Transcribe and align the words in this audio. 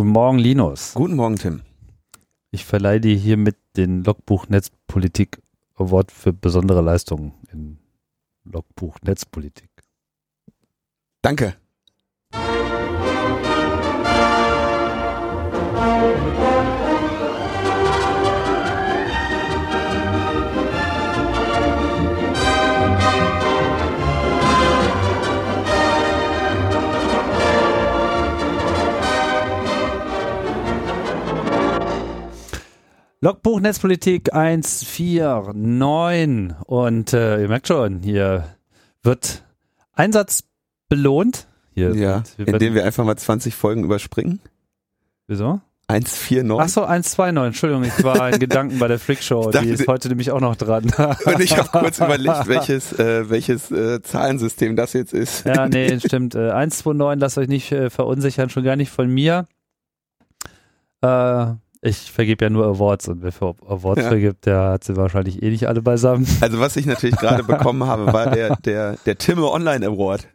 Guten 0.00 0.12
Morgen, 0.12 0.38
Linus. 0.38 0.94
Guten 0.94 1.14
Morgen, 1.14 1.36
Tim. 1.36 1.60
Ich 2.50 2.64
verleihe 2.64 3.02
dir 3.02 3.14
hiermit 3.14 3.58
den 3.76 4.02
Logbuch 4.02 4.48
Netzpolitik 4.48 5.42
Award 5.74 6.10
für 6.10 6.32
besondere 6.32 6.80
Leistungen 6.80 7.34
in 7.52 7.78
Logbuch 8.44 8.96
Netzpolitik. 9.02 9.68
Danke. 11.20 11.54
Logbuch 33.22 33.60
Netzpolitik 33.60 34.32
149 34.32 36.56
und 36.66 37.12
äh, 37.12 37.42
ihr 37.42 37.48
merkt 37.48 37.68
schon, 37.68 38.00
hier 38.00 38.44
wird 39.02 39.42
Einsatz 39.92 40.44
belohnt. 40.88 41.46
Hier 41.74 41.94
Ja, 41.94 42.24
sind- 42.24 42.38
wir 42.38 42.46
indem 42.48 42.60
werden- 42.60 42.74
wir 42.76 42.84
einfach 42.86 43.04
mal 43.04 43.16
20 43.16 43.54
Folgen 43.54 43.84
überspringen. 43.84 44.40
Wieso? 45.26 45.60
149. 45.88 46.64
Ach 46.64 46.68
so, 46.68 46.82
129, 46.86 47.46
Entschuldigung, 47.46 47.84
ich 47.84 48.02
war 48.04 48.30
in 48.32 48.38
Gedanken 48.38 48.78
bei 48.78 48.88
der 48.88 48.98
Freak 48.98 49.22
Show, 49.22 49.46
Ich 49.46 49.50
dachte, 49.52 49.66
die 49.66 49.72
ist 49.72 49.86
heute 49.88 50.08
nämlich 50.08 50.30
auch 50.30 50.40
noch 50.40 50.56
dran. 50.56 50.84
Und 51.26 51.40
ich 51.40 51.58
habe 51.58 51.68
kurz 51.68 51.98
überlegt, 51.98 52.46
welches, 52.48 52.92
äh, 52.98 53.28
welches 53.28 53.70
äh, 53.70 54.00
Zahlensystem 54.00 54.76
das 54.76 54.92
jetzt 54.94 55.12
ist. 55.12 55.44
Ja, 55.44 55.68
nee, 55.68 55.98
stimmt. 56.00 56.34
Äh, 56.36 56.52
129, 56.52 57.20
lasst 57.20 57.36
euch 57.38 57.48
nicht 57.48 57.70
äh, 57.72 57.90
verunsichern, 57.90 58.48
schon 58.50 58.64
gar 58.64 58.76
nicht 58.76 58.90
von 58.90 59.10
mir. 59.12 59.46
Äh, 61.02 61.46
ich 61.82 62.12
vergebe 62.12 62.44
ja 62.44 62.50
nur 62.50 62.66
Awards 62.66 63.08
und 63.08 63.22
wer 63.22 63.32
für 63.32 63.54
Awards 63.66 64.02
Ja. 64.02 64.08
vergibt, 64.08 64.46
der 64.46 64.60
hat 64.70 64.84
sie 64.84 64.96
wahrscheinlich 64.96 65.42
eh 65.42 65.50
nicht 65.50 65.66
alle 65.66 65.80
beisammen. 65.82 66.26
Also 66.40 66.60
was 66.60 66.76
ich 66.76 66.86
natürlich 66.86 67.16
gerade 67.16 67.42
bekommen 67.42 67.84
habe, 67.84 68.12
war 68.12 68.30
der, 68.30 68.56
der, 68.56 68.96
der 69.06 69.16
Timme 69.18 69.50
Online 69.50 69.86
Award. 69.86 70.28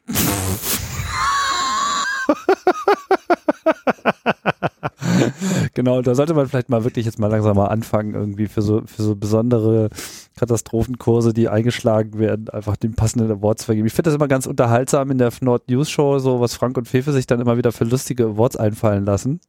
Genau, 5.73 6.01
da 6.01 6.15
sollte 6.15 6.33
man 6.33 6.47
vielleicht 6.47 6.69
mal 6.69 6.83
wirklich 6.83 7.05
jetzt 7.05 7.19
mal 7.19 7.27
langsam 7.27 7.55
mal 7.55 7.67
anfangen, 7.67 8.13
irgendwie 8.15 8.47
für 8.47 8.61
so, 8.61 8.81
für 8.85 9.03
so 9.03 9.15
besondere 9.15 9.89
Katastrophenkurse, 10.37 11.33
die 11.33 11.49
eingeschlagen 11.49 12.17
werden, 12.17 12.49
einfach 12.49 12.75
den 12.75 12.95
passenden 12.95 13.31
Awards 13.31 13.61
zu 13.61 13.65
vergeben. 13.67 13.87
Ich 13.87 13.93
finde 13.93 14.09
das 14.09 14.15
immer 14.15 14.27
ganz 14.27 14.45
unterhaltsam 14.45 15.11
in 15.11 15.17
der 15.17 15.31
Nord 15.41 15.69
News 15.69 15.89
Show, 15.89 16.19
so 16.19 16.39
was 16.39 16.55
Frank 16.55 16.77
und 16.77 16.87
Fefe 16.87 17.11
sich 17.11 17.27
dann 17.27 17.39
immer 17.41 17.57
wieder 17.57 17.71
für 17.71 17.83
lustige 17.83 18.25
Awards 18.25 18.55
einfallen 18.55 19.05
lassen. 19.05 19.41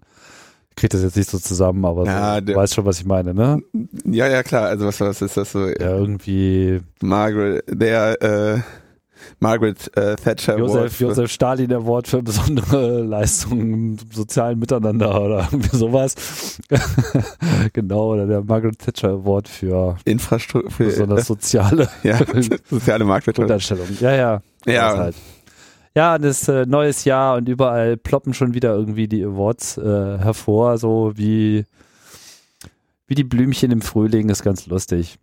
Kriege 0.76 0.90
das 0.90 1.02
jetzt 1.02 1.16
nicht 1.16 1.30
so 1.30 1.38
zusammen, 1.38 1.84
aber 1.86 2.04
Ja, 2.04 2.34
so, 2.34 2.40
du 2.42 2.54
weißt 2.54 2.74
schon, 2.74 2.84
was 2.84 2.98
ich 3.00 3.06
meine, 3.06 3.32
ne? 3.32 3.62
Ja, 4.04 4.28
ja, 4.28 4.42
klar. 4.42 4.66
Also 4.68 4.86
was, 4.86 5.00
was 5.00 5.22
ist 5.22 5.36
das 5.36 5.52
so? 5.52 5.66
Ja, 5.66 5.96
irgendwie 5.96 6.80
Margaret, 7.00 7.64
der 7.68 8.22
äh, 8.22 8.58
Margaret 9.40 9.96
äh, 9.96 10.16
Thatcher 10.16 10.54
Award. 10.56 10.68
Josef, 10.68 10.96
für- 10.96 11.04
Josef 11.04 11.30
Stalin 11.32 11.72
Award 11.72 12.08
für 12.08 12.22
besondere 12.22 13.00
Leistungen 13.04 13.72
im 13.72 13.98
sozialen 14.12 14.58
Miteinander 14.58 15.18
oder 15.20 15.48
irgendwie 15.50 15.74
sowas. 15.76 16.58
genau, 17.72 18.12
oder 18.12 18.26
der 18.26 18.42
Margaret 18.42 18.78
Thatcher 18.78 19.08
Award 19.10 19.48
für 19.48 19.96
Infrastruktur 20.04 20.70
für 20.70 20.84
besonders 20.84 21.26
soziale 21.26 21.88
ja, 22.02 22.18
soziale 22.68 23.04
Marktwirtschaft. 23.04 24.00
Ja, 24.00 24.14
ja. 24.14 24.42
Ja. 24.66 24.96
Halt. 24.98 25.14
Ja, 25.96 26.18
das 26.18 26.46
äh, 26.46 26.66
neues 26.66 27.06
Jahr 27.06 27.38
und 27.38 27.48
überall 27.48 27.96
ploppen 27.96 28.34
schon 28.34 28.52
wieder 28.52 28.74
irgendwie 28.74 29.08
die 29.08 29.24
Awards 29.24 29.78
äh, 29.78 29.82
hervor, 30.18 30.76
so 30.76 31.12
wie, 31.16 31.64
wie 33.06 33.14
die 33.14 33.24
Blümchen 33.24 33.70
im 33.70 33.80
Frühling, 33.80 34.28
ist 34.28 34.42
ganz 34.42 34.66
lustig. 34.66 35.18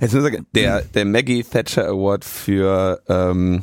Jetzt 0.00 0.14
muss 0.14 0.24
ich 0.24 0.32
sagen, 0.32 0.46
der, 0.52 0.82
der 0.82 1.04
Maggie 1.04 1.44
Thatcher 1.44 1.86
Award 1.86 2.24
für, 2.24 3.00
ähm, 3.08 3.62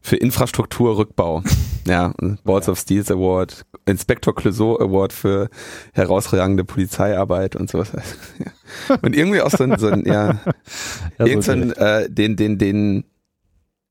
für 0.00 0.16
Infrastrukturrückbau. 0.16 1.42
Ja, 1.86 2.12
Balls 2.44 2.68
of 2.68 2.78
Steels 2.78 3.10
Award, 3.10 3.64
Inspector 3.86 4.34
Clouseau 4.34 4.78
Award 4.78 5.10
für 5.10 5.48
herausragende 5.94 6.62
Polizeiarbeit 6.62 7.56
und 7.56 7.70
sowas. 7.70 7.92
Ja. 8.38 8.96
Und 9.00 9.16
irgendwie 9.16 9.40
auch 9.40 9.50
so 9.50 9.64
ein, 9.64 9.78
so 9.78 9.86
ein 9.88 10.04
ja, 10.04 10.38
Ja, 11.18 11.26
irgend 11.26 11.44
so 11.44 11.52
so 11.52 11.58
ein, 11.58 11.72
äh, 11.72 12.10
den, 12.10 12.36
den, 12.36 12.58
den 12.58 13.04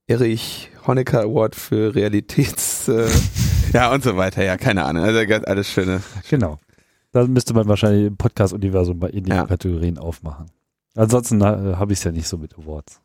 Erich 0.06 0.70
Honecker 0.88 1.20
Award 1.22 1.54
für 1.54 1.94
Realitäts, 1.94 2.88
äh, 2.88 3.08
ja 3.72 3.92
und 3.92 4.02
so 4.02 4.16
weiter. 4.16 4.42
Ja, 4.44 4.56
keine 4.56 4.84
Ahnung. 4.84 5.04
Also 5.04 5.24
ganz 5.26 5.44
alles 5.46 5.70
Schöne. 5.70 6.02
Genau. 6.28 6.58
Da 7.12 7.26
müsste 7.26 7.54
man 7.54 7.68
wahrscheinlich 7.68 8.06
im 8.06 8.16
Podcast-Universum 8.16 8.98
mal 8.98 9.14
ähnliche 9.14 9.36
Ja. 9.36 9.46
Kategorien 9.46 9.98
aufmachen. 9.98 10.46
Ansonsten 10.96 11.40
äh, 11.40 11.44
habe 11.76 11.92
ich 11.92 11.98
es 12.00 12.04
ja 12.04 12.10
nicht 12.10 12.26
so 12.26 12.38
mit 12.38 12.58
Awards. 12.58 13.00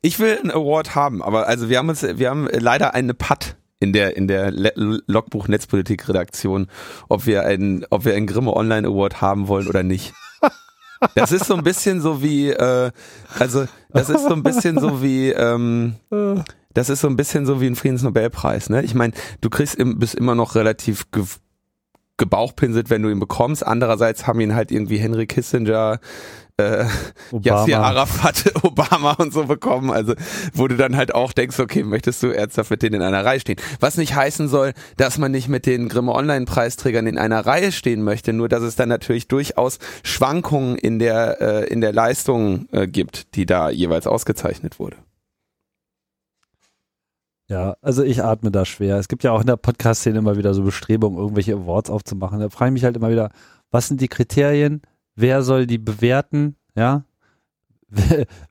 Ich 0.00 0.18
will 0.18 0.38
einen 0.38 0.50
Award 0.50 0.94
haben, 0.94 1.22
aber 1.22 1.46
also 1.46 1.68
wir 1.68 1.78
haben 1.78 1.88
uns, 1.88 2.02
wir 2.02 2.30
haben 2.30 2.48
leider 2.50 2.94
eine 2.94 3.14
Patt 3.14 3.56
in 3.80 3.92
der 3.92 4.16
in 4.16 4.26
der 4.26 4.50
Le 4.50 4.72
Logbuch 5.06 5.46
Netzpolitik 5.46 6.08
Redaktion, 6.08 6.66
ob 7.08 7.26
wir 7.26 7.44
einen, 7.44 7.84
ob 7.90 8.04
wir 8.04 8.14
einen 8.14 8.26
Grimme 8.26 8.54
Online 8.56 8.88
Award 8.88 9.20
haben 9.20 9.46
wollen 9.46 9.68
oder 9.68 9.82
nicht. 9.82 10.14
Das 11.14 11.30
ist 11.30 11.44
so 11.44 11.54
ein 11.54 11.62
bisschen 11.62 12.00
so 12.00 12.22
wie, 12.22 12.50
äh, 12.50 12.90
also 13.38 13.66
das 13.90 14.08
ist 14.10 14.22
so 14.24 14.32
ein 14.34 14.42
bisschen 14.42 14.80
so 14.80 15.00
wie, 15.00 15.30
ähm, 15.30 15.94
das 16.78 16.90
ist 16.90 17.00
so 17.00 17.08
ein 17.08 17.16
bisschen 17.16 17.44
so 17.44 17.60
wie 17.60 17.66
ein 17.66 17.74
Friedensnobelpreis. 17.74 18.70
Ne? 18.70 18.82
Ich 18.82 18.94
meine, 18.94 19.12
du 19.40 19.50
kriegst 19.50 19.74
im, 19.74 19.98
bist 19.98 20.14
immer 20.14 20.36
noch 20.36 20.54
relativ 20.54 21.10
ge 21.10 21.24
gebauchpinselt, 22.16 22.90
wenn 22.90 23.02
du 23.02 23.10
ihn 23.10 23.20
bekommst. 23.20 23.64
Andererseits 23.64 24.26
haben 24.26 24.40
ihn 24.40 24.54
halt 24.54 24.72
irgendwie 24.72 24.98
Henry 24.98 25.26
Kissinger, 25.26 26.00
äh, 26.56 26.84
Yasser 27.30 27.80
Arafat, 27.80 28.52
Obama 28.64 29.12
und 29.12 29.32
so 29.32 29.44
bekommen, 29.44 29.92
also 29.92 30.14
wo 30.52 30.66
du 30.66 30.76
dann 30.76 30.96
halt 30.96 31.14
auch 31.14 31.32
denkst, 31.32 31.60
okay, 31.60 31.84
möchtest 31.84 32.22
du 32.24 32.28
ernsthaft 32.28 32.70
mit 32.72 32.82
denen 32.82 32.96
in 32.96 33.02
einer 33.02 33.24
Reihe 33.24 33.38
stehen? 33.38 33.58
Was 33.78 33.96
nicht 33.98 34.16
heißen 34.16 34.48
soll, 34.48 34.72
dass 34.96 35.18
man 35.18 35.30
nicht 35.30 35.48
mit 35.48 35.64
den 35.64 35.88
Grimme 35.88 36.12
Online-Preisträgern 36.12 37.06
in 37.06 37.18
einer 37.18 37.46
Reihe 37.46 37.70
stehen 37.70 38.02
möchte, 38.02 38.32
nur 38.32 38.48
dass 38.48 38.62
es 38.62 38.74
dann 38.74 38.88
natürlich 38.88 39.28
durchaus 39.28 39.78
Schwankungen 40.02 40.76
in 40.76 40.98
der 40.98 41.40
äh, 41.40 41.72
in 41.72 41.80
der 41.80 41.92
Leistung 41.92 42.68
äh, 42.72 42.88
gibt, 42.88 43.36
die 43.36 43.46
da 43.46 43.70
jeweils 43.70 44.08
ausgezeichnet 44.08 44.80
wurde. 44.80 44.96
Ja, 47.48 47.76
also 47.80 48.02
ich 48.02 48.22
atme 48.22 48.50
da 48.50 48.66
schwer. 48.66 48.98
Es 48.98 49.08
gibt 49.08 49.24
ja 49.24 49.32
auch 49.32 49.40
in 49.40 49.46
der 49.46 49.56
Podcast-Szene 49.56 50.18
immer 50.18 50.36
wieder 50.36 50.52
so 50.52 50.62
Bestrebungen, 50.62 51.18
irgendwelche 51.18 51.54
Awards 51.54 51.88
aufzumachen. 51.88 52.40
Da 52.40 52.50
frage 52.50 52.70
ich 52.70 52.74
mich 52.74 52.84
halt 52.84 52.96
immer 52.96 53.10
wieder, 53.10 53.30
was 53.70 53.88
sind 53.88 54.00
die 54.02 54.08
Kriterien? 54.08 54.82
Wer 55.16 55.42
soll 55.42 55.66
die 55.66 55.78
bewerten? 55.78 56.56
Ja? 56.76 57.04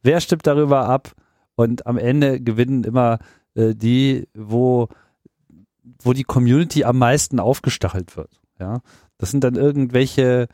Wer, 0.02 0.20
stimmt 0.20 0.48
darüber 0.48 0.90
ab? 0.90 1.12
Und 1.56 1.86
am 1.86 1.98
Ende 1.98 2.42
gewinnen 2.42 2.84
immer 2.84 3.20
äh, 3.54 3.76
die, 3.76 4.28
wo, 4.34 4.88
wo 6.02 6.14
die 6.14 6.24
Community 6.24 6.84
am 6.84 6.98
meisten 6.98 7.40
aufgestachelt 7.40 8.18
wird. 8.18 8.42
Ja? 8.60 8.82
Das 9.20 9.30
sind 9.30 9.44
dann 9.44 9.56
irgendwelche 9.56 10.48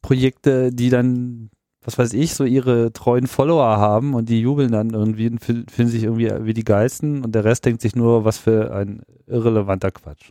Projekte, 0.00 0.70
die 0.72 0.90
dann 0.90 1.50
was 1.84 1.98
weiß 1.98 2.12
ich, 2.14 2.34
so 2.34 2.44
ihre 2.44 2.92
treuen 2.92 3.26
Follower 3.26 3.76
haben 3.76 4.14
und 4.14 4.28
die 4.28 4.40
jubeln 4.40 4.72
dann 4.72 4.90
irgendwie 4.90 5.28
und 5.28 5.38
fühlen 5.40 5.88
sich 5.88 6.04
irgendwie 6.04 6.30
wie 6.40 6.54
die 6.54 6.64
Geisten 6.64 7.22
und 7.24 7.34
der 7.34 7.44
Rest 7.44 7.64
denkt 7.64 7.82
sich 7.82 7.94
nur, 7.94 8.24
was 8.24 8.38
für 8.38 8.74
ein 8.74 9.02
irrelevanter 9.26 9.90
Quatsch. 9.90 10.30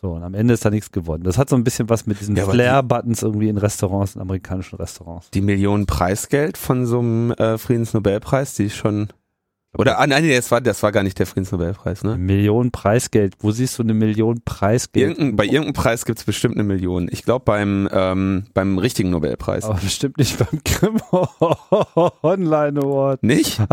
So, 0.00 0.12
und 0.12 0.22
am 0.22 0.32
Ende 0.32 0.54
ist 0.54 0.64
da 0.64 0.70
nichts 0.70 0.92
gewonnen. 0.92 1.24
Das 1.24 1.36
hat 1.36 1.50
so 1.50 1.56
ein 1.56 1.64
bisschen 1.64 1.90
was 1.90 2.06
mit 2.06 2.20
diesen 2.20 2.34
Ja, 2.34 2.46
Flair-Buttons 2.46 3.22
irgendwie 3.22 3.50
in 3.50 3.58
Restaurants, 3.58 4.14
in 4.14 4.22
amerikanischen 4.22 4.76
Restaurants. 4.76 5.30
Die 5.30 5.42
Millionen 5.42 5.84
Preisgeld 5.84 6.56
von 6.56 6.86
so 6.86 7.00
einem 7.00 7.32
äh, 7.32 7.58
Friedensnobelpreis, 7.58 8.54
die 8.54 8.64
ist 8.66 8.76
schon 8.76 9.08
oder 9.78 10.00
ah, 10.00 10.06
nein, 10.06 10.28
das 10.28 10.50
war 10.50 10.60
das 10.60 10.82
war 10.82 10.90
gar 10.90 11.04
nicht 11.04 11.18
der 11.18 11.26
Friedensnobelpreis, 11.26 12.02
ne? 12.02 12.16
Million 12.16 12.72
Preisgeld. 12.72 13.34
Wo 13.38 13.52
siehst 13.52 13.78
du 13.78 13.84
eine 13.84 13.94
Million 13.94 14.42
Preisgeld? 14.44 15.10
Irgendein, 15.10 15.36
bei 15.36 15.44
irgendeinem 15.44 15.74
Preis 15.74 16.04
gibt's 16.04 16.24
bestimmt 16.24 16.56
eine 16.56 16.64
Million. 16.64 17.08
Ich 17.10 17.22
glaube 17.22 17.44
beim 17.44 17.88
ähm, 17.92 18.46
beim 18.52 18.78
richtigen 18.78 19.10
Nobelpreis. 19.10 19.64
Aber 19.64 19.78
bestimmt 19.78 20.18
nicht 20.18 20.38
beim 20.38 20.60
Grimm 20.64 21.00
Online 22.22 22.80
Award. 22.80 23.22
Nicht? 23.22 23.60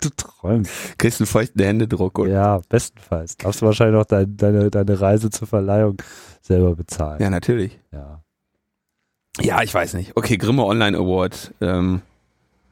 Du 0.00 0.08
träumst. 0.08 0.98
Kriegst 0.98 1.20
einen 1.20 1.26
feuchten 1.26 1.62
Händedruck 1.62 2.18
oder? 2.18 2.30
Ja, 2.30 2.60
bestenfalls. 2.68 3.36
Darfst 3.36 3.60
du 3.60 3.66
wahrscheinlich 3.66 3.98
noch 3.98 4.06
dein, 4.06 4.34
deine, 4.36 4.70
deine 4.70 5.00
Reise 5.00 5.28
zur 5.28 5.46
Verleihung 5.46 5.98
selber 6.40 6.74
bezahlen. 6.74 7.20
Ja, 7.20 7.28
natürlich. 7.28 7.78
ja. 7.92 8.22
Ja, 9.40 9.62
ich 9.62 9.74
weiß 9.74 9.94
nicht. 9.94 10.16
Okay, 10.16 10.38
Grimme 10.38 10.64
Online 10.64 10.96
Award. 10.96 11.52
Ähm, 11.60 12.00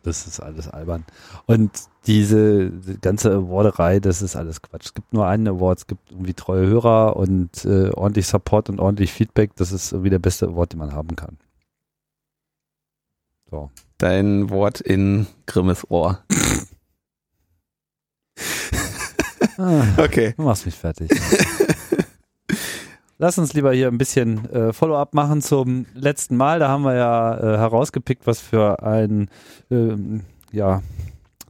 Das 0.04 0.26
ist 0.26 0.38
alles 0.38 0.68
albern. 0.68 1.04
Und 1.46 1.70
diese 2.06 2.70
die 2.70 3.00
ganze 3.00 3.32
Awarderei, 3.32 4.00
das 4.00 4.22
ist 4.22 4.36
alles 4.36 4.60
Quatsch. 4.62 4.86
Es 4.86 4.94
gibt 4.94 5.12
nur 5.12 5.26
einen 5.26 5.48
Award, 5.48 5.78
es 5.78 5.86
gibt 5.86 6.10
irgendwie 6.10 6.34
treue 6.34 6.66
Hörer 6.66 7.16
und 7.16 7.64
äh, 7.64 7.90
ordentlich 7.90 8.26
Support 8.26 8.68
und 8.68 8.80
ordentlich 8.80 9.12
Feedback. 9.12 9.56
Das 9.56 9.72
ist 9.72 9.92
irgendwie 9.92 10.10
der 10.10 10.18
beste 10.18 10.46
Award, 10.46 10.72
den 10.72 10.78
man 10.78 10.92
haben 10.92 11.16
kann. 11.16 11.38
So. 13.50 13.70
dein 13.98 14.50
Wort 14.50 14.80
in 14.80 15.26
Grimmes 15.46 15.88
Ohr. 15.90 16.22
Ah, 19.56 19.84
Okay. 19.98 20.34
du 20.36 20.42
machst 20.42 20.66
mich 20.66 20.74
fertig. 20.74 21.10
lass 23.18 23.38
uns 23.38 23.52
lieber 23.52 23.72
hier 23.72 23.88
ein 23.88 23.98
bisschen 23.98 24.50
äh, 24.50 24.72
Follow-up 24.72 25.14
machen 25.14 25.42
zum 25.42 25.86
letzten 25.94 26.36
Mal. 26.36 26.58
Da 26.58 26.68
haben 26.68 26.82
wir 26.82 26.94
ja 26.94 27.36
äh, 27.36 27.58
herausgepickt, 27.58 28.26
was 28.26 28.40
für 28.40 28.82
ein 28.82 29.28
ähm, 29.70 30.22
ja, 30.52 30.82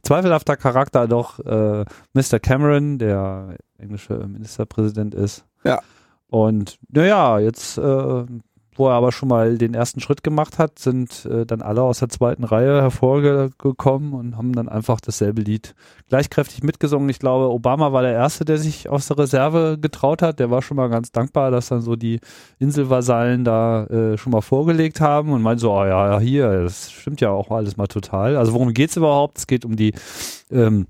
zweifelhafter 0.03 0.57
Charakter 0.57 1.07
doch 1.07 1.39
äh, 1.39 1.85
Mr. 2.13 2.39
Cameron, 2.39 2.97
der 2.97 3.57
englische 3.77 4.13
Ministerpräsident 4.27 5.13
ist. 5.15 5.45
Ja. 5.63 5.81
Und 6.27 6.79
naja, 6.89 7.39
jetzt 7.39 7.77
äh, 7.77 8.25
wo 8.75 8.87
er 8.87 8.93
aber 8.93 9.11
schon 9.11 9.29
mal 9.29 9.57
den 9.57 9.73
ersten 9.73 9.99
Schritt 9.99 10.23
gemacht 10.23 10.59
hat, 10.59 10.79
sind 10.79 11.25
äh, 11.25 11.45
dann 11.45 11.61
alle 11.61 11.81
aus 11.81 11.99
der 11.99 12.09
zweiten 12.09 12.43
Reihe 12.43 12.81
hervorgekommen 12.81 14.13
und 14.13 14.37
haben 14.37 14.53
dann 14.53 14.69
einfach 14.69 14.99
dasselbe 15.01 15.41
Lied 15.41 15.75
gleichkräftig 16.09 16.63
mitgesungen. 16.63 17.09
Ich 17.09 17.19
glaube, 17.19 17.51
Obama 17.51 17.93
war 17.93 18.01
der 18.01 18.13
Erste, 18.13 18.45
der 18.45 18.57
sich 18.57 18.89
aus 18.89 19.07
der 19.07 19.17
Reserve 19.17 19.77
getraut 19.79 20.21
hat. 20.21 20.39
Der 20.39 20.51
war 20.51 20.61
schon 20.61 20.77
mal 20.77 20.89
ganz 20.89 21.11
dankbar, 21.11 21.51
dass 21.51 21.69
dann 21.69 21.81
so 21.81 21.95
die 21.95 22.19
Inselvasallen 22.59 23.43
da 23.43 23.85
äh, 23.85 24.17
schon 24.17 24.31
mal 24.31 24.41
vorgelegt 24.41 25.01
haben 25.01 25.31
und 25.31 25.41
meint 25.41 25.59
so, 25.59 25.71
oh 25.71 25.85
ja, 25.85 26.19
hier, 26.19 26.63
das 26.63 26.91
stimmt 26.91 27.21
ja 27.21 27.31
auch 27.31 27.51
alles 27.51 27.77
mal 27.77 27.87
total. 27.87 28.35
Also 28.37 28.53
worum 28.53 28.73
geht's 28.73 28.97
überhaupt? 28.97 29.37
Es 29.37 29.47
geht 29.47 29.65
um 29.65 29.75
die 29.75 29.93
ähm, 30.51 30.87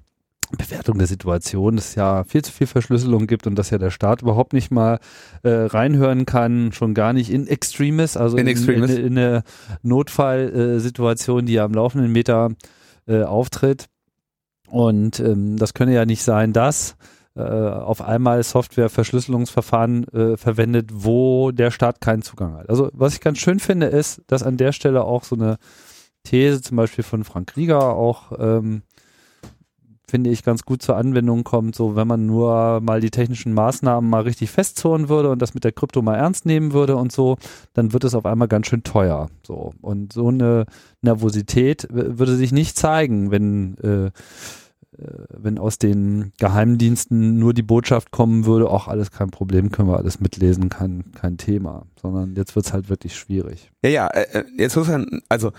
Bewertung 0.57 0.97
der 0.97 1.07
Situation, 1.07 1.75
dass 1.75 1.89
es 1.89 1.95
ja 1.95 2.23
viel 2.23 2.43
zu 2.43 2.51
viel 2.51 2.67
Verschlüsselung 2.67 3.27
gibt 3.27 3.47
und 3.47 3.55
dass 3.55 3.69
ja 3.69 3.77
der 3.77 3.91
Staat 3.91 4.21
überhaupt 4.21 4.53
nicht 4.53 4.71
mal 4.71 4.99
äh, 5.43 5.49
reinhören 5.49 6.25
kann, 6.25 6.71
schon 6.71 6.93
gar 6.93 7.13
nicht 7.13 7.31
in 7.31 7.47
Extremis, 7.47 8.17
also 8.17 8.37
in, 8.37 8.47
in, 8.47 8.69
in, 8.69 8.83
in 8.83 9.17
eine 9.17 9.43
Notfallsituation, 9.83 11.43
äh, 11.43 11.45
die 11.45 11.53
ja 11.53 11.65
am 11.65 11.73
laufenden 11.73 12.11
Meter 12.11 12.51
äh, 13.07 13.23
auftritt. 13.23 13.85
Und 14.67 15.19
ähm, 15.19 15.57
das 15.57 15.73
könne 15.73 15.93
ja 15.93 16.05
nicht 16.05 16.23
sein, 16.23 16.53
dass 16.53 16.95
äh, 17.35 17.41
auf 17.41 18.01
einmal 18.01 18.41
Software-Verschlüsselungsverfahren 18.43 20.07
äh, 20.07 20.37
verwendet, 20.37 20.89
wo 20.93 21.51
der 21.51 21.69
Staat 21.69 22.01
keinen 22.01 22.21
Zugang 22.21 22.55
hat. 22.55 22.69
Also 22.69 22.89
was 22.93 23.13
ich 23.13 23.21
ganz 23.21 23.39
schön 23.39 23.59
finde, 23.59 23.87
ist, 23.87 24.21
dass 24.27 24.41
an 24.41 24.57
der 24.57 24.71
Stelle 24.71 25.03
auch 25.03 25.23
so 25.23 25.35
eine 25.35 25.57
These 26.23 26.61
zum 26.61 26.77
Beispiel 26.77 27.03
von 27.03 27.23
Frank 27.23 27.55
Rieger 27.55 27.93
auch 27.93 28.31
ähm, 28.39 28.83
finde 30.15 30.29
ich, 30.29 30.43
ganz 30.43 30.63
gut 30.63 30.81
zur 30.81 30.95
Anwendung 30.95 31.43
kommt, 31.43 31.75
so 31.75 31.97
wenn 31.97 32.07
man 32.07 32.25
nur 32.25 32.79
mal 32.79 33.01
die 33.01 33.09
technischen 33.09 33.53
Maßnahmen 33.53 34.09
mal 34.09 34.21
richtig 34.21 34.49
festzurren 34.49 35.09
würde 35.09 35.29
und 35.29 35.41
das 35.41 35.53
mit 35.53 35.65
der 35.65 35.73
Krypto 35.73 36.01
mal 36.01 36.15
ernst 36.15 36.45
nehmen 36.45 36.71
würde 36.71 36.95
und 36.95 37.11
so, 37.11 37.35
dann 37.73 37.91
wird 37.91 38.05
es 38.05 38.15
auf 38.15 38.25
einmal 38.25 38.47
ganz 38.47 38.67
schön 38.67 38.83
teuer. 38.83 39.29
So. 39.45 39.73
Und 39.81 40.13
so 40.13 40.29
eine 40.29 40.67
Nervosität 41.01 41.85
würde 41.89 42.37
sich 42.37 42.53
nicht 42.53 42.77
zeigen, 42.77 43.29
wenn 43.29 43.77
äh, 43.79 44.05
äh, 44.05 44.11
wenn 45.37 45.57
aus 45.57 45.79
den 45.79 46.31
Geheimdiensten 46.37 47.37
nur 47.37 47.53
die 47.53 47.61
Botschaft 47.61 48.11
kommen 48.11 48.45
würde, 48.45 48.69
auch 48.69 48.87
alles 48.87 49.11
kein 49.11 49.31
Problem, 49.31 49.69
können 49.69 49.89
wir 49.89 49.97
alles 49.97 50.21
mitlesen, 50.21 50.69
kein, 50.69 51.11
kein 51.13 51.35
Thema. 51.35 51.87
Sondern 52.01 52.35
jetzt 52.35 52.55
wird 52.55 52.67
es 52.67 52.71
halt 52.71 52.87
wirklich 52.87 53.17
schwierig. 53.17 53.69
Ja, 53.83 53.89
ja, 53.89 54.07
äh, 54.07 54.39
äh, 54.39 54.43
jetzt 54.57 54.77
muss 54.77 54.87
man, 54.87 55.19
also 55.27 55.51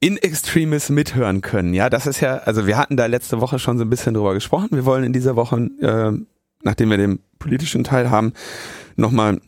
in 0.00 0.16
Extremis 0.16 0.88
mithören 0.88 1.42
können. 1.42 1.74
Ja, 1.74 1.90
das 1.90 2.06
ist 2.06 2.20
ja, 2.20 2.38
also 2.38 2.66
wir 2.66 2.78
hatten 2.78 2.96
da 2.96 3.06
letzte 3.06 3.40
Woche 3.40 3.58
schon 3.58 3.76
so 3.76 3.84
ein 3.84 3.90
bisschen 3.90 4.14
drüber 4.14 4.32
gesprochen. 4.32 4.68
Wir 4.72 4.86
wollen 4.86 5.04
in 5.04 5.12
dieser 5.12 5.36
Woche, 5.36 5.56
äh, 5.80 6.12
nachdem 6.62 6.90
wir 6.90 6.96
den 6.96 7.20
politischen 7.38 7.84
Teil 7.84 8.10
haben, 8.10 8.32
nochmal 8.96 9.40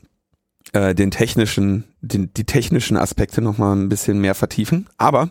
äh, 0.75 0.95
den 0.95 1.11
technischen, 1.11 1.85
den, 2.03 2.33
die 2.35 2.45
technischen 2.45 2.99
Aspekte 2.99 3.41
nochmal 3.41 3.77
ein 3.77 3.89
bisschen 3.89 4.21
mehr 4.21 4.35
vertiefen. 4.35 4.89
Aber 4.99 5.31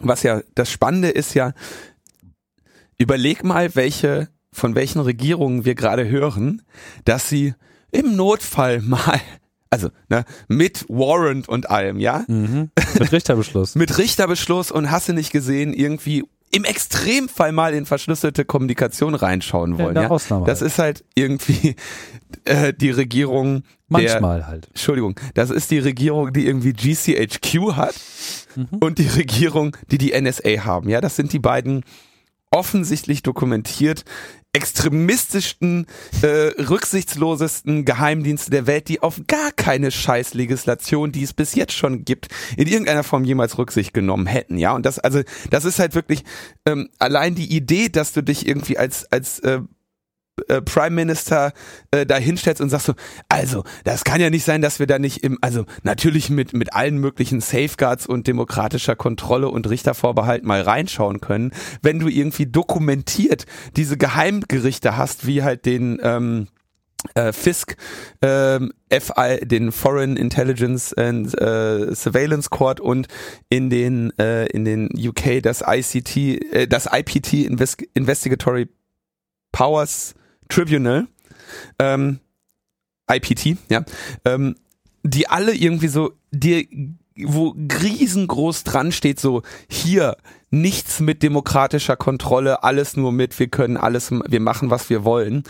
was 0.00 0.22
ja 0.22 0.40
das 0.54 0.70
Spannende 0.70 1.08
ist 1.08 1.34
ja, 1.34 1.52
überleg 2.98 3.42
mal, 3.42 3.74
welche, 3.74 4.28
von 4.52 4.76
welchen 4.76 5.00
Regierungen 5.00 5.64
wir 5.64 5.74
gerade 5.74 6.08
hören, 6.08 6.62
dass 7.04 7.28
sie 7.28 7.54
im 7.90 8.14
Notfall 8.14 8.80
mal 8.82 9.20
also 9.72 9.88
ne, 10.10 10.24
mit 10.48 10.84
Warrant 10.88 11.48
und 11.48 11.70
allem, 11.70 11.98
ja? 11.98 12.24
Mhm. 12.28 12.70
Mit 12.98 13.10
Richterbeschluss. 13.10 13.74
mit 13.74 13.96
Richterbeschluss 13.96 14.70
und 14.70 14.90
hast 14.90 15.08
du 15.08 15.14
nicht 15.14 15.32
gesehen, 15.32 15.72
irgendwie 15.72 16.24
im 16.50 16.64
Extremfall 16.64 17.52
mal 17.52 17.72
in 17.72 17.86
verschlüsselte 17.86 18.44
Kommunikation 18.44 19.14
reinschauen 19.14 19.78
wollen. 19.78 19.96
Ja, 19.96 20.02
ja? 20.02 20.10
Ausnahme 20.10 20.44
das 20.44 20.60
halt. 20.60 20.70
ist 20.70 20.78
halt 20.78 21.04
irgendwie 21.14 21.76
äh, 22.44 22.74
die 22.74 22.90
Regierung. 22.90 23.62
Manchmal 23.88 24.38
der, 24.38 24.46
halt. 24.46 24.68
Entschuldigung, 24.68 25.18
das 25.34 25.48
ist 25.48 25.70
die 25.70 25.78
Regierung, 25.78 26.32
die 26.34 26.46
irgendwie 26.46 26.74
GCHQ 26.74 27.72
hat 27.72 27.94
mhm. 28.54 28.78
und 28.80 28.98
die 28.98 29.08
Regierung, 29.08 29.74
die 29.90 29.96
die 29.96 30.12
NSA 30.20 30.64
haben. 30.64 30.90
Ja, 30.90 31.00
das 31.00 31.16
sind 31.16 31.32
die 31.32 31.38
beiden 31.38 31.82
offensichtlich 32.50 33.22
dokumentiert 33.22 34.04
extremistischsten, 34.52 35.86
äh, 36.20 36.26
rücksichtslosesten 36.60 37.84
Geheimdienste 37.84 38.50
der 38.50 38.66
Welt, 38.66 38.88
die 38.88 39.00
auf 39.00 39.20
gar 39.26 39.50
keine 39.52 39.90
Scheißlegislation, 39.90 41.10
die 41.10 41.22
es 41.22 41.32
bis 41.32 41.54
jetzt 41.54 41.72
schon 41.72 42.04
gibt, 42.04 42.28
in 42.56 42.68
irgendeiner 42.68 43.02
Form 43.02 43.24
jemals 43.24 43.56
Rücksicht 43.56 43.94
genommen 43.94 44.26
hätten, 44.26 44.58
ja. 44.58 44.74
Und 44.74 44.84
das, 44.84 44.98
also, 44.98 45.22
das 45.50 45.64
ist 45.64 45.78
halt 45.78 45.94
wirklich 45.94 46.24
ähm, 46.66 46.90
allein 46.98 47.34
die 47.34 47.54
Idee, 47.54 47.88
dass 47.88 48.12
du 48.12 48.22
dich 48.22 48.46
irgendwie 48.46 48.76
als 48.76 49.10
als 49.10 49.38
äh, 49.40 49.60
äh, 50.48 50.62
Prime 50.62 50.90
Minister 50.90 51.52
äh, 51.90 52.06
da 52.06 52.16
hinstellst 52.16 52.60
und 52.62 52.70
sagst 52.70 52.86
so, 52.86 52.94
also, 53.28 53.64
das 53.84 54.04
kann 54.04 54.20
ja 54.20 54.30
nicht 54.30 54.44
sein, 54.44 54.62
dass 54.62 54.78
wir 54.78 54.86
da 54.86 54.98
nicht 54.98 55.22
im, 55.22 55.38
also 55.42 55.66
natürlich 55.82 56.30
mit, 56.30 56.54
mit 56.54 56.72
allen 56.72 56.98
möglichen 56.98 57.40
Safeguards 57.40 58.06
und 58.06 58.26
demokratischer 58.26 58.96
Kontrolle 58.96 59.48
und 59.48 59.68
Richtervorbehalt 59.68 60.44
mal 60.44 60.62
reinschauen 60.62 61.20
können, 61.20 61.52
wenn 61.82 61.98
du 61.98 62.08
irgendwie 62.08 62.46
dokumentiert 62.46 63.44
diese 63.76 63.98
Geheimgerichte 63.98 64.96
hast, 64.96 65.26
wie 65.26 65.42
halt 65.42 65.66
den 65.66 65.98
ähm, 66.02 66.48
äh, 67.14 67.32
FISC, 67.32 67.76
ähm, 68.22 68.72
FI, 68.90 69.46
den 69.46 69.70
Foreign 69.70 70.16
Intelligence 70.16 70.94
and 70.94 71.38
äh, 71.38 71.94
Surveillance 71.94 72.48
Court 72.48 72.80
und 72.80 73.06
in 73.50 73.68
den 73.68 74.16
äh, 74.18 74.46
in 74.46 74.64
den 74.64 74.88
UK 74.96 75.42
das 75.42 75.62
ICT, 75.66 76.16
äh, 76.16 76.66
das 76.66 76.88
IPT 76.90 77.34
Invest 77.44 77.82
Investigatory 77.94 78.68
Powers 79.50 80.14
Tribunal, 80.48 81.06
ähm, 81.78 82.20
IPT, 83.10 83.56
ja, 83.68 83.84
ähm, 84.24 84.56
die 85.02 85.28
alle 85.28 85.54
irgendwie 85.54 85.88
so, 85.88 86.12
die, 86.30 86.96
wo 87.16 87.54
riesengroß 87.56 88.64
dran 88.64 88.92
steht, 88.92 89.20
so 89.20 89.42
hier 89.68 90.16
nichts 90.52 91.00
mit 91.00 91.22
demokratischer 91.22 91.96
Kontrolle, 91.96 92.62
alles 92.62 92.96
nur 92.96 93.10
mit, 93.10 93.38
wir 93.38 93.48
können 93.48 93.78
alles, 93.78 94.10
wir 94.10 94.40
machen, 94.40 94.70
was 94.70 94.90
wir 94.90 95.02
wollen. 95.02 95.44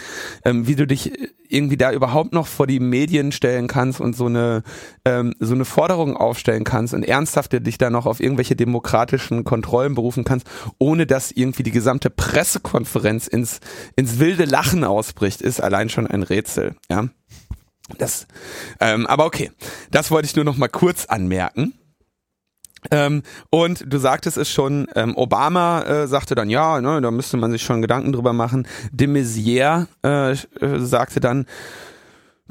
Ähm, 0.45 0.67
wie 0.69 0.77
du 0.77 0.87
dich 0.87 1.13
irgendwie 1.49 1.77
da 1.77 1.93
überhaupt 1.93 2.33
noch 2.33 2.47
vor 2.47 2.67
die 2.67 2.81
Medien 2.81 3.33
stellen 3.33 3.67
kannst 3.67 4.01
und 4.01 4.17
so 4.17 4.27
eine, 4.27 4.63
ähm, 5.05 5.35
so 5.39 5.55
eine 5.55 5.65
Forderung 5.65 6.17
aufstellen 6.17 6.65
kannst 6.65 6.95
und 6.95 7.03
ernsthaft 7.03 7.53
dich 7.67 7.79
da 7.79 7.91
noch 7.91 8.07
auf 8.07 8.21
irgendwelche 8.21 8.57
demokratischen 8.57 9.45
Kontrollen 9.45 9.95
berufen 9.95 10.25
kannst, 10.25 10.49
ohne 10.79 11.05
dass 11.05 11.33
irgendwie 11.33 11.65
die 11.65 11.73
gesamte 11.73 12.09
Pressekonferenz 12.09 13.27
ins, 13.27 13.61
ins 13.97 14.19
wilde 14.19 14.45
Lachen 14.45 14.85
ausbricht, 14.85 15.43
ist 15.43 15.61
allein 15.61 15.91
schon 15.91 16.07
ein 16.07 16.23
Rätsel, 16.23 16.77
ja. 16.91 17.09
Das, 17.99 18.27
ähm, 18.81 19.07
aber 19.07 19.27
okay, 19.27 19.51
das 19.91 20.11
wollte 20.11 20.27
ich 20.27 20.37
nur 20.37 20.45
noch 20.45 20.57
mal 20.57 20.69
kurz 20.69 21.07
anmerken. 21.07 21.75
Ähm, 22.91 23.23
und 23.51 23.85
du 23.87 23.99
sagtest 23.99 24.37
es 24.37 24.51
schon, 24.51 24.89
ähm, 24.97 25.17
Obama 25.17 25.83
äh, 25.83 26.09
sagte 26.09 26.35
dann, 26.35 26.51
ja, 26.51 26.81
ne, 26.81 27.01
da 27.01 27.11
müsste 27.11 27.37
man 27.37 27.53
sich 27.53 27.63
schon 27.63 27.81
Gedanken 27.81 28.13
drüber 28.13 28.33
machen. 28.33 28.67
De 28.91 29.07
Maizière 29.07 29.87
äh, 30.05 30.33
äh, 30.33 30.37
sagte 30.79 31.21
dann, 31.21 31.47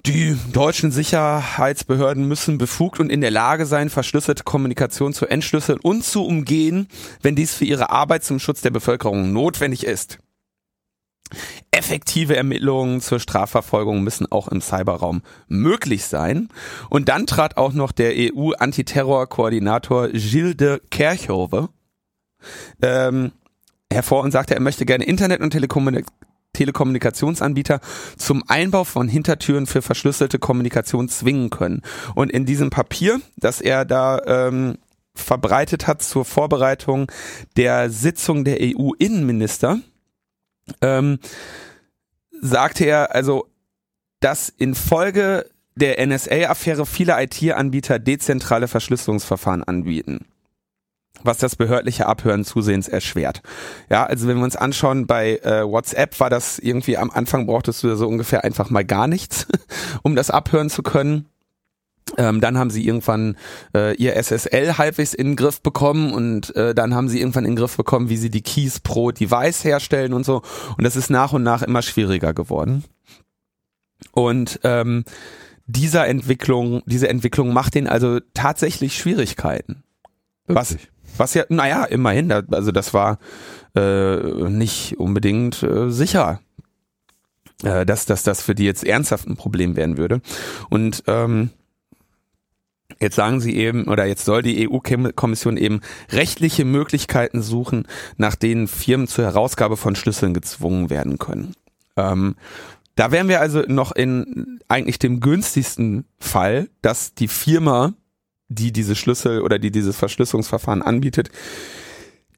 die 0.05 0.35
deutschen 0.51 0.91
Sicherheitsbehörden 0.91 2.27
müssen 2.27 2.57
befugt 2.57 2.99
und 2.99 3.11
in 3.11 3.21
der 3.21 3.29
Lage 3.29 3.65
sein, 3.65 3.89
verschlüsselte 3.89 4.43
Kommunikation 4.43 5.13
zu 5.13 5.27
entschlüsseln 5.27 5.79
und 5.79 6.03
zu 6.03 6.25
umgehen, 6.25 6.87
wenn 7.21 7.35
dies 7.35 7.53
für 7.53 7.65
ihre 7.65 7.91
Arbeit 7.91 8.23
zum 8.23 8.39
Schutz 8.39 8.61
der 8.61 8.71
Bevölkerung 8.71 9.31
notwendig 9.33 9.85
ist. 9.85 10.17
Effektive 11.71 12.35
Ermittlungen 12.35 13.01
zur 13.01 13.19
Strafverfolgung 13.19 14.03
müssen 14.03 14.31
auch 14.31 14.47
im 14.47 14.61
Cyberraum 14.61 15.21
möglich 15.47 16.05
sein. 16.05 16.49
Und 16.89 17.09
dann 17.09 17.27
trat 17.27 17.57
auch 17.57 17.73
noch 17.73 17.91
der 17.91 18.13
EU-Antiterror-Koordinator 18.15 20.09
Gilles 20.09 20.57
de 20.57 20.79
Kerchove 20.89 21.69
ähm, 22.81 23.31
hervor 23.91 24.23
und 24.23 24.31
sagte, 24.31 24.55
er 24.55 24.61
möchte 24.61 24.85
gerne 24.85 25.05
Internet- 25.05 25.41
und 25.41 25.51
Telekommunik 25.51 26.05
Telekommunikationsanbieter 26.53 27.79
zum 28.17 28.43
Einbau 28.45 28.83
von 28.83 29.07
Hintertüren 29.07 29.67
für 29.67 29.81
verschlüsselte 29.81 30.37
Kommunikation 30.37 31.07
zwingen 31.07 31.49
können. 31.49 31.81
Und 32.13 32.29
in 32.29 32.45
diesem 32.45 32.69
Papier, 32.69 33.21
das 33.37 33.61
er 33.61 33.85
da 33.85 34.19
ähm, 34.25 34.77
verbreitet 35.15 35.87
hat 35.87 36.01
zur 36.01 36.25
Vorbereitung 36.25 37.11
der 37.57 37.89
Sitzung 37.89 38.43
der 38.43 38.57
EU-Innenminister, 38.59 39.79
ähm, 40.81 41.19
sagte 42.41 42.85
er, 42.85 43.15
also, 43.15 43.47
dass 44.19 44.49
infolge 44.49 45.45
der 45.75 46.05
NSA-Affäre 46.05 46.85
viele 46.85 47.21
IT-Anbieter 47.21 47.99
dezentrale 47.99 48.67
Verschlüsselungsverfahren 48.67 49.63
anbieten. 49.63 50.25
was 51.23 51.37
das 51.37 51.55
behördliche 51.55 52.07
Abhören 52.07 52.43
zusehends 52.43 52.87
erschwert. 52.87 53.43
Ja, 53.89 54.05
also 54.05 54.27
wenn 54.27 54.37
wir 54.37 54.43
uns 54.43 54.55
anschauen, 54.55 55.05
bei 55.05 55.37
äh, 55.37 55.63
WhatsApp 55.63 56.19
war 56.19 56.31
das 56.31 56.57
irgendwie 56.57 56.97
am 56.97 57.11
Anfang 57.11 57.45
brauchtest 57.45 57.83
du 57.83 57.95
so 57.95 58.07
ungefähr 58.07 58.43
einfach 58.43 58.71
mal 58.71 58.83
gar 58.83 59.07
nichts, 59.07 59.45
um 60.01 60.15
das 60.15 60.31
abhören 60.31 60.71
zu 60.71 60.81
können. 60.81 61.27
Ähm, 62.17 62.41
dann 62.41 62.57
haben 62.57 62.69
sie 62.69 62.85
irgendwann 62.85 63.37
äh, 63.75 63.95
ihr 63.95 64.15
SSL 64.15 64.77
halbwegs 64.77 65.13
in 65.13 65.27
den 65.27 65.35
Griff 65.35 65.61
bekommen 65.61 66.13
und 66.13 66.55
äh, 66.55 66.75
dann 66.75 66.93
haben 66.93 67.09
sie 67.09 67.19
irgendwann 67.19 67.45
in 67.45 67.51
den 67.51 67.57
Griff 67.57 67.77
bekommen, 67.77 68.09
wie 68.09 68.17
sie 68.17 68.29
die 68.29 68.41
Keys 68.41 68.79
pro 68.79 69.11
Device 69.11 69.63
herstellen 69.63 70.13
und 70.13 70.25
so. 70.25 70.41
Und 70.77 70.83
das 70.83 70.95
ist 70.95 71.09
nach 71.09 71.33
und 71.33 71.43
nach 71.43 71.61
immer 71.61 71.81
schwieriger 71.81 72.33
geworden. 72.33 72.83
Und 74.11 74.59
ähm, 74.63 75.03
dieser 75.67 76.07
Entwicklung, 76.07 76.81
diese 76.85 77.07
Entwicklung 77.07 77.53
macht 77.53 77.75
den 77.75 77.87
also 77.87 78.19
tatsächlich 78.33 78.97
Schwierigkeiten. 78.97 79.83
Was, 80.47 80.75
was 81.17 81.33
ja, 81.33 81.45
naja, 81.49 81.85
immerhin, 81.85 82.31
also 82.31 82.71
das 82.71 82.93
war 82.93 83.19
äh, 83.75 84.17
nicht 84.49 84.99
unbedingt 84.99 85.63
äh, 85.63 85.89
sicher, 85.89 86.41
äh, 87.63 87.85
dass, 87.85 88.05
dass 88.05 88.23
das 88.23 88.41
für 88.41 88.55
die 88.55 88.65
jetzt 88.65 88.83
ernsthaft 88.83 89.27
ein 89.27 89.37
Problem 89.37 89.75
werden 89.75 89.97
würde. 89.97 90.21
Und 90.69 91.03
ähm, 91.07 91.51
Jetzt 93.01 93.15
sagen 93.15 93.41
sie 93.41 93.55
eben, 93.55 93.87
oder 93.87 94.05
jetzt 94.05 94.25
soll 94.25 94.43
die 94.43 94.69
EU-Kommission 94.69 95.57
eben 95.57 95.81
rechtliche 96.11 96.65
Möglichkeiten 96.65 97.41
suchen, 97.41 97.87
nach 98.17 98.35
denen 98.35 98.67
Firmen 98.67 99.07
zur 99.07 99.25
Herausgabe 99.25 99.75
von 99.75 99.95
Schlüsseln 99.95 100.33
gezwungen 100.33 100.89
werden 100.89 101.17
können. 101.17 101.55
Ähm, 101.97 102.35
da 102.95 103.11
wären 103.11 103.27
wir 103.27 103.41
also 103.41 103.61
noch 103.67 103.91
in 103.91 104.59
eigentlich 104.67 104.99
dem 104.99 105.19
günstigsten 105.19 106.05
Fall, 106.19 106.69
dass 106.81 107.15
die 107.15 107.27
Firma 107.27 107.93
die 108.51 108.71
diese 108.71 108.95
Schlüssel 108.95 109.41
oder 109.41 109.59
die 109.59 109.71
dieses 109.71 109.95
Verschlüsselungsverfahren 109.95 110.81
anbietet, 110.81 111.31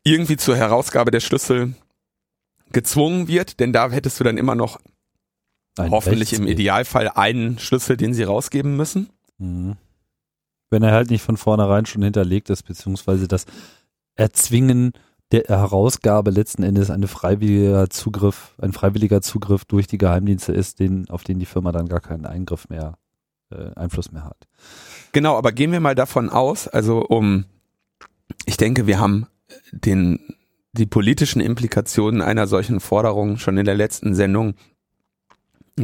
irgendwie 0.04 0.38
zur 0.38 0.56
Herausgabe 0.56 1.12
der 1.12 1.20
Schlüssel 1.20 1.74
gezwungen 2.72 3.28
wird, 3.28 3.60
denn 3.60 3.74
da 3.74 3.90
hättest 3.90 4.20
du 4.20 4.24
dann 4.24 4.38
immer 4.38 4.56
noch 4.56 4.80
Ein 5.78 5.92
hoffentlich 5.92 6.34
im 6.34 6.48
Idealfall 6.48 7.10
einen 7.10 7.58
Schlüssel, 7.60 7.98
den 7.98 8.14
sie 8.14 8.24
rausgeben 8.24 8.78
müssen. 8.78 9.10
Mhm. 9.40 9.76
Wenn 10.74 10.82
er 10.84 10.92
halt 10.92 11.12
nicht 11.12 11.22
von 11.22 11.38
vornherein 11.38 11.86
schon 11.86 12.02
hinterlegt 12.02 12.50
ist, 12.50 12.64
beziehungsweise 12.64 13.28
das 13.28 13.46
Erzwingen 14.16 14.94
der 15.32 15.44
Herausgabe 15.48 16.32
letzten 16.32 16.64
Endes 16.64 16.90
ein 16.90 17.08
freiwilliger 17.08 17.92
Zugriff, 17.92 18.56
ein 18.60 18.74
freiwilliger 18.74 19.22
Zugriff 19.22 19.66
durch 19.66 19.86
die 19.86 20.00
Geheimdienste 20.00 20.52
ist, 20.52 20.80
den, 20.80 21.08
auf 21.10 21.24
den 21.24 21.38
die 21.38 21.46
Firma 21.46 21.72
dann 21.72 21.88
gar 21.88 22.02
keinen 22.02 22.26
Eingriff 22.26 22.70
mehr, 22.70 22.98
äh, 23.52 23.72
Einfluss 23.76 24.12
mehr 24.12 24.26
hat. 24.26 24.48
Genau, 25.12 25.38
aber 25.38 25.52
gehen 25.52 25.72
wir 25.72 25.80
mal 25.80 25.94
davon 25.94 26.30
aus, 26.30 26.68
also 26.68 27.06
um, 27.06 27.46
ich 28.46 28.58
denke, 28.58 28.88
wir 28.88 29.00
haben 29.00 29.28
den, 29.72 30.20
die 30.72 30.88
politischen 30.88 31.40
Implikationen 31.40 32.22
einer 32.22 32.48
solchen 32.48 32.80
Forderung 32.80 33.38
schon 33.38 33.60
in 33.60 33.66
der 33.66 33.76
letzten 33.76 34.16
Sendung 34.16 34.56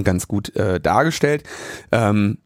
ganz 0.03 0.27
gut 0.27 0.55
äh, 0.55 0.79
dargestellt. 0.79 1.43
Ähm, 1.91 2.39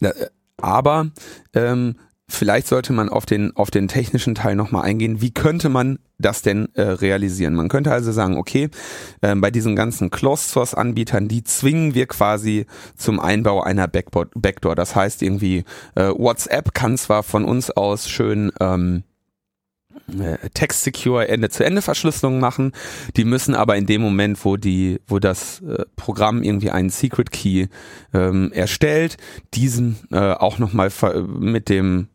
äh, 0.00 0.12
aber 0.56 1.10
ähm, 1.54 1.96
Vielleicht 2.28 2.66
sollte 2.66 2.92
man 2.92 3.08
auf 3.08 3.24
den, 3.24 3.54
auf 3.54 3.70
den 3.70 3.86
technischen 3.86 4.34
Teil 4.34 4.56
nochmal 4.56 4.82
eingehen. 4.82 5.20
Wie 5.20 5.30
könnte 5.30 5.68
man 5.68 6.00
das 6.18 6.42
denn 6.42 6.68
äh, 6.74 6.82
realisieren? 6.82 7.54
Man 7.54 7.68
könnte 7.68 7.92
also 7.92 8.10
sagen, 8.10 8.36
okay, 8.36 8.68
äh, 9.20 9.36
bei 9.36 9.52
diesen 9.52 9.76
ganzen 9.76 10.10
Closed 10.10 10.50
Source 10.50 10.74
Anbietern, 10.74 11.28
die 11.28 11.44
zwingen 11.44 11.94
wir 11.94 12.06
quasi 12.06 12.66
zum 12.96 13.20
Einbau 13.20 13.62
einer 13.62 13.86
Backboard, 13.86 14.32
Backdoor. 14.34 14.74
Das 14.74 14.96
heißt 14.96 15.22
irgendwie, 15.22 15.62
äh, 15.94 16.08
WhatsApp 16.08 16.74
kann 16.74 16.98
zwar 16.98 17.22
von 17.22 17.44
uns 17.44 17.70
aus 17.70 18.08
schön 18.08 18.50
ähm, 18.58 19.04
äh, 20.08 20.48
Text 20.54 20.82
Secure 20.84 21.28
Ende-zu-Ende 21.28 21.82
Verschlüsselung 21.82 22.40
machen. 22.40 22.72
Die 23.16 23.24
müssen 23.24 23.54
aber 23.54 23.76
in 23.76 23.86
dem 23.86 24.02
Moment, 24.02 24.44
wo 24.44 24.56
die, 24.56 25.00
wo 25.06 25.18
das 25.18 25.60
äh, 25.62 25.84
Programm 25.96 26.42
irgendwie 26.42 26.70
einen 26.70 26.90
Secret 26.90 27.30
Key 27.30 27.66
ähm, 28.14 28.52
erstellt, 28.52 29.16
diesen 29.54 29.98
äh, 30.10 30.32
auch 30.32 30.58
nochmal 30.58 30.90
mit 31.26 31.68
dem 31.68 32.08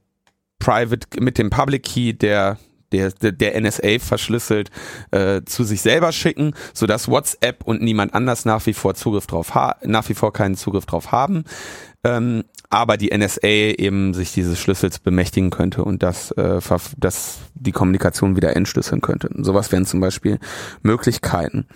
Private, 0.60 1.08
mit 1.20 1.38
dem 1.38 1.50
Public 1.50 1.84
Key, 1.84 2.14
der 2.14 2.58
der, 2.92 3.12
der 3.12 3.60
NSA 3.60 4.00
verschlüsselt 4.00 4.70
äh, 5.12 5.42
zu 5.46 5.64
sich 5.64 5.82
selber 5.82 6.12
schicken, 6.12 6.54
so 6.74 6.86
dass 6.86 7.08
WhatsApp 7.08 7.64
und 7.64 7.82
niemand 7.82 8.14
anders 8.14 8.46
nach 8.46 8.66
wie 8.66 8.74
vor 8.74 8.96
Zugriff 8.96 9.28
drauf 9.28 9.56
ha 9.56 9.78
nach 9.84 10.08
wie 10.10 10.14
vor 10.14 10.34
keinen 10.34 10.56
Zugriff 10.56 10.86
drauf 10.86 11.12
haben. 11.12 11.46
Ähm, 12.04 12.44
aber 12.72 12.96
die 12.96 13.16
NSA 13.16 13.48
eben 13.48 14.14
sich 14.14 14.32
dieses 14.32 14.58
Schlüssels 14.58 15.00
bemächtigen 15.00 15.50
könnte 15.50 15.84
und 15.84 16.02
das, 16.02 16.32
äh, 16.32 16.60
das 16.98 17.40
die 17.54 17.74
Kommunikation 17.74 18.38
wieder 18.38 18.56
entschlüsseln 18.56 19.02
könnte. 19.02 19.28
Und 19.30 19.44
sowas 19.44 19.72
wären 19.72 19.86
zum 19.86 20.00
Beispiel 20.00 20.40
Möglichkeiten. 20.82 21.68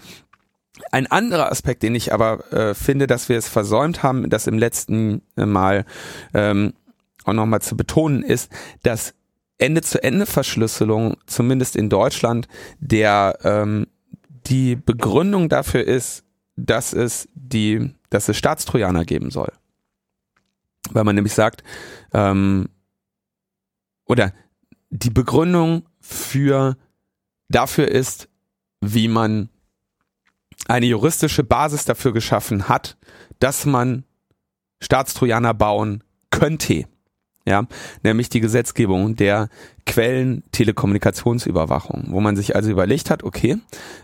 Ein 0.92 1.08
anderer 1.08 1.52
Aspekt, 1.52 1.84
den 1.84 1.96
ich 1.96 2.14
aber 2.14 2.52
äh, 2.54 2.74
finde, 2.74 3.08
dass 3.08 3.28
wir 3.28 3.38
es 3.38 3.50
versäumt 3.50 4.04
haben, 4.04 4.30
das 4.30 4.48
im 4.48 4.58
letzten 4.58 5.22
äh, 5.36 5.46
Mal 5.46 5.86
ähm, 6.34 6.74
auch 7.26 7.34
nochmal 7.34 7.62
zu 7.62 7.76
betonen, 7.76 8.24
ist, 8.24 8.50
dass 8.84 9.14
Ende-zu-Ende-Verschlüsselung, 9.58 11.18
zumindest 11.26 11.76
in 11.76 11.90
Deutschland, 11.90 12.48
der 12.80 13.38
ähm, 13.44 13.88
die 14.48 14.78
Begründung 14.78 15.50
dafür 15.50 15.84
ist, 15.84 16.24
dass 16.56 16.94
es 16.94 17.28
die, 17.34 17.94
dass 18.10 18.30
es 18.30 18.38
Staatstrojaner 18.38 19.04
geben 19.04 19.30
soll. 19.30 19.52
Weil 20.96 21.04
man 21.04 21.16
nämlich 21.16 21.34
sagt, 21.34 21.64
ähm, 22.14 22.70
oder 24.06 24.34
die 24.90 25.10
Begründung 25.10 25.90
für 26.00 26.78
dafür 27.50 27.90
ist, 27.90 28.30
wie 28.80 29.10
man 29.10 29.50
eine 30.68 30.86
juristische 30.86 31.44
Basis 31.44 31.84
dafür 31.84 32.14
geschaffen 32.14 32.70
hat, 32.70 32.98
dass 33.40 33.66
man 33.66 34.06
Staatstrojaner 34.82 35.54
bauen 35.54 36.04
könnte 36.30 36.86
ja, 37.46 37.68
nämlich 38.04 38.30
die 38.30 38.40
Gesetzgebung 38.40 39.16
der 39.16 39.50
Quellen-Telekommunikationsüberwachung, 39.86 42.08
wo 42.10 42.20
man 42.20 42.36
sich 42.36 42.56
also 42.56 42.72
überlegt 42.72 43.12
hat, 43.12 43.24
okay, 43.24 43.58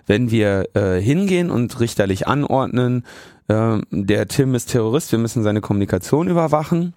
wenn 0.06 0.30
wir 0.30 0.70
äh, 0.76 1.02
hingehen 1.02 1.50
und 1.50 1.80
richterlich 1.80 2.28
anordnen, 2.28 3.04
äh, 3.48 3.80
der 3.90 4.28
Tim 4.28 4.54
ist 4.54 4.72
Terrorist, 4.72 5.12
wir 5.12 5.20
müssen 5.20 5.42
seine 5.42 5.62
Kommunikation 5.62 6.28
überwachen, 6.28 6.94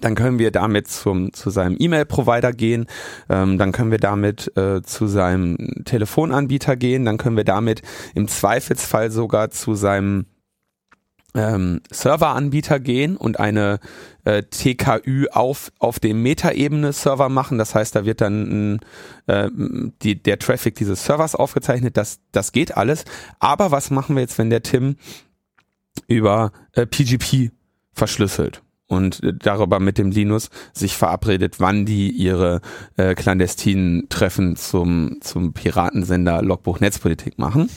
dann 0.00 0.16
können 0.16 0.40
wir 0.40 0.50
damit 0.50 0.88
zum, 0.88 1.32
zu 1.32 1.50
seinem 1.50 1.76
E-Mail-Provider 1.78 2.52
gehen, 2.52 2.86
ähm, 3.28 3.58
dann 3.58 3.70
können 3.70 3.92
wir 3.92 3.98
damit 3.98 4.50
äh, 4.56 4.82
zu 4.82 5.06
seinem 5.06 5.56
Telefonanbieter 5.84 6.74
gehen, 6.76 7.04
dann 7.04 7.18
können 7.18 7.36
wir 7.36 7.44
damit 7.44 7.82
im 8.14 8.26
Zweifelsfall 8.26 9.12
sogar 9.12 9.50
zu 9.50 9.74
seinem 9.74 10.26
ähm, 11.34 11.80
Serveranbieter 11.90 12.80
gehen 12.80 13.16
und 13.16 13.38
eine 13.40 13.80
äh, 14.24 14.42
TKÜ 14.42 15.26
auf 15.32 15.72
auf 15.78 15.98
dem 15.98 16.22
Metaebene 16.22 16.92
Server 16.92 17.28
machen. 17.28 17.58
Das 17.58 17.74
heißt, 17.74 17.94
da 17.94 18.04
wird 18.04 18.20
dann 18.20 18.80
äh, 19.26 19.50
die, 20.02 20.22
der 20.22 20.38
Traffic 20.38 20.76
dieses 20.76 21.04
Servers 21.04 21.34
aufgezeichnet. 21.34 21.96
Das 21.96 22.20
das 22.32 22.52
geht 22.52 22.76
alles. 22.76 23.04
Aber 23.38 23.70
was 23.70 23.90
machen 23.90 24.16
wir 24.16 24.22
jetzt, 24.22 24.38
wenn 24.38 24.50
der 24.50 24.62
Tim 24.62 24.96
über 26.06 26.52
äh, 26.72 26.86
PGP 26.86 27.50
verschlüsselt? 27.92 28.62
und 28.86 29.22
äh, 29.22 29.32
darüber 29.34 29.80
mit 29.80 29.98
dem 29.98 30.10
Linus 30.10 30.50
sich 30.72 30.96
verabredet, 30.96 31.56
wann 31.58 31.86
die 31.86 32.10
ihre 32.10 32.60
äh, 32.96 33.14
clandestinen 33.14 34.08
Treffen 34.08 34.56
zum, 34.56 35.18
zum 35.20 35.52
Piratensender 35.52 36.42
Logbuch 36.42 36.80
Netzpolitik 36.80 37.38
machen. 37.38 37.70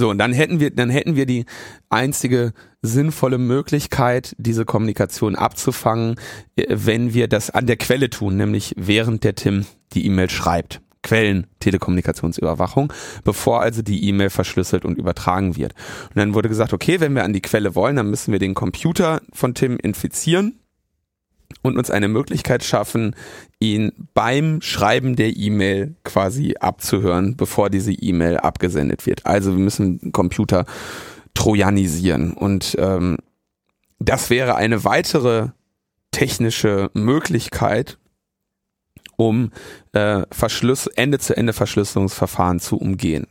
So, 0.00 0.08
und 0.08 0.16
dann 0.16 0.32
hätten 0.32 0.60
wir, 0.60 0.70
dann 0.70 0.88
hätten 0.88 1.14
wir 1.14 1.26
die 1.26 1.44
einzige 1.90 2.54
sinnvolle 2.80 3.36
Möglichkeit, 3.36 4.34
diese 4.38 4.64
Kommunikation 4.64 5.36
abzufangen, 5.36 6.14
äh, 6.56 6.64
wenn 6.70 7.12
wir 7.12 7.28
das 7.28 7.50
an 7.50 7.66
der 7.66 7.76
Quelle 7.76 8.08
tun, 8.08 8.38
nämlich 8.38 8.72
während 8.78 9.24
der 9.24 9.34
Tim 9.34 9.66
die 9.92 10.06
E-Mail 10.06 10.30
schreibt. 10.30 10.80
Quellen 11.02 11.48
Telekommunikationsüberwachung, 11.60 12.90
bevor 13.24 13.60
also 13.60 13.82
die 13.82 14.08
E-Mail 14.08 14.30
verschlüsselt 14.30 14.86
und 14.86 14.96
übertragen 14.96 15.56
wird. 15.56 15.74
Und 16.08 16.16
dann 16.16 16.32
wurde 16.32 16.48
gesagt, 16.48 16.72
okay, 16.72 16.98
wenn 17.00 17.14
wir 17.14 17.24
an 17.24 17.34
die 17.34 17.42
Quelle 17.42 17.74
wollen, 17.74 17.96
dann 17.96 18.08
müssen 18.08 18.32
wir 18.32 18.38
den 18.38 18.54
Computer 18.54 19.20
von 19.34 19.52
Tim 19.52 19.76
infizieren 19.76 20.60
und 21.62 21.76
uns 21.76 21.90
eine 21.90 22.08
Möglichkeit 22.08 22.64
schaffen, 22.64 23.14
ihn 23.58 23.92
beim 24.14 24.62
Schreiben 24.62 25.16
der 25.16 25.36
E-Mail 25.36 25.94
quasi 26.04 26.54
abzuhören, 26.58 27.36
bevor 27.36 27.70
diese 27.70 27.92
E-Mail 27.92 28.38
abgesendet 28.38 29.06
wird. 29.06 29.26
Also 29.26 29.52
wir 29.52 29.62
müssen 29.62 30.12
Computer 30.12 30.64
trojanisieren 31.34 32.32
und 32.32 32.76
ähm, 32.78 33.18
das 33.98 34.30
wäre 34.30 34.54
eine 34.56 34.84
weitere 34.84 35.48
technische 36.10 36.90
Möglichkeit, 36.94 37.98
um 39.16 39.52
äh, 39.92 40.22
Verschluss, 40.30 40.86
Ende-zu-Ende-Verschlüsselungsverfahren 40.86 42.58
zu 42.58 42.78
umgehen. 42.78 43.26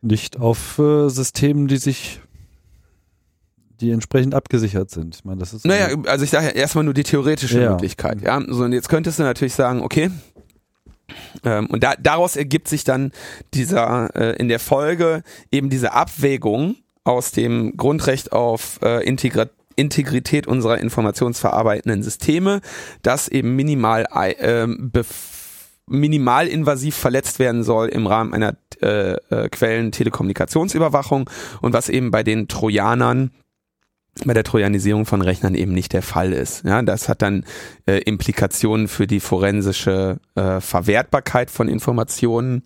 Nicht 0.00 0.38
auf 0.38 0.78
äh, 0.78 1.08
Systemen, 1.08 1.68
die 1.68 1.76
sich 1.76 2.20
die 3.80 3.90
entsprechend 3.90 4.34
abgesichert 4.34 4.90
sind. 4.90 5.16
Ich 5.16 5.24
meine, 5.24 5.38
das 5.38 5.52
ist 5.52 5.64
naja, 5.66 5.96
also 6.06 6.24
ich 6.24 6.30
sage 6.30 6.46
ja 6.46 6.52
erstmal 6.52 6.84
nur 6.84 6.94
die 6.94 7.02
theoretische 7.02 7.60
ja. 7.60 7.70
Möglichkeit. 7.70 8.22
Ja, 8.22 8.40
so 8.48 8.64
und 8.64 8.72
jetzt 8.72 8.88
könntest 8.88 9.18
du 9.18 9.22
natürlich 9.22 9.54
sagen, 9.54 9.82
okay, 9.82 10.10
ähm, 11.44 11.66
und 11.66 11.82
da, 11.82 11.94
daraus 11.98 12.36
ergibt 12.36 12.68
sich 12.68 12.84
dann 12.84 13.12
dieser 13.54 14.14
äh, 14.16 14.36
in 14.36 14.48
der 14.48 14.58
Folge 14.58 15.22
eben 15.50 15.70
diese 15.70 15.92
Abwägung 15.92 16.76
aus 17.04 17.30
dem 17.30 17.76
Grundrecht 17.76 18.32
auf 18.32 18.80
äh, 18.82 19.06
Integration 19.06 19.56
Integrität 19.76 20.46
unserer 20.46 20.78
informationsverarbeitenden 20.78 22.02
Systeme, 22.02 22.60
das 23.02 23.28
eben 23.28 23.54
minimal 23.54 24.06
äh, 24.10 24.66
minimalinvasiv 25.86 26.96
verletzt 26.96 27.38
werden 27.38 27.62
soll 27.62 27.88
im 27.88 28.06
Rahmen 28.06 28.34
einer 28.34 28.56
äh, 28.82 29.12
äh, 29.12 29.48
Quellen-Telekommunikationsüberwachung 29.48 31.30
und 31.60 31.72
was 31.72 31.88
eben 31.88 32.10
bei 32.10 32.22
den 32.22 32.48
Trojanern 32.48 33.30
bei 34.24 34.34
der 34.34 34.44
Trojanisierung 34.44 35.04
von 35.04 35.20
Rechnern 35.20 35.54
eben 35.54 35.72
nicht 35.72 35.92
der 35.92 36.02
Fall 36.02 36.32
ist. 36.32 36.64
Ja, 36.64 36.80
das 36.82 37.08
hat 37.08 37.22
dann 37.22 37.44
äh, 37.86 37.98
Implikationen 37.98 38.88
für 38.88 39.06
die 39.06 39.20
forensische 39.20 40.18
äh, 40.34 40.60
Verwertbarkeit 40.60 41.50
von 41.50 41.68
Informationen 41.68 42.62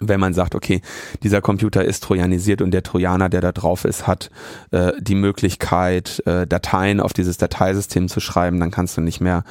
wenn 0.00 0.20
man 0.20 0.34
sagt, 0.34 0.54
okay, 0.54 0.80
dieser 1.22 1.40
Computer 1.40 1.84
ist 1.84 2.02
trojanisiert 2.02 2.62
und 2.62 2.72
der 2.72 2.82
Trojaner, 2.82 3.28
der 3.28 3.40
da 3.40 3.52
drauf 3.52 3.84
ist, 3.84 4.06
hat 4.06 4.30
äh, 4.72 4.92
die 5.00 5.14
Möglichkeit, 5.14 6.20
äh, 6.26 6.46
Dateien 6.46 7.00
auf 7.00 7.12
dieses 7.12 7.36
Dateisystem 7.36 8.08
zu 8.08 8.20
schreiben, 8.20 8.58
dann 8.58 8.70
kannst 8.70 8.96
du 8.96 9.00
nicht 9.00 9.20
mehr 9.20 9.44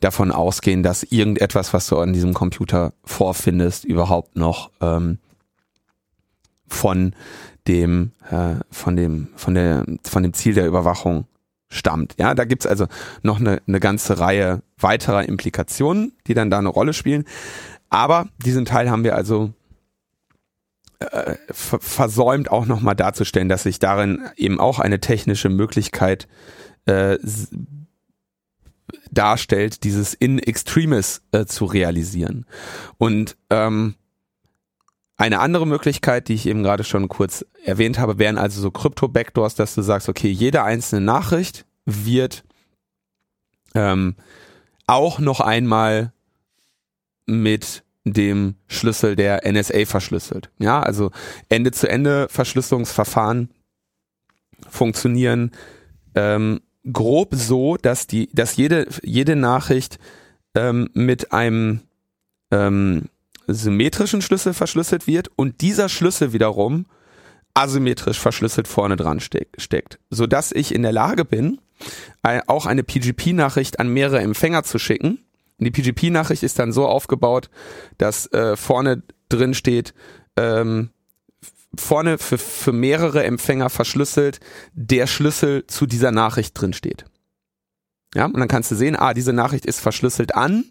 davon 0.00 0.32
ausgehen, 0.32 0.82
dass 0.82 1.02
irgendetwas, 1.02 1.74
was 1.74 1.86
du 1.86 1.98
an 1.98 2.12
diesem 2.12 2.32
Computer 2.32 2.92
vorfindest, 3.04 3.84
überhaupt 3.84 4.36
noch 4.36 4.70
ähm, 4.80 5.18
von 6.66 7.14
dem, 7.68 8.12
äh, 8.30 8.56
von 8.70 8.96
dem, 8.96 9.28
von 9.36 9.54
der, 9.54 9.84
von 10.04 10.22
dem 10.22 10.32
Ziel 10.32 10.54
der 10.54 10.66
Überwachung 10.66 11.26
stammt. 11.68 12.14
Ja, 12.18 12.34
da 12.34 12.44
gibt's 12.44 12.66
also 12.66 12.86
noch 13.22 13.38
eine, 13.40 13.62
eine 13.66 13.80
ganze 13.80 14.18
Reihe 14.18 14.62
weiterer 14.78 15.28
Implikationen, 15.28 16.12
die 16.26 16.34
dann 16.34 16.50
da 16.50 16.58
eine 16.58 16.68
Rolle 16.68 16.92
spielen. 16.92 17.24
Aber 17.88 18.28
diesen 18.38 18.64
Teil 18.64 18.90
haben 18.90 19.04
wir 19.04 19.14
also 19.14 19.52
äh, 20.98 21.36
versäumt 21.48 22.50
auch 22.50 22.66
nochmal 22.66 22.96
darzustellen, 22.96 23.48
dass 23.48 23.62
sich 23.62 23.78
darin 23.78 24.22
eben 24.36 24.60
auch 24.60 24.78
eine 24.78 25.00
technische 25.00 25.48
Möglichkeit 25.48 26.28
äh, 26.86 27.18
darstellt, 29.10 29.84
dieses 29.84 30.14
in 30.14 30.38
extremis 30.38 31.22
äh, 31.32 31.46
zu 31.46 31.64
realisieren. 31.64 32.46
Und 32.98 33.36
ähm, 33.50 33.94
eine 35.20 35.40
andere 35.40 35.66
Möglichkeit, 35.66 36.28
die 36.28 36.34
ich 36.34 36.46
eben 36.46 36.62
gerade 36.62 36.82
schon 36.82 37.08
kurz 37.08 37.44
erwähnt 37.62 37.98
habe, 37.98 38.18
wären 38.18 38.38
also 38.38 38.60
so 38.62 38.70
Krypto-Backdoors, 38.70 39.54
dass 39.54 39.74
du 39.74 39.82
sagst, 39.82 40.08
okay, 40.08 40.30
jede 40.30 40.62
einzelne 40.62 41.04
Nachricht 41.04 41.66
wird 41.84 42.42
ähm, 43.74 44.16
auch 44.86 45.18
noch 45.18 45.40
einmal 45.40 46.14
mit 47.26 47.84
dem 48.04 48.54
Schlüssel 48.66 49.14
der 49.14 49.42
NSA 49.44 49.84
verschlüsselt. 49.84 50.50
Ja, 50.58 50.80
also 50.80 51.10
Ende-zu-Ende 51.50 52.28
Verschlüsselungsverfahren 52.30 53.50
funktionieren 54.70 55.50
ähm, 56.14 56.60
grob 56.90 57.34
so, 57.34 57.76
dass 57.76 58.06
die, 58.06 58.30
dass 58.32 58.56
jede 58.56 58.88
jede 59.02 59.36
Nachricht 59.36 59.98
ähm, 60.54 60.88
mit 60.94 61.32
einem 61.32 61.80
ähm, 62.50 63.10
symmetrischen 63.46 64.22
Schlüssel 64.22 64.54
verschlüsselt 64.54 65.06
wird 65.06 65.28
und 65.36 65.60
dieser 65.60 65.88
Schlüssel 65.88 66.32
wiederum 66.32 66.86
asymmetrisch 67.54 68.20
verschlüsselt 68.20 68.68
vorne 68.68 68.96
dran 68.96 69.20
steck, 69.20 69.48
steckt, 69.58 69.98
so 70.08 70.26
dass 70.26 70.52
ich 70.52 70.74
in 70.74 70.82
der 70.82 70.92
Lage 70.92 71.24
bin, 71.24 71.60
auch 72.46 72.66
eine 72.66 72.82
PGP-Nachricht 72.82 73.80
an 73.80 73.88
mehrere 73.88 74.20
Empfänger 74.20 74.62
zu 74.62 74.78
schicken 74.78 75.18
und 75.60 75.66
die 75.66 75.70
PGP-Nachricht 75.70 76.42
ist 76.42 76.58
dann 76.58 76.72
so 76.72 76.86
aufgebaut, 76.86 77.50
dass 77.98 78.26
äh, 78.32 78.56
vorne 78.56 79.02
drin 79.28 79.52
steht, 79.54 79.94
ähm, 80.36 80.90
vorne 81.78 82.18
für, 82.18 82.38
für 82.38 82.72
mehrere 82.72 83.24
Empfänger 83.24 83.68
verschlüsselt 83.68 84.40
der 84.72 85.06
Schlüssel 85.06 85.66
zu 85.66 85.86
dieser 85.86 86.12
Nachricht 86.12 86.58
drin 86.58 86.72
steht. 86.72 87.04
Ja, 88.14 88.24
und 88.24 88.38
dann 88.38 88.48
kannst 88.48 88.70
du 88.70 88.74
sehen, 88.74 88.96
ah, 88.96 89.14
diese 89.14 89.32
Nachricht 89.32 89.66
ist 89.66 89.80
verschlüsselt 89.80 90.34
an 90.34 90.64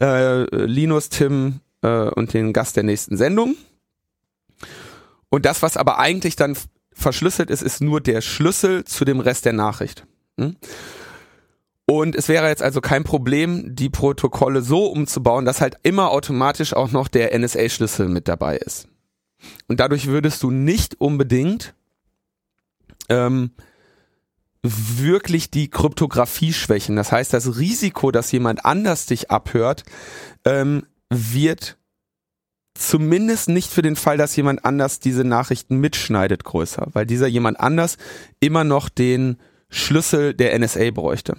äh, 0.00 0.44
Linus, 0.54 1.08
Tim 1.08 1.60
äh, 1.82 2.08
und 2.08 2.34
den 2.34 2.52
Gast 2.52 2.76
der 2.76 2.84
nächsten 2.84 3.16
Sendung. 3.16 3.56
Und 5.30 5.44
das, 5.44 5.62
was 5.62 5.76
aber 5.76 5.98
eigentlich 5.98 6.36
dann 6.36 6.56
verschlüsselt 6.92 7.50
ist, 7.50 7.62
ist 7.62 7.80
nur 7.80 8.00
der 8.00 8.20
Schlüssel 8.20 8.84
zu 8.84 9.04
dem 9.04 9.20
Rest 9.20 9.44
der 9.44 9.52
Nachricht. 9.52 10.06
Hm? 10.38 10.56
Und 11.86 12.16
es 12.16 12.28
wäre 12.28 12.48
jetzt 12.48 12.62
also 12.62 12.80
kein 12.82 13.02
Problem, 13.02 13.74
die 13.74 13.88
Protokolle 13.88 14.60
so 14.60 14.86
umzubauen, 14.86 15.46
dass 15.46 15.62
halt 15.62 15.76
immer 15.84 16.10
automatisch 16.10 16.74
auch 16.74 16.90
noch 16.90 17.08
der 17.08 17.38
NSA-Schlüssel 17.38 18.08
mit 18.08 18.28
dabei 18.28 18.58
ist. 18.58 18.88
Und 19.68 19.80
dadurch 19.80 20.06
würdest 20.06 20.42
du 20.42 20.50
nicht 20.50 21.00
unbedingt 21.00 21.74
ähm, 23.08 23.52
wirklich 24.62 25.50
die 25.50 25.70
Kryptographie 25.70 26.52
schwächen. 26.52 26.96
Das 26.96 27.12
heißt, 27.12 27.32
das 27.32 27.58
Risiko, 27.58 28.10
dass 28.10 28.32
jemand 28.32 28.64
anders 28.64 29.06
dich 29.06 29.30
abhört, 29.30 29.84
ähm, 30.44 30.84
wird 31.10 31.78
zumindest 32.74 33.48
nicht 33.48 33.70
für 33.70 33.82
den 33.82 33.96
Fall, 33.96 34.16
dass 34.16 34.36
jemand 34.36 34.64
anders 34.64 35.00
diese 35.00 35.24
Nachrichten 35.24 35.78
mitschneidet, 35.78 36.44
größer, 36.44 36.88
weil 36.92 37.06
dieser 37.06 37.26
jemand 37.26 37.58
anders 37.60 37.96
immer 38.40 38.64
noch 38.64 38.88
den 38.88 39.38
Schlüssel 39.68 40.32
der 40.34 40.58
NSA 40.58 40.90
bräuchte. 40.92 41.36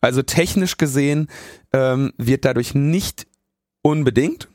Also 0.00 0.22
technisch 0.22 0.78
gesehen 0.78 1.28
ähm, 1.72 2.12
wird 2.16 2.44
dadurch 2.44 2.74
nicht 2.74 3.26
unbedingt, 3.82 4.48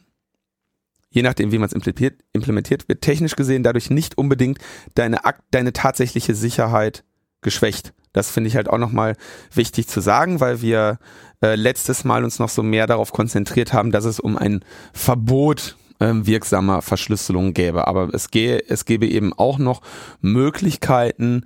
je 1.10 1.22
nachdem 1.22 1.52
wie 1.52 1.58
man 1.58 1.68
es 1.68 1.74
implementiert, 1.74 2.22
implementiert, 2.34 2.90
wird 2.90 3.02
technisch 3.02 3.36
gesehen 3.36 3.64
dadurch 3.64 3.90
nicht 3.90 4.18
unbedingt 4.18 4.60
deine, 4.96 5.20
deine 5.52 5.74
tatsächliche 5.74 6.36
Sicherheit 6.36 7.04
geschwächt. 7.42 7.94
Das 8.14 8.32
finde 8.32 8.48
ich 8.48 8.56
halt 8.56 8.70
auch 8.70 8.78
nochmal 8.78 9.16
wichtig 9.54 9.88
zu 9.88 10.02
sagen, 10.02 10.40
weil 10.40 10.62
wir 10.62 11.00
äh, 11.42 11.56
letztes 11.56 12.04
Mal 12.04 12.24
uns 12.24 12.40
noch 12.40 12.50
so 12.50 12.64
mehr 12.64 12.88
darauf 12.88 13.12
konzentriert 13.12 13.74
haben, 13.74 13.92
dass 13.92 14.06
es 14.06 14.20
um 14.20 14.38
ein 14.38 14.64
Verbot 14.94 15.78
ähm, 16.00 16.26
wirksamer 16.26 16.82
Verschlüsselung 16.82 17.54
gäbe. 17.54 17.88
Aber 17.88 18.14
es, 18.14 18.32
gehe, 18.32 18.64
es 18.68 18.86
gäbe 18.86 19.08
eben 19.08 19.34
auch 19.34 19.58
noch 19.58 19.82
Möglichkeiten, 20.22 21.44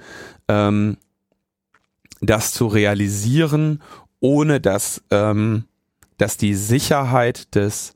ähm, 0.47 0.97
das 2.21 2.53
zu 2.53 2.67
realisieren, 2.67 3.81
ohne 4.19 4.61
dass, 4.61 5.01
ähm, 5.09 5.65
dass 6.17 6.37
die 6.37 6.53
Sicherheit 6.53 7.55
des 7.55 7.95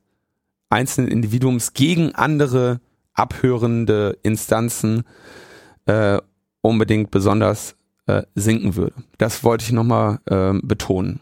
einzelnen 0.70 1.10
Individuums 1.10 1.74
gegen 1.74 2.16
andere 2.16 2.82
abhörende 3.14 4.18
Instanzen 4.24 5.04
äh, 5.86 6.20
unbedingt 6.62 7.12
besonders 7.12 7.76
äh, 8.08 8.24
sinken 8.34 8.76
würde. 8.76 8.96
Das 9.18 9.44
wollte 9.44 9.64
ich 9.66 9.72
nochmal 9.72 10.20
äh, 10.26 10.54
betonen. 10.62 11.20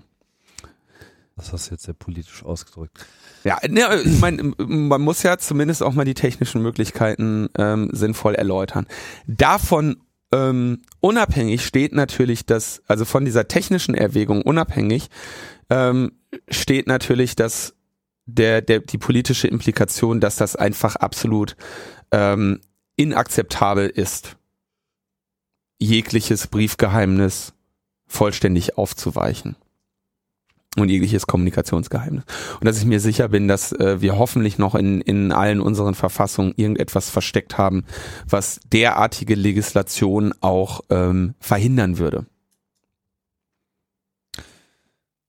Das 1.36 1.52
hast 1.52 1.68
du 1.68 1.74
jetzt 1.74 1.86
sehr 1.86 1.96
politisch 1.96 2.44
ausgedrückt. 2.44 3.06
Ja, 3.44 3.58
ne, 3.68 4.02
ich 4.06 4.20
meine, 4.20 4.54
man 4.58 5.02
muss 5.02 5.24
ja 5.24 5.38
zumindest 5.38 5.82
auch 5.82 5.94
mal 5.94 6.06
die 6.06 6.14
technischen 6.14 6.62
Möglichkeiten 6.62 7.50
ähm, 7.58 7.90
sinnvoll 7.92 8.36
erläutern. 8.36 8.86
Davon 9.26 9.98
ähm, 10.32 10.84
unabhängig 11.00 11.66
steht 11.66 11.94
natürlich 11.94 12.46
das, 12.46 12.84
also 12.88 13.04
von 13.06 13.26
dieser 13.26 13.48
technischen 13.48 13.96
Erwägung 13.96 14.44
unabhängig, 14.44 15.10
ähm, 15.70 16.12
steht 16.50 16.88
natürlich 16.88 17.36
das, 17.36 17.76
der, 18.26 18.62
der, 18.62 18.80
die 18.80 18.98
politische 19.00 19.48
Implikation, 19.48 20.20
dass 20.20 20.36
das 20.36 20.56
einfach 20.56 20.96
absolut 20.96 21.56
ähm, 22.12 22.62
inakzeptabel 22.96 23.90
ist, 23.90 24.38
jegliches 25.80 26.48
Briefgeheimnis 26.48 27.54
vollständig 28.06 28.78
aufzuweichen 28.78 29.56
und 30.78 30.90
jegliches 30.90 31.28
Kommunikationsgeheimnis. 31.28 32.24
Und 32.60 32.66
dass 32.66 32.78
ich 32.78 32.86
mir 32.86 33.00
sicher 33.00 33.28
bin, 33.30 33.48
dass 33.48 33.72
äh, 33.74 34.02
wir 34.02 34.18
hoffentlich 34.18 34.58
noch 34.58 34.76
in, 34.76 35.02
in 35.02 35.32
allen 35.32 35.62
unseren 35.62 35.94
Verfassungen 35.94 36.54
irgendetwas 36.56 37.10
versteckt 37.10 37.58
haben, 37.58 37.86
was 38.28 38.60
derartige 38.72 39.36
Legislation 39.36 40.34
auch 40.42 40.82
ähm, 40.90 41.36
verhindern 41.40 41.98
würde. 42.00 42.26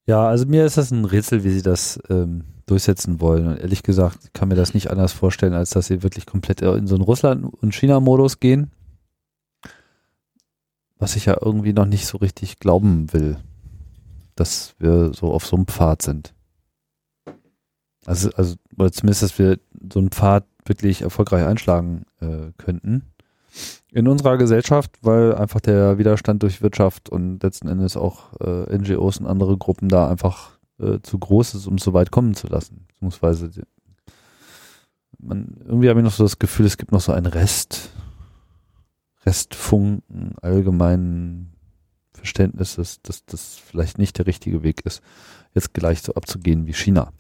Ja, 0.07 0.27
also 0.27 0.47
mir 0.47 0.65
ist 0.67 0.77
das 0.77 0.91
ein 0.91 1.05
Rätsel, 1.05 1.45
wie 1.45 1.51
sie 1.51 1.63
das 1.63 1.99
ähm, 2.11 2.45
durchsetzen 2.67 3.21
wollen. 3.21 3.47
Und 3.47 3.59
ehrlich 3.59 3.83
gesagt 3.83 4.35
kann 4.35 4.49
mir 4.49 4.55
das 4.55 4.75
nicht 4.75 4.91
anders 4.91 5.13
vorstellen, 5.13 5.55
als 5.55 5.71
dass 5.71 5.87
sie 5.87 6.03
wirklich 6.03 6.27
komplett 6.27 6.61
in 6.61 6.87
so 6.87 6.95
einen 6.95 7.05
Russland- 7.05 7.53
und 7.61 7.75
China-Modus 7.75 8.41
gehen. 8.41 8.71
Was 10.99 11.17
ich 11.17 11.27
ja 11.27 11.37
irgendwie 11.41 11.73
noch 11.73 11.87
nicht 11.87 12.07
so 12.07 12.19
richtig 12.19 12.59
glauben 12.59 13.13
will 13.13 13.39
dass 14.35 14.75
wir 14.79 15.13
so 15.15 15.33
auf 15.33 15.47
so 15.47 15.57
einem 15.57 15.67
Pfad 15.67 16.03
sind. 16.03 16.35
Also, 18.07 18.31
also 18.37 18.57
oder 18.77 18.93
zumindest, 18.93 19.23
dass 19.23 19.39
wir 19.39 19.59
so 19.93 19.99
einen 19.99 20.11
Pfad 20.11 20.45
wirklich 20.67 21.03
erfolgreich 21.03 21.45
einschlagen 21.45 22.05
äh, 22.21 22.53
könnten. 22.59 23.03
in 23.93 24.09
unserer 24.09 24.37
Gesellschaft, 24.37 24.91
weil 25.03 25.35
einfach 25.37 25.61
der 25.61 25.99
Widerstand 25.99 26.43
durch 26.43 26.61
Wirtschaft 26.61 27.09
und 27.09 27.43
letzten 27.43 27.69
Endes 27.69 27.97
auch 27.97 28.33
äh, 28.41 28.77
NGOs 28.77 29.19
und 29.19 29.27
andere 29.27 29.57
Gruppen 29.57 29.89
da 29.89 30.09
einfach 30.09 30.59
äh, 30.81 30.99
zu 31.03 31.19
groß 31.19 31.55
ist, 31.55 31.67
um 31.69 31.79
so 31.79 31.93
weit 31.93 32.11
kommen 32.11 32.35
zu 32.35 32.49
lassen. 32.49 32.87
Beziehungsweise 32.89 33.51
man, 35.19 35.57
irgendwie 35.65 35.89
habe 35.89 36.01
ich 36.01 36.05
noch 36.05 36.13
so 36.13 36.25
das 36.25 36.39
Gefühl, 36.39 36.67
es 36.67 36.77
gibt 36.77 36.93
noch 36.93 37.01
so 37.01 37.13
einen 37.13 37.27
Rest, 37.27 37.91
Restfunken 39.25 40.35
allgemeinen 40.43 41.54
Verständnisses, 42.25 43.03
dass 43.03 43.25
das 43.27 43.57
vielleicht 43.57 43.99
nicht 43.99 44.17
der 44.17 44.27
richtige 44.27 44.63
Weg 44.63 44.81
ist, 44.87 45.03
jetzt 45.53 45.75
gleich 45.75 46.01
so 46.01 46.15
abzugehen 46.15 46.67
wie 46.67 46.73
China. 46.73 47.13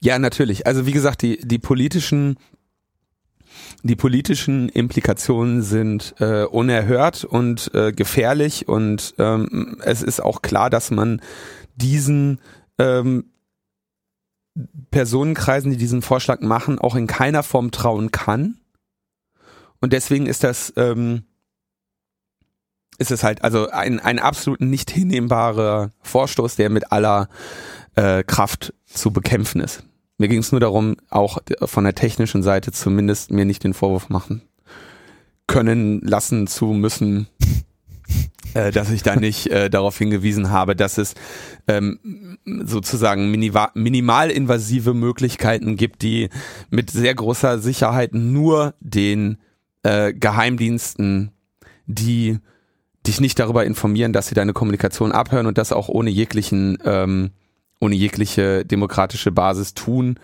Ja, 0.00 0.18
natürlich. 0.18 0.66
Also 0.66 0.84
wie 0.84 0.92
gesagt, 0.92 1.22
die, 1.22 1.38
die 1.38 1.58
politischen 1.58 2.36
die 3.82 3.96
politischen 3.96 4.70
Implikationen 4.70 5.62
sind 5.62 6.14
äh, 6.18 6.44
unerhört 6.44 7.24
und 7.24 7.74
äh, 7.74 7.92
gefährlich 7.92 8.66
und 8.66 9.14
ähm, 9.18 9.76
es 9.84 10.02
ist 10.02 10.20
auch 10.20 10.40
klar, 10.40 10.70
dass 10.70 10.90
man 10.90 11.20
diesen 11.76 12.40
ähm, 12.78 13.24
Personenkreisen, 14.90 15.70
die 15.70 15.76
diesen 15.76 16.00
Vorschlag 16.00 16.40
machen, 16.40 16.78
auch 16.78 16.94
in 16.94 17.06
keiner 17.06 17.42
Form 17.42 17.70
trauen 17.72 18.10
kann. 18.10 18.58
Und 19.80 19.92
deswegen 19.92 20.26
ist 20.26 20.44
das 20.44 20.72
ähm, 20.76 21.24
ist 22.98 23.10
es 23.10 23.24
halt 23.24 23.42
also 23.42 23.68
ein, 23.70 24.00
ein 24.00 24.18
absolut 24.18 24.60
nicht 24.60 24.90
hinnehmbarer 24.90 25.90
Vorstoß, 26.02 26.56
der 26.56 26.70
mit 26.70 26.92
aller 26.92 27.28
äh, 27.94 28.22
Kraft 28.22 28.74
zu 28.86 29.10
bekämpfen 29.10 29.60
ist. 29.60 29.84
Mir 30.18 30.28
ging 30.28 30.40
es 30.40 30.52
nur 30.52 30.60
darum, 30.60 30.96
auch 31.10 31.38
von 31.64 31.84
der 31.84 31.94
technischen 31.94 32.42
Seite 32.42 32.70
zumindest 32.72 33.30
mir 33.30 33.44
nicht 33.44 33.64
den 33.64 33.74
Vorwurf 33.74 34.08
machen 34.08 34.42
können 35.46 36.00
lassen 36.00 36.46
zu 36.46 36.66
müssen, 36.66 37.26
äh, 38.54 38.70
dass 38.70 38.90
ich 38.90 39.02
da 39.02 39.16
nicht 39.16 39.48
äh, 39.48 39.68
darauf 39.68 39.98
hingewiesen 39.98 40.50
habe, 40.50 40.74
dass 40.74 40.98
es 40.98 41.14
ähm, 41.68 42.38
sozusagen 42.44 43.30
minimalinvasive 43.30 44.94
Möglichkeiten 44.94 45.76
gibt, 45.76 46.02
die 46.02 46.30
mit 46.70 46.90
sehr 46.90 47.14
großer 47.14 47.58
Sicherheit 47.58 48.14
nur 48.14 48.74
den 48.80 49.38
äh, 49.82 50.12
Geheimdiensten, 50.14 51.32
die 51.86 52.38
dich 53.06 53.20
nicht 53.20 53.38
darüber 53.38 53.64
informieren, 53.64 54.12
dass 54.12 54.28
sie 54.28 54.34
deine 54.34 54.52
Kommunikation 54.52 55.12
abhören 55.12 55.46
und 55.46 55.58
das 55.58 55.72
auch 55.72 55.88
ohne 55.88 56.10
jeglichen 56.10 56.78
ähm, 56.84 57.30
ohne 57.82 57.96
jegliche 57.96 58.64
demokratische 58.64 59.32
Basis 59.32 59.74
tun, 59.74 60.18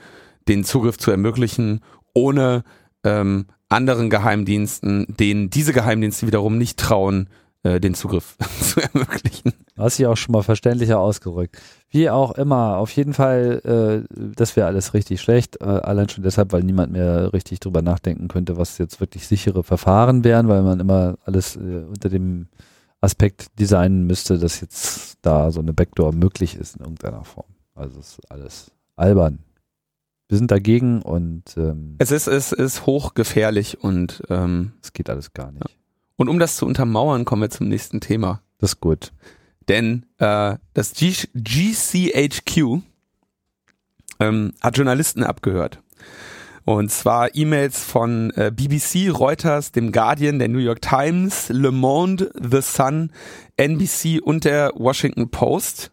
den 0.46 0.64
Zugriff 0.64 0.96
zu 0.96 1.10
ermöglichen, 1.10 1.80
ohne 2.14 2.62
ähm, 3.02 3.46
anderen 3.68 4.10
Geheimdiensten, 4.10 5.06
denen 5.08 5.50
diese 5.50 5.72
Geheimdienste 5.72 6.26
wiederum 6.28 6.56
nicht 6.56 6.78
trauen, 6.78 7.28
äh, 7.64 7.80
den 7.80 7.94
Zugriff 7.94 8.36
zu 8.60 8.80
ermöglichen. 8.80 9.52
Hast 9.76 9.96
sich 9.96 10.06
auch 10.06 10.16
schon 10.16 10.32
mal 10.32 10.42
verständlicher 10.42 11.00
ausgerückt. 11.00 11.60
Wie 11.90 12.08
auch 12.10 12.32
immer, 12.32 12.76
auf 12.76 12.90
jeden 12.92 13.12
Fall, 13.12 14.04
äh, 14.08 14.14
das 14.36 14.54
wäre 14.56 14.68
alles 14.68 14.94
richtig 14.94 15.20
schlecht, 15.20 15.60
äh, 15.60 15.64
allein 15.64 16.08
schon 16.08 16.24
deshalb, 16.24 16.52
weil 16.52 16.62
niemand 16.62 16.92
mehr 16.92 17.32
richtig 17.32 17.58
drüber 17.58 17.82
nachdenken 17.82 18.28
könnte, 18.28 18.56
was 18.56 18.78
jetzt 18.78 19.00
wirklich 19.00 19.26
sichere 19.26 19.64
Verfahren 19.64 20.22
wären, 20.22 20.48
weil 20.48 20.62
man 20.62 20.78
immer 20.78 21.16
alles 21.24 21.56
äh, 21.56 21.84
unter 21.88 22.08
dem 22.08 22.46
Aspekt 23.00 23.58
designen 23.58 24.06
müsste, 24.06 24.38
dass 24.38 24.60
jetzt 24.60 25.18
da 25.22 25.50
so 25.50 25.60
eine 25.60 25.72
Backdoor 25.72 26.12
möglich 26.12 26.56
ist 26.56 26.76
in 26.76 26.82
irgendeiner 26.82 27.24
Form. 27.24 27.46
Also 27.74 28.00
es 28.00 28.18
ist 28.18 28.30
alles 28.30 28.70
albern. 28.96 29.38
Wir 30.28 30.36
sind 30.36 30.50
dagegen 30.50 31.00
und 31.02 31.56
ähm, 31.56 31.94
es 31.98 32.10
ist 32.10 32.26
es 32.26 32.52
ist 32.52 32.84
hochgefährlich 32.84 33.82
und 33.82 34.22
ähm, 34.28 34.72
es 34.82 34.92
geht 34.92 35.08
alles 35.08 35.32
gar 35.32 35.52
nicht. 35.52 35.68
Ja. 35.68 35.74
Und 36.16 36.28
um 36.28 36.38
das 36.38 36.56
zu 36.56 36.66
untermauern, 36.66 37.24
kommen 37.24 37.42
wir 37.42 37.50
zum 37.50 37.68
nächsten 37.68 38.00
Thema. 38.00 38.42
Das 38.58 38.72
ist 38.72 38.80
gut. 38.80 39.12
Denn 39.68 40.04
äh, 40.18 40.56
das 40.74 40.92
G 40.92 41.14
GCHQ 41.34 42.82
ähm, 44.20 44.52
hat 44.60 44.76
Journalisten 44.76 45.22
abgehört. 45.22 45.80
Und 46.68 46.90
zwar 46.90 47.34
E-Mails 47.34 47.82
von 47.82 48.30
äh, 48.32 48.52
BBC, 48.54 49.10
Reuters, 49.10 49.72
dem 49.72 49.90
Guardian, 49.90 50.38
der 50.38 50.48
New 50.48 50.58
York 50.58 50.82
Times, 50.82 51.48
Le 51.48 51.72
Monde, 51.72 52.30
The 52.38 52.60
Sun, 52.60 53.10
NBC 53.56 54.20
und 54.22 54.44
der 54.44 54.72
Washington 54.74 55.30
Post 55.30 55.92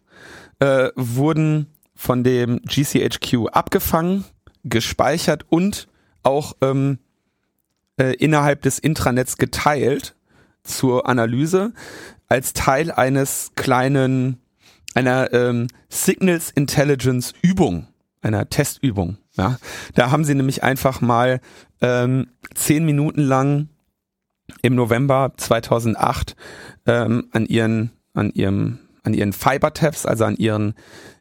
äh, 0.58 0.90
wurden 0.94 1.68
von 1.94 2.24
dem 2.24 2.60
GCHQ 2.60 3.48
abgefangen, 3.52 4.26
gespeichert 4.64 5.46
und 5.48 5.88
auch 6.22 6.52
ähm, 6.60 6.98
äh, 7.98 8.14
innerhalb 8.16 8.60
des 8.60 8.78
Intranets 8.78 9.38
geteilt 9.38 10.14
zur 10.62 11.08
Analyse 11.08 11.72
als 12.28 12.52
Teil 12.52 12.90
eines 12.90 13.52
kleinen 13.56 14.42
einer 14.92 15.32
ähm, 15.32 15.68
Signals 15.88 16.50
Intelligence 16.50 17.32
Übung, 17.40 17.86
einer 18.20 18.50
Testübung. 18.50 19.16
Ja, 19.36 19.58
da 19.94 20.10
haben 20.10 20.24
sie 20.24 20.34
nämlich 20.34 20.62
einfach 20.62 21.00
mal 21.00 21.40
ähm, 21.80 22.28
zehn 22.54 22.84
Minuten 22.84 23.20
lang 23.20 23.68
im 24.62 24.74
November 24.74 25.32
2008 25.36 26.36
ähm, 26.86 27.28
an 27.32 27.46
ihren 27.46 27.90
an 28.14 28.30
ihrem 28.30 28.78
an 29.02 29.14
ihren 29.14 29.32
Fiber-Tabs, 29.32 30.06
also 30.06 30.24
an 30.24 30.36
ihren 30.36 30.74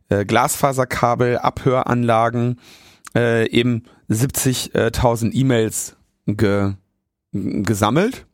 äh, 0.10 0.26
Glasfaserkabel, 0.26 1.38
Abhöranlagen 1.38 2.60
äh, 3.16 3.50
eben 3.50 3.84
70.000 4.10 5.34
E-Mails 5.34 5.96
ge 6.26 6.74
gesammelt 7.32 8.26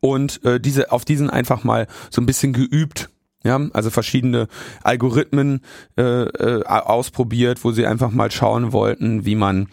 und 0.00 0.42
äh, 0.44 0.60
diese 0.60 0.92
auf 0.92 1.04
diesen 1.04 1.30
einfach 1.30 1.64
mal 1.64 1.86
so 2.10 2.22
ein 2.22 2.26
bisschen 2.26 2.52
geübt. 2.52 3.10
Ja, 3.42 3.58
also 3.72 3.88
verschiedene 3.90 4.48
Algorithmen 4.82 5.62
äh, 5.96 6.02
äh, 6.02 6.64
ausprobiert, 6.64 7.64
wo 7.64 7.72
sie 7.72 7.86
einfach 7.86 8.10
mal 8.10 8.30
schauen 8.30 8.72
wollten, 8.72 9.24
wie 9.24 9.34
man 9.34 9.68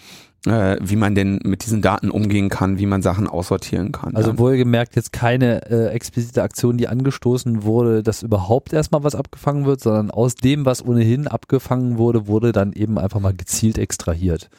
äh, 0.45 0.77
wie 0.81 0.95
man 0.95 1.15
denn 1.15 1.39
mit 1.43 1.65
diesen 1.65 1.81
Daten 1.81 2.09
umgehen 2.09 2.49
kann, 2.49 2.79
wie 2.79 2.85
man 2.85 3.01
Sachen 3.01 3.27
aussortieren 3.27 3.91
kann. 3.91 4.15
Also 4.15 4.31
ja. 4.31 4.37
wohlgemerkt 4.37 4.95
jetzt 4.95 5.11
keine 5.11 5.69
äh, 5.69 5.87
explizite 5.89 6.43
Aktion, 6.43 6.77
die 6.77 6.87
angestoßen 6.87 7.63
wurde, 7.63 8.03
dass 8.03 8.23
überhaupt 8.23 8.71
erstmal 8.71 9.03
was 9.03 9.15
abgefangen 9.15 9.65
wird, 9.65 9.81
sondern 9.81 10.11
aus 10.11 10.35
dem, 10.35 10.65
was 10.65 10.85
ohnehin 10.85 11.27
abgefangen 11.27 11.97
wurde, 11.97 12.27
wurde 12.27 12.51
dann 12.51 12.73
eben 12.73 12.97
einfach 12.97 13.19
mal 13.19 13.33
gezielt 13.33 13.77
extrahiert. 13.77 14.49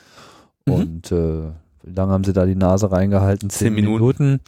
Mhm. 0.67 0.73
Und 0.75 1.13
äh, 1.13 1.45
wie 1.83 1.95
lange 1.95 2.13
haben 2.13 2.25
sie 2.25 2.33
da 2.33 2.45
die 2.45 2.57
Nase 2.57 2.91
reingehalten? 2.93 3.49
Zehn, 3.49 3.69
Zehn 3.69 3.75
Minuten. 3.75 3.95
Minuten. 3.95 4.41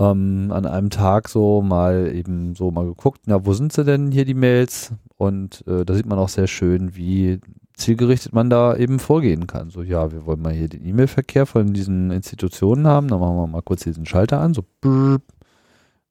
Ähm, 0.00 0.50
an 0.50 0.64
einem 0.64 0.88
Tag 0.88 1.28
so 1.28 1.60
mal 1.60 2.10
eben 2.14 2.54
so 2.54 2.70
mal 2.70 2.86
geguckt, 2.86 3.22
na, 3.26 3.44
wo 3.44 3.52
sind 3.52 3.72
sie 3.72 3.84
denn 3.84 4.10
hier 4.10 4.24
die 4.24 4.34
Mails? 4.34 4.92
Und 5.18 5.62
äh, 5.66 5.84
da 5.84 5.94
sieht 5.94 6.06
man 6.06 6.18
auch 6.18 6.30
sehr 6.30 6.46
schön, 6.46 6.96
wie 6.96 7.38
zielgerichtet 7.74 8.32
man 8.32 8.48
da 8.48 8.74
eben 8.76 8.98
vorgehen 8.98 9.46
kann. 9.46 9.68
So, 9.68 9.82
ja, 9.82 10.10
wir 10.10 10.24
wollen 10.24 10.40
mal 10.40 10.54
hier 10.54 10.68
den 10.68 10.86
E-Mail-Verkehr 10.86 11.44
von 11.44 11.74
diesen 11.74 12.10
Institutionen 12.10 12.86
haben, 12.86 13.08
dann 13.08 13.20
machen 13.20 13.36
wir 13.36 13.46
mal 13.46 13.62
kurz 13.62 13.82
diesen 13.82 14.06
Schalter 14.06 14.40
an, 14.40 14.54
so 14.54 14.64
brrr, 14.80 15.20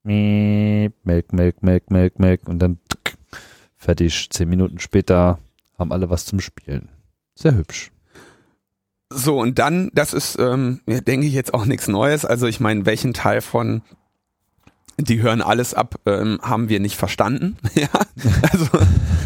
melk, 0.03 0.93
melk, 1.33 1.63
melk, 1.63 1.91
melk, 1.91 2.19
melk 2.19 2.47
und 2.47 2.59
dann 2.59 2.77
tsk, 2.89 3.17
fertig. 3.75 4.29
Zehn 4.29 4.49
Minuten 4.49 4.79
später 4.79 5.39
haben 5.79 5.91
alle 5.91 6.11
was 6.11 6.25
zum 6.25 6.39
Spielen. 6.39 6.89
Sehr 7.33 7.55
hübsch. 7.55 7.91
So, 9.11 9.39
und 9.39 9.57
dann, 9.57 9.89
das 9.93 10.13
ist, 10.13 10.37
ähm, 10.39 10.81
denke 10.85 11.25
ich, 11.25 11.33
jetzt 11.33 11.53
auch 11.53 11.65
nichts 11.65 11.87
Neues. 11.87 12.25
Also 12.25 12.45
ich 12.47 12.59
meine, 12.59 12.85
welchen 12.85 13.13
Teil 13.13 13.41
von 13.41 13.81
die 15.01 15.21
hören 15.21 15.41
alles 15.41 15.73
ab, 15.73 15.95
ähm, 16.05 16.39
haben 16.41 16.69
wir 16.69 16.79
nicht 16.79 16.97
verstanden. 16.97 17.57
ja, 17.75 17.87
also 18.51 18.67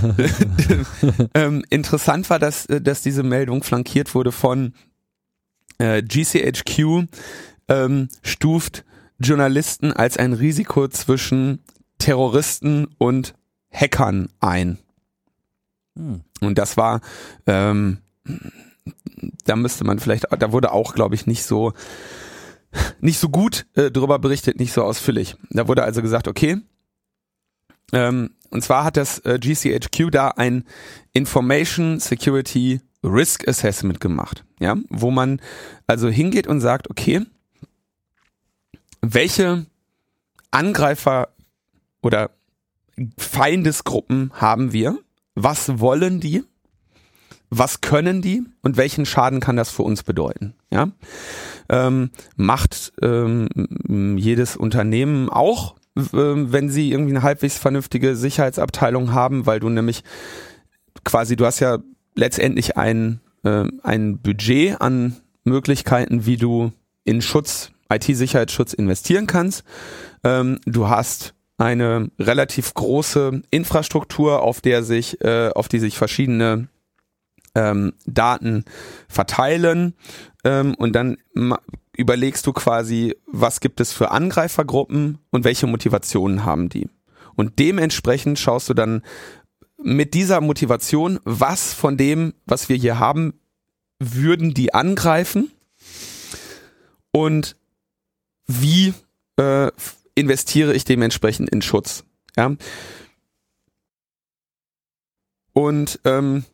ähm, 1.33 1.63
interessant 1.69 2.29
war, 2.29 2.39
dass, 2.39 2.65
äh, 2.67 2.79
dass 2.79 3.01
diese 3.01 3.23
Meldung 3.23 3.63
flankiert 3.63 4.13
wurde 4.13 4.31
von 4.31 4.73
äh, 5.79 6.03
GCHQ 6.03 7.07
ähm, 7.67 8.07
stuft 8.21 8.85
Journalisten 9.19 9.91
als 9.91 10.17
ein 10.17 10.33
Risiko 10.33 10.87
zwischen 10.87 11.63
Terroristen 11.97 12.87
und 12.97 13.33
Hackern 13.71 14.29
ein. 14.39 14.77
Hm. 15.97 16.21
Und 16.41 16.57
das 16.57 16.77
war, 16.77 17.01
ähm, 17.47 17.99
da 19.45 19.55
müsste 19.55 19.83
man 19.83 19.99
vielleicht, 19.99 20.25
da 20.37 20.51
wurde 20.51 20.71
auch, 20.71 20.93
glaube 20.93 21.15
ich, 21.15 21.27
nicht 21.27 21.43
so 21.43 21.73
nicht 23.01 23.19
so 23.19 23.29
gut 23.29 23.65
äh, 23.75 23.91
darüber 23.91 24.19
berichtet, 24.19 24.59
nicht 24.59 24.73
so 24.73 24.83
ausführlich. 24.83 25.35
Da 25.51 25.67
wurde 25.67 25.83
also 25.83 26.01
gesagt, 26.01 26.27
okay, 26.27 26.57
ähm, 27.91 28.31
und 28.49 28.63
zwar 28.63 28.83
hat 28.83 28.97
das 28.97 29.19
äh, 29.19 29.39
GCHQ 29.39 30.11
da 30.11 30.29
ein 30.29 30.65
Information 31.13 31.99
Security 31.99 32.81
Risk 33.03 33.47
Assessment 33.47 33.99
gemacht, 33.99 34.45
ja, 34.59 34.77
wo 34.89 35.11
man 35.11 35.41
also 35.87 36.09
hingeht 36.09 36.47
und 36.47 36.61
sagt, 36.61 36.89
okay, 36.89 37.21
welche 39.01 39.65
Angreifer 40.51 41.29
oder 42.01 42.31
Feindesgruppen 43.17 44.31
haben 44.33 44.71
wir? 44.71 44.97
Was 45.35 45.79
wollen 45.79 46.19
die? 46.19 46.43
Was 47.57 47.81
können 47.81 48.21
die 48.21 48.43
und 48.61 48.77
welchen 48.77 49.05
Schaden 49.05 49.39
kann 49.39 49.55
das 49.55 49.69
für 49.69 49.83
uns 49.83 50.03
bedeuten? 50.03 50.53
Ja, 50.71 50.89
ähm, 51.69 52.09
macht 52.35 52.93
ähm, 53.01 53.47
jedes 54.17 54.57
Unternehmen 54.57 55.29
auch, 55.29 55.75
äh, 55.95 56.01
wenn 56.13 56.69
sie 56.69 56.91
irgendwie 56.91 57.11
eine 57.11 57.23
halbwegs 57.23 57.57
vernünftige 57.57 58.15
Sicherheitsabteilung 58.15 59.13
haben, 59.13 59.45
weil 59.45 59.59
du 59.59 59.69
nämlich 59.69 60.03
quasi, 61.03 61.35
du 61.35 61.45
hast 61.45 61.59
ja 61.59 61.79
letztendlich 62.15 62.77
ein, 62.77 63.21
äh, 63.43 63.65
ein 63.83 64.19
Budget 64.19 64.81
an 64.81 65.17
Möglichkeiten, 65.43 66.25
wie 66.25 66.37
du 66.37 66.71
in 67.03 67.21
Schutz, 67.21 67.71
IT-Sicherheitsschutz 67.91 68.73
investieren 68.73 69.27
kannst. 69.27 69.63
Ähm, 70.23 70.59
du 70.65 70.87
hast 70.87 71.33
eine 71.57 72.09
relativ 72.17 72.73
große 72.73 73.41
Infrastruktur, 73.51 74.41
auf 74.41 74.61
der 74.61 74.83
sich, 74.83 75.21
äh, 75.21 75.49
auf 75.53 75.67
die 75.67 75.79
sich 75.79 75.97
verschiedene 75.97 76.67
ähm, 77.55 77.93
Daten 78.05 78.65
verteilen 79.07 79.95
ähm, 80.43 80.75
und 80.75 80.93
dann 80.93 81.17
überlegst 81.95 82.45
du 82.47 82.53
quasi, 82.53 83.15
was 83.27 83.59
gibt 83.59 83.79
es 83.79 83.93
für 83.93 84.11
Angreifergruppen 84.11 85.19
und 85.29 85.43
welche 85.43 85.67
Motivationen 85.67 86.45
haben 86.45 86.69
die. 86.69 86.89
Und 87.35 87.59
dementsprechend 87.59 88.39
schaust 88.39 88.69
du 88.69 88.73
dann 88.73 89.03
mit 89.77 90.13
dieser 90.13 90.41
Motivation, 90.41 91.19
was 91.23 91.73
von 91.73 91.97
dem, 91.97 92.33
was 92.45 92.69
wir 92.69 92.77
hier 92.77 92.99
haben, 92.99 93.33
würden 93.99 94.53
die 94.53 94.73
angreifen 94.73 95.51
und 97.11 97.55
wie 98.47 98.93
äh, 99.37 99.71
investiere 100.15 100.73
ich 100.73 100.85
dementsprechend 100.85 101.49
in 101.49 101.61
Schutz. 101.61 102.03
Ja. 102.35 102.55
Und 105.53 105.99
ähm, 106.03 106.45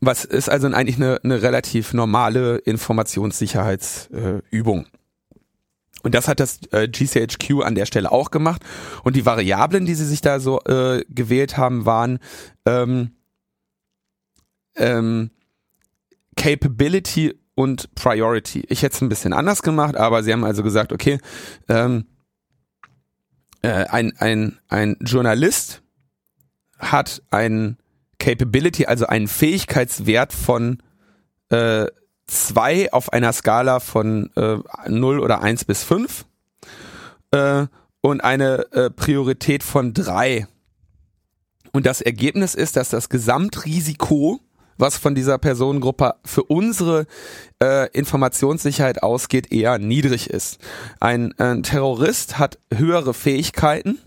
was 0.00 0.24
ist 0.24 0.48
also 0.48 0.68
eigentlich 0.68 0.96
eine, 0.96 1.20
eine 1.22 1.42
relativ 1.42 1.92
normale 1.92 2.56
Informationssicherheitsübung. 2.58 4.86
Äh, 4.86 4.88
und 6.02 6.14
das 6.14 6.28
hat 6.28 6.38
das 6.38 6.60
äh, 6.72 6.86
GCHQ 6.86 7.62
an 7.62 7.74
der 7.74 7.86
Stelle 7.86 8.12
auch 8.12 8.30
gemacht. 8.30 8.62
Und 9.04 9.16
die 9.16 9.24
Variablen, 9.24 9.86
die 9.86 9.94
sie 9.94 10.04
sich 10.04 10.20
da 10.20 10.38
so 10.38 10.60
äh, 10.64 11.02
gewählt 11.08 11.56
haben, 11.56 11.86
waren 11.86 12.18
ähm, 12.66 13.12
ähm, 14.76 15.30
Capability 16.36 17.40
und 17.54 17.94
Priority. 17.94 18.64
Ich 18.68 18.82
hätte 18.82 18.96
es 18.96 19.00
ein 19.00 19.08
bisschen 19.08 19.32
anders 19.32 19.62
gemacht, 19.62 19.96
aber 19.96 20.22
sie 20.22 20.30
haben 20.32 20.44
also 20.44 20.62
gesagt, 20.62 20.92
okay, 20.92 21.18
ähm, 21.68 22.04
äh, 23.62 23.86
ein, 23.86 24.12
ein, 24.18 24.58
ein 24.68 24.96
Journalist 25.00 25.80
hat 26.78 27.22
ein 27.30 27.78
Capability, 28.18 28.86
also 28.86 29.06
einen 29.06 29.28
Fähigkeitswert 29.28 30.32
von 30.32 30.82
äh, 31.50 31.86
2 32.26 32.92
auf 32.92 33.12
einer 33.12 33.32
Skala 33.32 33.80
von 33.80 34.30
äh, 34.36 34.58
0 34.88 35.20
oder 35.20 35.42
1 35.42 35.64
bis 35.64 35.84
5 35.84 36.24
äh, 37.32 37.66
und 38.00 38.22
eine 38.22 38.72
äh, 38.72 38.90
Priorität 38.90 39.62
von 39.62 39.92
3. 39.92 40.46
Und 41.72 41.86
das 41.86 42.00
Ergebnis 42.00 42.54
ist, 42.54 42.76
dass 42.76 42.90
das 42.90 43.08
Gesamtrisiko, 43.08 44.40
was 44.78 44.96
von 44.96 45.14
dieser 45.14 45.38
Personengruppe 45.38 46.14
für 46.24 46.44
unsere 46.44 47.06
äh, 47.62 47.88
Informationssicherheit 47.90 49.02
ausgeht, 49.02 49.52
eher 49.52 49.78
niedrig 49.78 50.30
ist. 50.30 50.58
Ein, 51.00 51.32
ein 51.38 51.62
Terrorist 51.62 52.38
hat 52.38 52.58
höhere 52.72 53.14
Fähigkeiten, 53.14 53.98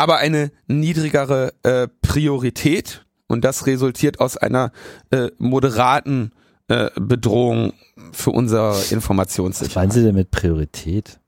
aber 0.00 0.16
eine 0.16 0.50
niedrigere 0.66 1.52
äh, 1.62 1.86
Priorität 2.00 3.04
und 3.26 3.44
das 3.44 3.66
resultiert 3.66 4.18
aus 4.18 4.38
einer 4.38 4.72
äh, 5.10 5.28
moderaten 5.36 6.32
äh, 6.68 6.88
Bedrohung 6.98 7.74
für 8.10 8.30
unsere 8.30 8.80
Informationssicherheit. 8.90 9.76
Was 9.76 9.82
meinen 9.82 9.90
Sie 9.90 10.02
denn 10.02 10.14
mit 10.14 10.30
Priorität? 10.30 11.20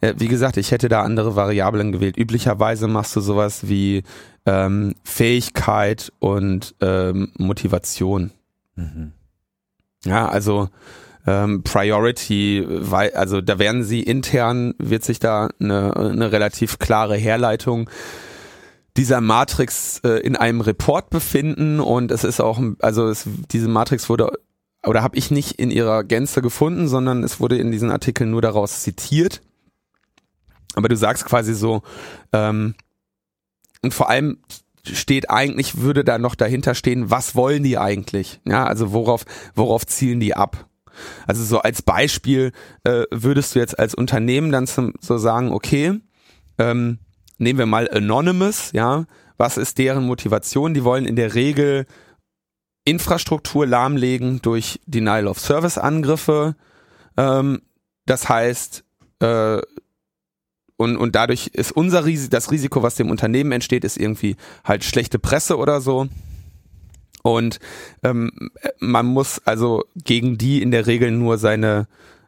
Äh, 0.00 0.14
wie 0.18 0.26
gesagt, 0.26 0.56
ich 0.56 0.72
hätte 0.72 0.88
da 0.88 1.02
andere 1.02 1.36
Variablen 1.36 1.92
gewählt. 1.92 2.16
Üblicherweise 2.16 2.88
machst 2.88 3.14
du 3.14 3.20
sowas 3.20 3.68
wie 3.68 4.02
ähm, 4.44 4.96
Fähigkeit 5.04 6.12
und 6.18 6.74
ähm, 6.80 7.30
Motivation. 7.38 8.32
Mhm. 8.74 9.12
Ja, 10.04 10.28
also 10.28 10.70
ähm, 11.28 11.62
Priority, 11.62 12.64
weil, 12.66 13.12
also 13.12 13.42
da 13.42 13.58
werden 13.58 13.84
sie 13.84 14.02
intern, 14.02 14.74
wird 14.78 15.04
sich 15.04 15.18
da 15.18 15.50
eine, 15.60 15.94
eine 15.94 16.32
relativ 16.32 16.78
klare 16.78 17.16
Herleitung 17.16 17.90
dieser 18.96 19.20
Matrix 19.20 20.00
äh, 20.04 20.20
in 20.20 20.36
einem 20.36 20.62
Report 20.62 21.10
befinden 21.10 21.80
und 21.80 22.10
es 22.10 22.24
ist 22.24 22.40
auch, 22.40 22.58
also 22.80 23.08
es, 23.08 23.28
diese 23.50 23.68
Matrix 23.68 24.08
wurde 24.08 24.32
oder 24.86 25.02
habe 25.02 25.18
ich 25.18 25.30
nicht 25.30 25.52
in 25.52 25.70
ihrer 25.70 26.02
Gänze 26.02 26.40
gefunden, 26.40 26.88
sondern 26.88 27.22
es 27.22 27.40
wurde 27.40 27.58
in 27.58 27.70
diesen 27.70 27.90
Artikeln 27.90 28.30
nur 28.30 28.40
daraus 28.40 28.82
zitiert. 28.82 29.42
Aber 30.74 30.88
du 30.88 30.96
sagst 30.96 31.26
quasi 31.26 31.52
so, 31.52 31.82
ähm, 32.32 32.74
und 33.82 33.92
vor 33.92 34.08
allem 34.08 34.38
steht 34.84 35.28
eigentlich, 35.28 35.78
würde 35.78 36.04
da 36.04 36.18
noch 36.18 36.34
dahinter 36.34 36.74
stehen, 36.74 37.10
was 37.10 37.34
wollen 37.34 37.64
die 37.64 37.76
eigentlich? 37.76 38.40
Ja, 38.46 38.64
also 38.64 38.92
worauf, 38.92 39.24
worauf 39.54 39.86
zielen 39.86 40.20
die 40.20 40.34
ab? 40.34 40.67
Also 41.26 41.44
so 41.44 41.60
als 41.60 41.82
Beispiel 41.82 42.52
äh, 42.84 43.04
würdest 43.10 43.54
du 43.54 43.58
jetzt 43.58 43.78
als 43.78 43.94
Unternehmen 43.94 44.52
dann 44.52 44.66
zum, 44.66 44.94
so 45.00 45.18
sagen, 45.18 45.52
okay, 45.52 46.00
ähm, 46.58 46.98
nehmen 47.38 47.58
wir 47.58 47.66
mal 47.66 47.88
Anonymous, 47.90 48.72
ja, 48.72 49.04
was 49.36 49.56
ist 49.56 49.78
deren 49.78 50.04
Motivation? 50.04 50.74
Die 50.74 50.84
wollen 50.84 51.06
in 51.06 51.16
der 51.16 51.34
Regel 51.34 51.86
Infrastruktur 52.84 53.66
lahmlegen 53.66 54.40
durch 54.42 54.80
Denial 54.86 55.26
of 55.28 55.38
Service 55.38 55.78
Angriffe. 55.78 56.56
Ähm, 57.16 57.62
das 58.06 58.28
heißt, 58.28 58.84
äh, 59.20 59.60
und, 60.76 60.96
und 60.96 61.14
dadurch 61.14 61.48
ist 61.48 61.72
unser 61.72 62.04
Risiko, 62.04 62.30
das 62.30 62.50
Risiko, 62.50 62.82
was 62.82 62.94
dem 62.94 63.10
Unternehmen 63.10 63.52
entsteht, 63.52 63.84
ist 63.84 63.98
irgendwie 63.98 64.36
halt 64.64 64.84
schlechte 64.84 65.18
Presse 65.18 65.58
oder 65.58 65.80
so. 65.80 66.08
Und 67.34 67.58
ähm, 68.02 68.30
man 68.78 69.06
muss 69.06 69.40
also 69.44 69.84
gegen 69.96 70.38
die 70.38 70.62
in 70.62 70.70
der 70.70 70.86
Regel 70.86 71.10
nur 71.10 71.38
seine 71.38 71.86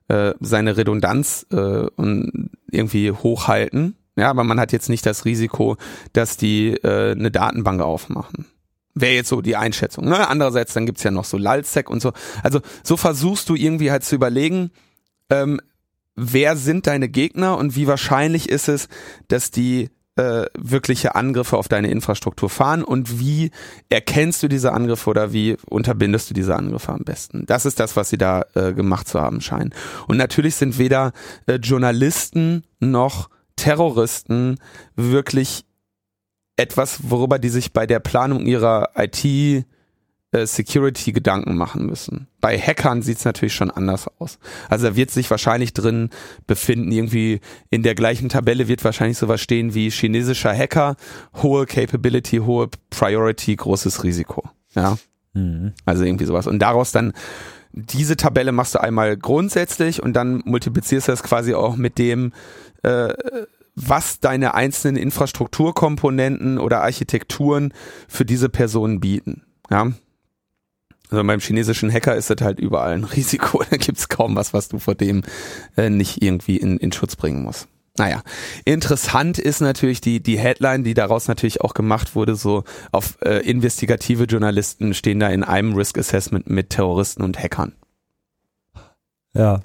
äh, 0.08 0.34
seine 0.40 0.76
Redundanz 0.76 1.46
äh, 1.52 1.56
und 1.56 2.50
irgendwie 2.70 3.12
hochhalten. 3.12 3.96
Ja, 4.16 4.28
aber 4.28 4.44
man 4.44 4.58
hat 4.58 4.72
jetzt 4.72 4.88
nicht 4.88 5.06
das 5.06 5.24
Risiko, 5.24 5.76
dass 6.12 6.36
die 6.36 6.70
äh, 6.70 7.12
eine 7.12 7.30
Datenbank 7.30 7.80
aufmachen. 7.80 8.46
Wäre 8.94 9.14
jetzt 9.14 9.28
so 9.28 9.40
die 9.40 9.56
Einschätzung. 9.56 10.06
Ne? 10.06 10.28
Andererseits, 10.28 10.74
dann 10.74 10.84
gibt's 10.84 11.04
ja 11.04 11.12
noch 11.12 11.24
so 11.24 11.38
Lalsec 11.38 11.88
und 11.88 12.02
so. 12.02 12.12
Also 12.42 12.60
so 12.82 12.96
versuchst 12.96 13.48
du 13.48 13.54
irgendwie 13.54 13.92
halt 13.92 14.02
zu 14.02 14.16
überlegen, 14.16 14.72
ähm, 15.30 15.60
wer 16.16 16.56
sind 16.56 16.88
deine 16.88 17.08
Gegner 17.08 17.56
und 17.56 17.76
wie 17.76 17.86
wahrscheinlich 17.86 18.48
ist 18.48 18.68
es, 18.68 18.88
dass 19.28 19.52
die 19.52 19.90
äh, 20.16 20.46
wirkliche 20.58 21.14
Angriffe 21.14 21.56
auf 21.56 21.68
deine 21.68 21.90
Infrastruktur 21.90 22.50
fahren 22.50 22.82
und 22.82 23.20
wie 23.20 23.50
erkennst 23.88 24.42
du 24.42 24.48
diese 24.48 24.72
Angriffe 24.72 25.08
oder 25.08 25.32
wie 25.32 25.56
unterbindest 25.68 26.30
du 26.30 26.34
diese 26.34 26.56
Angriffe 26.56 26.92
am 26.92 27.04
besten? 27.04 27.46
Das 27.46 27.64
ist 27.64 27.80
das, 27.80 27.96
was 27.96 28.10
sie 28.10 28.18
da 28.18 28.44
äh, 28.54 28.72
gemacht 28.72 29.08
zu 29.08 29.20
haben 29.20 29.40
scheinen. 29.40 29.72
Und 30.08 30.16
natürlich 30.16 30.56
sind 30.56 30.78
weder 30.78 31.12
äh, 31.46 31.54
Journalisten 31.54 32.64
noch 32.80 33.30
Terroristen 33.56 34.58
wirklich 34.96 35.64
etwas, 36.56 37.10
worüber 37.10 37.38
die 37.38 37.48
sich 37.48 37.72
bei 37.72 37.86
der 37.86 38.00
Planung 38.00 38.46
ihrer 38.46 38.90
IT 38.96 39.64
äh, 40.32 40.46
Security 40.46 41.12
Gedanken 41.12 41.56
machen 41.56 41.86
müssen. 41.86 42.28
Bei 42.40 42.58
Hackern 42.58 43.02
sieht's 43.02 43.24
natürlich 43.24 43.54
schon 43.54 43.70
anders 43.70 44.06
aus. 44.18 44.38
Also 44.68 44.88
da 44.88 44.96
wird 44.96 45.10
sich 45.10 45.30
wahrscheinlich 45.30 45.74
drin 45.74 46.10
befinden, 46.46 46.92
irgendwie 46.92 47.40
in 47.70 47.82
der 47.82 47.94
gleichen 47.94 48.28
Tabelle 48.28 48.68
wird 48.68 48.84
wahrscheinlich 48.84 49.18
sowas 49.18 49.40
stehen 49.40 49.74
wie 49.74 49.90
chinesischer 49.90 50.56
Hacker, 50.56 50.96
hohe 51.42 51.66
Capability, 51.66 52.38
hohe 52.38 52.68
Priority, 52.90 53.56
großes 53.56 54.04
Risiko. 54.04 54.48
Ja. 54.74 54.98
Mhm. 55.32 55.72
Also 55.84 56.04
irgendwie 56.04 56.26
sowas. 56.26 56.46
Und 56.46 56.60
daraus 56.60 56.92
dann 56.92 57.12
diese 57.72 58.16
Tabelle 58.16 58.52
machst 58.52 58.74
du 58.74 58.80
einmal 58.80 59.16
grundsätzlich 59.16 60.02
und 60.02 60.14
dann 60.14 60.42
multiplizierst 60.44 61.08
du 61.08 61.12
das 61.12 61.22
quasi 61.22 61.54
auch 61.54 61.76
mit 61.76 61.98
dem, 61.98 62.32
äh, 62.82 63.14
was 63.76 64.20
deine 64.20 64.54
einzelnen 64.54 64.96
Infrastrukturkomponenten 64.96 66.58
oder 66.58 66.82
Architekturen 66.82 67.72
für 68.08 68.24
diese 68.24 68.48
Personen 68.48 69.00
bieten. 69.00 69.42
Ja, 69.70 69.92
also 71.10 71.24
beim 71.24 71.40
chinesischen 71.40 71.92
Hacker 71.92 72.14
ist 72.14 72.30
das 72.30 72.40
halt 72.40 72.60
überall 72.60 72.92
ein 72.92 73.04
Risiko. 73.16 73.62
Da 73.68 73.76
gibt's 73.76 74.08
kaum 74.08 74.36
was, 74.36 74.52
was 74.52 74.68
du 74.68 74.78
vor 74.78 74.94
dem 74.94 75.22
äh, 75.76 75.90
nicht 75.90 76.22
irgendwie 76.22 76.56
in, 76.56 76.78
in 76.78 76.92
Schutz 76.92 77.16
bringen 77.16 77.42
musst. 77.42 77.68
Naja, 77.98 78.22
interessant 78.64 79.38
ist 79.38 79.60
natürlich 79.60 80.00
die, 80.00 80.22
die 80.22 80.38
Headline, 80.38 80.84
die 80.84 80.94
daraus 80.94 81.28
natürlich 81.28 81.60
auch 81.60 81.74
gemacht 81.74 82.14
wurde, 82.14 82.36
so 82.36 82.64
auf 82.92 83.18
äh, 83.20 83.38
investigative 83.40 84.24
Journalisten 84.24 84.94
stehen 84.94 85.20
da 85.20 85.28
in 85.28 85.42
einem 85.42 85.74
Risk 85.74 85.98
Assessment 85.98 86.48
mit 86.48 86.70
Terroristen 86.70 87.22
und 87.22 87.38
Hackern. 87.38 87.74
Ja. 89.34 89.60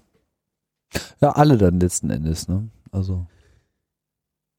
Ja, 1.22 1.32
alle 1.32 1.58
dann 1.58 1.80
letzten 1.80 2.10
Endes, 2.10 2.48
ne? 2.48 2.70
Also. 2.92 3.28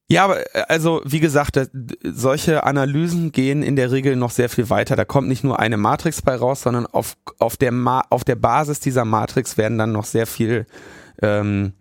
Ja, 0.09 0.25
aber 0.25 0.41
äh, 0.55 0.63
also 0.69 1.01
wie 1.05 1.21
gesagt, 1.21 1.61
solche 2.03 2.65
Analysen 2.65 3.33
gehen 3.33 3.63
in 3.63 3.77
der 3.77 3.91
Regel 3.91 4.17
noch 4.17 4.31
sehr 4.31 4.49
viel 4.49 4.71
weiter. 4.71 4.97
Da 4.97 5.05
kommt 5.05 5.29
nicht 5.29 5.45
nur 5.45 5.59
eine 5.59 5.77
Matrix 5.77 6.23
bei 6.23 6.37
raus, 6.37 6.63
sondern 6.63 6.87
auf, 6.87 7.17
auf, 7.39 7.57
der, 7.57 7.73
Ma 7.73 8.03
auf 8.11 8.25
der 8.25 8.37
Basis 8.37 8.81
dieser 8.81 9.05
Matrix 9.05 9.57
werden 9.59 9.79
dann 9.79 9.93
noch 9.93 10.05
sehr 10.05 10.27
viel 10.27 10.67
ähm, 11.23 11.73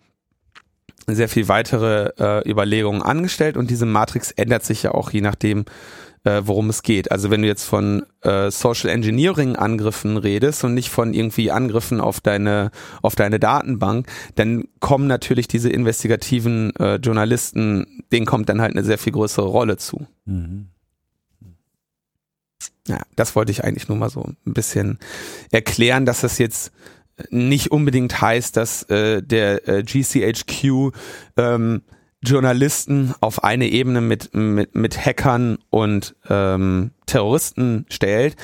sehr 1.08 1.30
viel 1.30 1.48
weitere 1.48 2.12
äh, 2.18 2.50
Überlegungen 2.50 3.02
angestellt 3.02 3.58
und 3.58 3.70
diese 3.70 3.86
Matrix 3.86 4.32
ändert 4.32 4.64
sich 4.64 4.84
ja 4.84 4.92
auch 4.92 5.12
je 5.12 5.22
nachdem, 5.22 5.66
äh, 6.26 6.42
worum 6.44 6.70
es 6.70 6.84
geht. 6.84 7.12
Also 7.12 7.30
wenn 7.30 7.42
du 7.42 7.48
jetzt 7.48 7.64
von 7.64 8.06
äh, 8.22 8.52
Social 8.52 8.90
Engineering 8.90 9.56
Angriffen 9.56 10.18
redest 10.18 10.64
und 10.64 10.74
nicht 10.74 10.90
von 10.90 11.14
irgendwie 11.14 11.52
Angriffen 11.52 12.02
auf 12.02 12.20
deine 12.20 12.72
auf 13.02 13.16
deine 13.16 13.40
Datenbank, 13.40 14.08
dann 14.36 14.66
kommen 14.80 15.08
natürlich 15.08 15.48
diese 15.48 15.70
investigativen 15.70 16.76
äh, 16.76 16.96
Journalisten, 16.96 18.04
denen 18.12 18.26
kommt 18.26 18.50
dann 18.50 18.62
halt 18.62 18.76
eine 18.76 18.84
sehr 18.84 18.98
viel 18.98 19.14
größere 19.14 19.48
Rolle 19.48 19.78
zu. 19.78 20.08
Mhm. 20.26 20.68
Ja, 22.88 23.02
das 23.16 23.36
wollte 23.36 23.52
ich 23.52 23.64
eigentlich 23.64 23.88
nur 23.88 23.98
mal 23.98 24.10
so 24.10 24.22
ein 24.22 24.54
bisschen 24.54 25.00
erklären, 25.52 26.06
dass 26.06 26.22
das 26.22 26.38
jetzt 26.38 26.72
nicht 27.30 27.72
unbedingt 27.72 28.22
heißt, 28.22 28.58
dass 28.58 28.84
äh, 28.84 29.24
der 29.24 29.68
äh, 29.68 29.84
GCHQ 29.84 30.92
ähm, 31.38 31.82
Journalisten 32.26 33.14
auf 33.22 33.44
eine 33.44 33.68
Ebene 33.68 34.02
mit, 34.02 34.34
mit, 34.34 34.76
mit 34.76 34.98
Hackern 34.98 35.58
und 35.70 36.16
ähm, 36.30 36.92
Terroristen 37.06 37.86
stellt. 37.90 38.36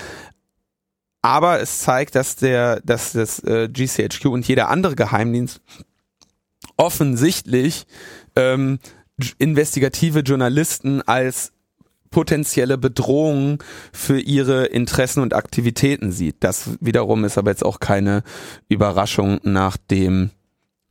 Aber 1.21 1.59
es 1.59 1.79
zeigt, 1.79 2.15
dass 2.15 2.35
der, 2.35 2.81
dass 2.81 3.11
das 3.11 3.39
äh, 3.43 3.69
GCHQ 3.69 4.25
und 4.25 4.47
jeder 4.47 4.69
andere 4.69 4.95
Geheimdienst 4.95 5.61
offensichtlich 6.77 7.85
ähm, 8.35 8.79
investigative 9.37 10.19
Journalisten 10.19 11.01
als 11.03 11.51
potenzielle 12.09 12.77
Bedrohungen 12.77 13.59
für 13.93 14.19
ihre 14.19 14.65
Interessen 14.65 15.21
und 15.21 15.33
Aktivitäten 15.33 16.11
sieht. 16.11 16.37
Das 16.41 16.71
wiederum 16.81 17.23
ist 17.23 17.37
aber 17.37 17.51
jetzt 17.51 17.63
auch 17.63 17.79
keine 17.79 18.23
Überraschung 18.67 19.39
nach 19.43 19.77
dem 19.77 20.31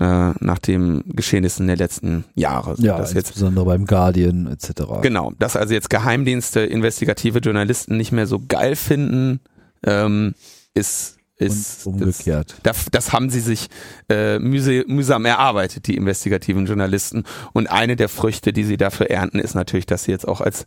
äh, 0.01 0.33
nach 0.41 0.59
dem 0.59 1.05
Geschehnissen 1.07 1.67
der 1.67 1.77
letzten 1.77 2.25
Jahre. 2.35 2.75
Ja, 2.79 2.99
das 2.99 3.13
jetzt 3.13 3.29
insbesondere 3.29 3.67
beim 3.67 3.87
Guardian 3.87 4.47
etc. 4.47 4.85
Genau, 5.03 5.33
dass 5.39 5.57
also 5.57 5.75
jetzt 5.75 5.91
Geheimdienste 5.91 6.61
investigative 6.61 7.41
Journalisten 7.41 7.97
nicht 7.97 8.11
mehr 8.11 8.27
so 8.27 8.41
geil 8.47 8.77
finden, 8.77 9.41
ähm, 9.85 10.35
ist 10.75 11.17
ist 11.37 11.87
Und 11.87 11.95
umgekehrt. 11.95 12.57
Das, 12.63 12.87
das 12.91 13.13
haben 13.15 13.31
sie 13.31 13.41
sich 13.41 13.69
äh, 14.11 14.39
mühsam 14.39 15.25
erarbeitet, 15.25 15.87
die 15.87 15.97
investigativen 15.97 16.67
Journalisten. 16.67 17.25
Und 17.55 17.71
eine 17.71 17.97
der 17.97 18.11
Früchte, 18.11 18.53
die 18.53 18.65
sie 18.65 18.77
dafür 18.77 19.09
ernten, 19.09 19.39
ist 19.39 19.55
natürlich, 19.55 19.87
dass 19.87 20.05
sie 20.05 20.11
jetzt 20.11 20.29
auch 20.29 20.43
als 20.43 20.67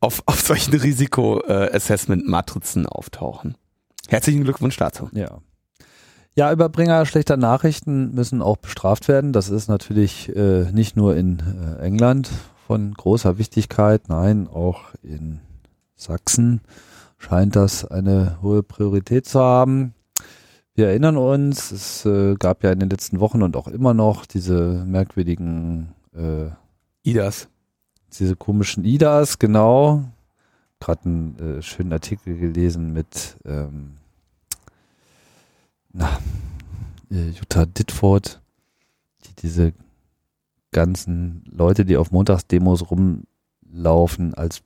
auf, 0.00 0.22
auf 0.24 0.40
solchen 0.40 0.72
Risiko-Assessment-Matrizen 0.74 2.86
auftauchen. 2.86 3.58
Herzlichen 4.08 4.44
Glückwunsch 4.44 4.78
dazu. 4.78 5.10
Ja. 5.12 5.42
Ja, 6.36 6.52
Überbringer 6.52 7.06
schlechter 7.06 7.36
Nachrichten 7.36 8.12
müssen 8.12 8.42
auch 8.42 8.56
bestraft 8.56 9.06
werden. 9.06 9.32
Das 9.32 9.50
ist 9.50 9.68
natürlich 9.68 10.34
äh, 10.34 10.64
nicht 10.72 10.96
nur 10.96 11.14
in 11.16 11.38
äh, 11.38 11.80
England 11.80 12.28
von 12.66 12.92
großer 12.92 13.38
Wichtigkeit, 13.38 14.08
nein, 14.08 14.48
auch 14.48 14.80
in 15.02 15.40
Sachsen 15.94 16.60
scheint 17.18 17.54
das 17.54 17.84
eine 17.84 18.38
hohe 18.42 18.64
Priorität 18.64 19.26
zu 19.26 19.38
haben. 19.40 19.94
Wir 20.74 20.88
erinnern 20.88 21.16
uns, 21.16 21.70
es 21.70 22.04
äh, 22.04 22.34
gab 22.34 22.64
ja 22.64 22.72
in 22.72 22.80
den 22.80 22.90
letzten 22.90 23.20
Wochen 23.20 23.42
und 23.42 23.56
auch 23.56 23.68
immer 23.68 23.94
noch 23.94 24.26
diese 24.26 24.84
merkwürdigen, 24.86 25.94
äh, 26.16 26.50
IDAS. 27.08 27.48
diese 28.18 28.34
komischen 28.34 28.84
IDAs, 28.84 29.38
genau. 29.38 30.02
Gerade 30.80 31.04
einen 31.04 31.38
äh, 31.58 31.62
schönen 31.62 31.92
Artikel 31.92 32.36
gelesen 32.36 32.92
mit 32.92 33.36
ähm, 33.44 33.98
na, 35.94 36.18
äh, 37.10 37.30
Jutta 37.30 37.64
Ditford, 37.64 38.42
die 39.24 39.42
diese 39.42 39.72
ganzen 40.72 41.44
Leute, 41.50 41.84
die 41.84 41.96
auf 41.96 42.10
Montagsdemos 42.10 42.90
rumlaufen, 42.90 44.34
als 44.34 44.62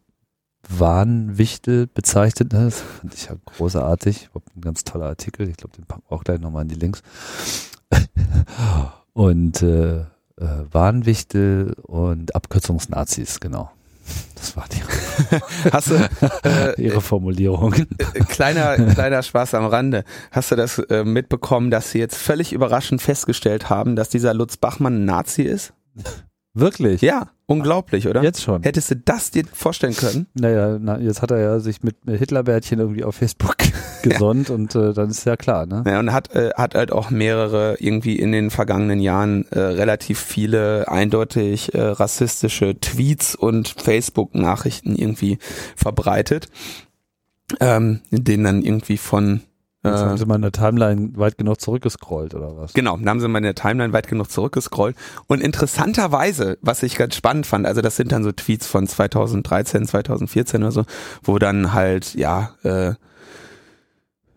Wahnwichtel 0.69 1.87
bezeichnet 1.87 2.53
hat. 2.53 2.73
Fand 2.73 3.15
ich 3.15 3.27
ja 3.27 3.37
großartig. 3.45 4.31
Ein 4.35 4.61
ganz 4.61 4.85
toller 4.85 5.07
Artikel. 5.07 5.49
Ich 5.49 5.57
glaube, 5.57 5.77
den 5.77 5.85
packen 5.85 6.03
wir 6.09 6.17
auch 6.17 6.25
gleich 6.25 6.41
nochmal 6.41 6.63
in 6.63 6.69
die 6.69 6.75
Links. 6.75 7.03
Und 9.13 9.63
äh, 9.63 10.01
äh, 10.01 10.05
Wahnwichtel 10.71 11.75
und 11.83 12.35
Abkürzungsnazis, 12.37 13.41
genau. 13.41 13.71
Das 14.35 14.57
war 14.57 14.67
die, 14.71 14.83
Hast 15.73 15.91
du, 15.91 15.95
äh, 16.45 16.81
ihre 16.81 17.01
Formulierung. 17.01 17.75
äh, 17.75 18.21
kleiner, 18.29 18.77
kleiner 18.77 19.23
Spaß 19.23 19.55
am 19.55 19.67
Rande. 19.67 20.05
Hast 20.31 20.51
du 20.51 20.57
das 20.57 20.79
äh, 20.79 21.05
mitbekommen, 21.05 21.71
dass 21.71 21.91
sie 21.91 21.99
jetzt 21.99 22.17
völlig 22.17 22.53
überraschend 22.53 23.03
festgestellt 23.03 23.69
haben, 23.69 23.97
dass 23.97 24.09
dieser 24.09 24.35
Lutz 24.35 24.57
Bachmann 24.57 25.03
ein 25.03 25.05
Nazi 25.05 25.43
ist? 25.43 25.73
Wirklich? 26.55 27.03
Ja, 27.03 27.29
unglaublich, 27.47 28.09
oder? 28.09 28.23
Jetzt 28.23 28.43
schon. 28.43 28.63
Hättest 28.63 28.91
du 28.91 28.97
das 28.97 29.31
dir 29.31 29.45
vorstellen 29.53 29.95
können? 29.95 30.27
Naja, 30.35 30.79
na, 30.81 30.99
jetzt 30.99 31.23
hat 31.23 31.31
er 31.31 31.39
ja 31.39 31.61
sich 31.61 31.83
mit 31.83 31.97
Hitlerbärtchen 32.07 32.79
irgendwie 32.79 33.05
auf 33.05 33.17
Facebook 33.17 33.57
gesonnt 34.03 34.51
und 34.51 34.75
äh, 34.75 34.93
dann 34.93 35.11
ist 35.11 35.25
ja 35.25 35.37
klar, 35.37 35.67
ne? 35.67 35.85
Ja, 35.87 36.01
und 36.01 36.13
hat, 36.13 36.35
äh, 36.35 36.51
hat 36.57 36.75
halt 36.75 36.91
auch 36.91 37.11
mehrere 37.11 37.77
irgendwie 37.79 38.19
in 38.19 38.33
den 38.33 38.51
vergangenen 38.51 39.01
Jahren 39.01 39.47
äh, 39.51 39.61
relativ 39.61 40.19
viele 40.19 40.89
eindeutig 40.89 41.75
äh, 41.75 41.81
rassistische 41.81 42.81
Tweets 42.81 43.35
und 43.35 43.69
Facebook-Nachrichten 43.69 44.97
irgendwie 44.97 45.39
verbreitet, 45.77 46.49
ähm, 47.61 48.01
in 48.11 48.25
denen 48.25 48.45
dann 48.45 48.63
irgendwie 48.63 48.99
von 48.99 49.43
Jetzt 49.85 50.01
haben 50.01 50.15
äh, 50.15 50.19
sie 50.19 50.27
mal 50.27 50.35
in 50.37 50.43
der 50.43 50.53
Timeline 50.53 51.11
weit 51.15 51.39
genug 51.39 51.61
zurückgescrollt 51.61 52.35
oder 52.35 52.57
was? 52.57 52.73
Genau, 52.73 52.97
dann 52.97 53.09
haben 53.09 53.21
sie 53.21 53.29
mal 53.29 53.39
in 53.39 53.45
der 53.45 53.55
Timeline 53.55 53.93
weit 53.93 54.09
genug 54.09 54.29
zurückgescrollt. 54.31 54.97
Und 55.29 55.41
interessanterweise, 55.41 56.59
was 56.63 56.83
ich 56.83 56.97
ganz 56.97 57.15
spannend 57.15 57.47
fand, 57.47 57.65
also 57.65 57.81
das 57.81 57.97
sind 57.97 58.11
dann 58.11 58.25
so 58.25 58.33
Tweets 58.33 58.67
von 58.67 58.89
2013, 58.89 59.87
2014 59.87 60.63
oder 60.63 60.73
so, 60.73 60.85
wo 61.23 61.39
dann 61.39 61.73
halt, 61.75 62.15
ja, 62.15 62.55
äh, 62.65 62.95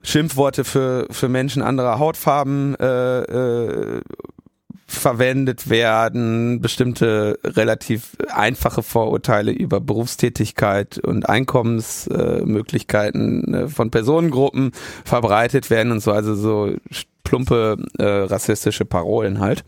Schimpfworte 0.04 0.64
für, 0.64 1.08
für 1.12 1.30
Menschen 1.30 1.62
anderer 1.62 2.00
Hautfarben 2.00 2.76
äh, 2.76 3.22
äh, 3.22 4.02
verwendet 4.92 5.70
werden, 5.70 6.60
bestimmte 6.62 7.38
relativ 7.44 8.16
einfache 8.30 8.82
Vorurteile 8.84 9.52
über 9.52 9.80
Berufstätigkeit 9.80 10.98
und 10.98 11.30
Einkommensmöglichkeiten 11.30 13.54
äh, 13.54 13.68
von 13.68 13.92
Personengruppen 13.92 14.72
verbreitet 15.06 15.70
werden 15.70 15.92
und 15.92 16.00
so, 16.02 16.12
also 16.12 16.34
so 16.36 16.74
plumpe 17.24 17.78
äh, 17.98 18.04
rassistische 18.04 18.86
Parolen 18.86 19.40
halt. 19.40 19.64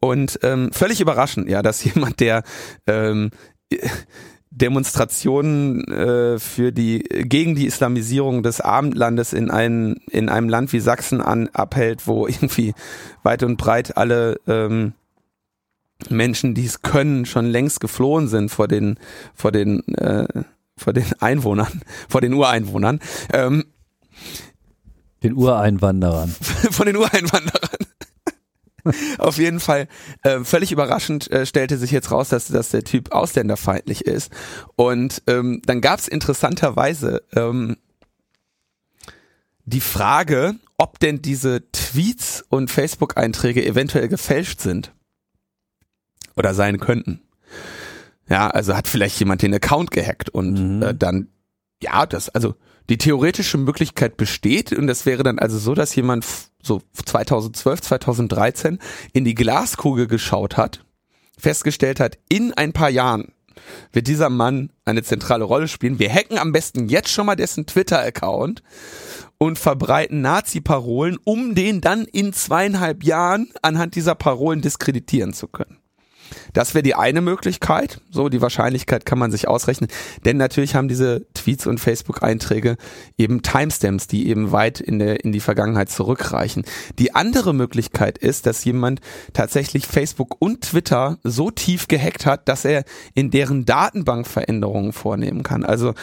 Und 0.00 0.40
ähm, 0.42 0.72
völlig 0.72 1.00
überraschend, 1.00 1.48
ja, 1.48 1.62
dass 1.62 1.84
jemand, 1.94 2.18
der 2.20 2.42
ähm, 2.86 3.30
Demonstrationen 4.56 5.84
äh, 5.88 6.38
für 6.38 6.70
die 6.70 7.00
gegen 7.00 7.56
die 7.56 7.66
Islamisierung 7.66 8.44
des 8.44 8.60
Abendlandes 8.60 9.32
in 9.32 9.50
einem 9.50 9.96
in 10.10 10.28
einem 10.28 10.48
Land 10.48 10.72
wie 10.72 10.78
Sachsen 10.78 11.20
an 11.20 11.48
abhält, 11.52 12.06
wo 12.06 12.26
irgendwie 12.28 12.72
weit 13.22 13.42
und 13.42 13.56
breit 13.56 13.96
alle 13.96 14.40
ähm, 14.46 14.92
Menschen, 16.08 16.54
die 16.54 16.66
es 16.66 16.82
können, 16.82 17.26
schon 17.26 17.46
längst 17.46 17.80
geflohen 17.80 18.28
sind 18.28 18.50
vor 18.50 18.68
den 18.68 18.98
vor 19.34 19.50
den 19.50 19.86
äh, 19.94 20.26
vor 20.76 20.92
den 20.92 21.06
Einwohnern, 21.20 21.80
vor 22.08 22.20
den 22.20 22.32
Ureinwohnern, 22.32 23.00
ähm, 23.32 23.64
Den 25.22 25.34
Ureinwanderern. 25.34 26.28
von 26.70 26.86
den 26.86 26.96
Ureinwanderern. 26.96 27.86
Auf 29.18 29.38
jeden 29.38 29.60
Fall 29.60 29.88
äh, 30.22 30.40
völlig 30.40 30.72
überraschend 30.72 31.30
äh, 31.30 31.46
stellte 31.46 31.78
sich 31.78 31.90
jetzt 31.90 32.10
raus, 32.10 32.28
dass, 32.28 32.48
dass 32.48 32.70
der 32.70 32.84
Typ 32.84 33.12
ausländerfeindlich 33.12 34.02
ist. 34.02 34.30
Und 34.76 35.22
ähm, 35.26 35.62
dann 35.64 35.80
gab 35.80 35.98
es 36.00 36.08
interessanterweise 36.08 37.22
ähm, 37.34 37.76
die 39.64 39.80
Frage, 39.80 40.56
ob 40.76 40.98
denn 40.98 41.22
diese 41.22 41.70
Tweets 41.72 42.44
und 42.48 42.70
Facebook-Einträge 42.70 43.64
eventuell 43.64 44.08
gefälscht 44.08 44.60
sind 44.60 44.92
oder 46.36 46.52
sein 46.52 46.78
könnten. 46.78 47.22
Ja, 48.28 48.48
also 48.50 48.76
hat 48.76 48.88
vielleicht 48.88 49.18
jemand 49.20 49.42
den 49.42 49.54
Account 49.54 49.90
gehackt 49.90 50.30
und 50.30 50.76
Mhm. 50.76 50.82
äh, 50.82 50.94
dann, 50.94 51.28
ja, 51.82 52.06
das, 52.06 52.28
also 52.30 52.54
die 52.88 52.98
theoretische 52.98 53.56
Möglichkeit 53.58 54.16
besteht 54.16 54.72
und 54.72 54.86
das 54.86 55.06
wäre 55.06 55.22
dann 55.22 55.38
also 55.38 55.58
so, 55.58 55.74
dass 55.74 55.94
jemand 55.94 56.26
so 56.64 56.82
2012, 56.92 57.82
2013 57.82 58.78
in 59.12 59.24
die 59.24 59.34
Glaskugel 59.34 60.06
geschaut 60.06 60.56
hat, 60.56 60.84
festgestellt 61.38 62.00
hat, 62.00 62.18
in 62.28 62.52
ein 62.54 62.72
paar 62.72 62.90
Jahren 62.90 63.32
wird 63.92 64.06
dieser 64.08 64.30
Mann 64.30 64.70
eine 64.84 65.02
zentrale 65.02 65.44
Rolle 65.44 65.68
spielen. 65.68 65.98
Wir 65.98 66.12
hacken 66.12 66.38
am 66.38 66.52
besten 66.52 66.88
jetzt 66.88 67.10
schon 67.10 67.26
mal 67.26 67.36
dessen 67.36 67.66
Twitter-Account 67.66 68.62
und 69.38 69.58
verbreiten 69.58 70.20
Nazi-Parolen, 70.20 71.18
um 71.24 71.54
den 71.54 71.80
dann 71.80 72.04
in 72.04 72.32
zweieinhalb 72.32 73.04
Jahren 73.04 73.52
anhand 73.62 73.94
dieser 73.94 74.14
Parolen 74.14 74.60
diskreditieren 74.60 75.32
zu 75.32 75.48
können. 75.48 75.78
Das 76.52 76.74
wäre 76.74 76.82
die 76.82 76.94
eine 76.94 77.20
Möglichkeit. 77.20 78.00
So, 78.10 78.28
die 78.28 78.40
Wahrscheinlichkeit 78.40 79.06
kann 79.06 79.18
man 79.18 79.30
sich 79.30 79.48
ausrechnen. 79.48 79.90
Denn 80.24 80.36
natürlich 80.36 80.74
haben 80.74 80.88
diese 80.88 81.26
Tweets 81.34 81.66
und 81.66 81.78
Facebook-Einträge 81.78 82.76
eben 83.18 83.42
Timestamps, 83.42 84.06
die 84.06 84.28
eben 84.28 84.52
weit 84.52 84.80
in, 84.80 84.98
der, 84.98 85.24
in 85.24 85.32
die 85.32 85.40
Vergangenheit 85.40 85.90
zurückreichen. 85.90 86.64
Die 86.98 87.14
andere 87.14 87.54
Möglichkeit 87.54 88.18
ist, 88.18 88.46
dass 88.46 88.64
jemand 88.64 89.00
tatsächlich 89.32 89.86
Facebook 89.86 90.36
und 90.38 90.62
Twitter 90.62 91.18
so 91.22 91.50
tief 91.50 91.88
gehackt 91.88 92.26
hat, 92.26 92.48
dass 92.48 92.64
er 92.64 92.84
in 93.14 93.30
deren 93.30 93.64
Datenbank 93.64 94.26
Veränderungen 94.26 94.92
vornehmen 94.92 95.42
kann. 95.42 95.64
Also 95.64 95.94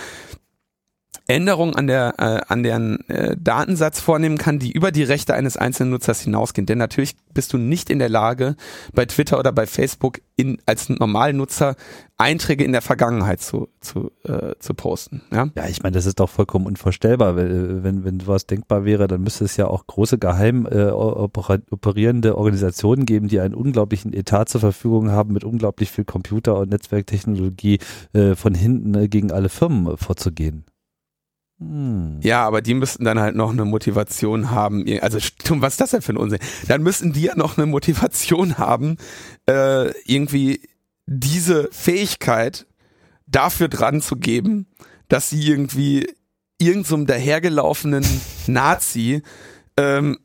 Änderungen 1.32 1.76
an 1.76 1.88
der 1.88 2.16
äh, 2.18 2.42
an 2.52 2.64
deren 2.64 3.08
äh, 3.10 3.36
Datensatz 3.40 4.00
vornehmen 4.00 4.38
kann, 4.38 4.60
die 4.60 4.72
über 4.72 4.92
die 4.92 5.04
Rechte 5.04 5.34
eines 5.34 5.58
einzelnen 5.58 5.92
Nutzers 5.92 6.22
hinausgehen. 6.22 6.66
Denn 6.66 6.78
natürlich 6.78 7.16
bist 7.34 7.54
du 7.54 7.58
nicht 7.58 7.90
in 7.90 8.00
der 8.00 8.10
Lage, 8.10 8.56
bei 8.94 9.06
Twitter 9.06 9.40
oder 9.40 9.52
bei 9.52 9.66
Facebook 9.66 10.20
in, 10.36 10.58
als 10.66 10.90
Normalnutzer 10.90 11.76
Einträge 12.18 12.64
in 12.64 12.72
der 12.74 12.82
Vergangenheit 12.82 13.42
zu 13.42 13.70
zu, 13.80 14.12
äh, 14.24 14.56
zu 14.60 14.74
posten. 14.74 15.22
Ja, 15.32 15.48
ja 15.56 15.68
ich 15.68 15.82
meine, 15.82 15.94
das 15.94 16.06
ist 16.06 16.20
doch 16.20 16.30
vollkommen 16.30 16.66
unvorstellbar. 16.66 17.36
Wenn 17.36 18.04
wenn 18.04 18.20
sowas 18.20 18.46
denkbar 18.46 18.84
wäre, 18.84 19.08
dann 19.08 19.22
müsste 19.22 19.46
es 19.46 19.58
ja 19.58 19.68
auch 19.68 19.88
große 19.88 20.18
geheim 20.18 20.66
äh, 20.66 20.92
operierende 20.92 22.38
Organisationen 22.38 23.06
geben, 23.06 23.30
die 23.30 23.40
einen 23.40 23.56
unglaublichen 23.56 24.14
Etat 24.14 24.46
zur 24.46 24.62
Verfügung 24.62 25.12
haben, 25.12 25.34
mit 25.34 25.44
unglaublich 25.44 25.92
viel 25.92 26.06
Computer 26.06 26.58
und 26.58 26.72
Netzwerktechnologie 26.72 27.80
äh, 28.14 28.36
von 28.36 28.54
hinten 28.54 28.96
äh, 28.96 29.08
gegen 29.08 29.32
alle 29.32 29.50
Firmen 29.50 29.98
vorzugehen. 29.98 30.66
Hm. 31.62 32.20
Ja, 32.24 32.46
aber 32.46 32.62
die 32.62 32.74
müssten 32.74 33.06
dann 33.06 33.20
halt 33.20 33.36
noch 33.36 33.52
eine 33.52 33.66
Motivation 33.66 34.50
haben. 34.50 34.84
Also, 35.02 35.20
was 35.62 35.74
ist 35.74 35.82
das 35.82 35.92
denn 35.92 36.02
für 36.02 36.14
ein 36.14 36.18
Unsinn? 36.18 36.40
Dann 36.68 36.82
müssten 36.82 37.14
die 37.14 37.22
ja 37.22 37.36
noch 37.36 37.58
eine 37.58 37.68
Motivation 37.68 38.58
haben, 38.58 38.98
äh, 39.48 39.92
irgendwie 40.06 40.68
diese 41.06 41.70
Fähigkeit 41.72 42.66
dafür 43.28 43.68
dran 43.68 44.02
zu 44.02 44.16
geben, 44.16 44.68
dass 45.08 45.30
sie 45.30 45.48
irgendwie 45.48 46.08
irgendeinem 46.58 47.00
so 47.02 47.06
dahergelaufenen 47.06 48.06
Nazi 48.48 49.22
ähm, 49.78 50.18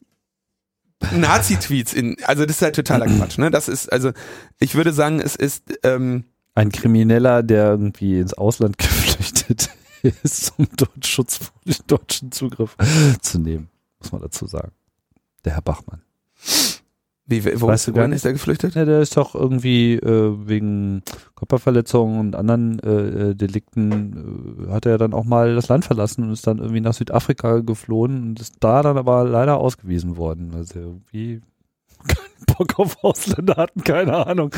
Nazi-Tweets 1.12 1.92
in, 1.92 2.16
also 2.24 2.46
das 2.46 2.56
ist 2.56 2.62
halt 2.62 2.74
totaler 2.74 3.06
Quatsch, 3.06 3.36
ne? 3.36 3.50
Das 3.50 3.68
ist, 3.68 3.92
also 3.92 4.12
ich 4.58 4.74
würde 4.74 4.94
sagen, 4.94 5.20
es 5.20 5.36
ist 5.36 5.78
ähm, 5.82 6.24
ein 6.54 6.72
Krimineller, 6.72 7.42
der 7.42 7.68
irgendwie 7.68 8.18
ins 8.18 8.32
Ausland 8.32 8.78
geflüchtet 8.78 9.68
ist, 10.22 10.52
um 10.58 10.66
dort 10.76 11.06
Schutz 11.06 11.36
vor 11.36 11.54
dem 11.64 11.74
deutschen 11.86 12.32
Zugriff 12.32 12.76
zu 13.20 13.38
nehmen, 13.38 13.68
muss 13.98 14.12
man 14.12 14.22
dazu 14.22 14.46
sagen. 14.46 14.72
Der 15.44 15.54
Herr 15.54 15.62
Bachmann. 15.62 16.02
Wie, 17.28 17.44
wo 17.60 17.66
weißt 17.66 17.88
du 17.88 17.96
wohin 17.96 18.12
ist 18.12 18.24
er 18.24 18.32
geflüchtet? 18.32 18.76
Ja, 18.76 18.84
der 18.84 19.00
ist 19.00 19.16
doch 19.16 19.34
irgendwie 19.34 19.94
äh, 19.94 20.34
wegen 20.46 21.02
Körperverletzungen 21.34 22.20
und 22.20 22.36
anderen 22.36 22.78
äh, 22.78 23.30
äh, 23.30 23.34
Delikten 23.34 24.68
äh, 24.68 24.70
hat 24.70 24.86
er 24.86 24.96
dann 24.96 25.12
auch 25.12 25.24
mal 25.24 25.56
das 25.56 25.66
Land 25.66 25.84
verlassen 25.84 26.22
und 26.22 26.32
ist 26.32 26.46
dann 26.46 26.58
irgendwie 26.58 26.80
nach 26.80 26.94
Südafrika 26.94 27.58
geflohen 27.60 28.22
und 28.22 28.40
ist 28.40 28.58
da 28.60 28.80
dann 28.82 28.96
aber 28.96 29.24
leider 29.24 29.58
ausgewiesen 29.58 30.16
worden. 30.16 30.52
Also 30.54 30.78
irgendwie 30.78 31.40
Bock 32.46 32.78
auf 32.78 33.02
Ausländer 33.02 33.56
hatten, 33.56 33.82
keine 33.84 34.26
Ahnung. 34.26 34.50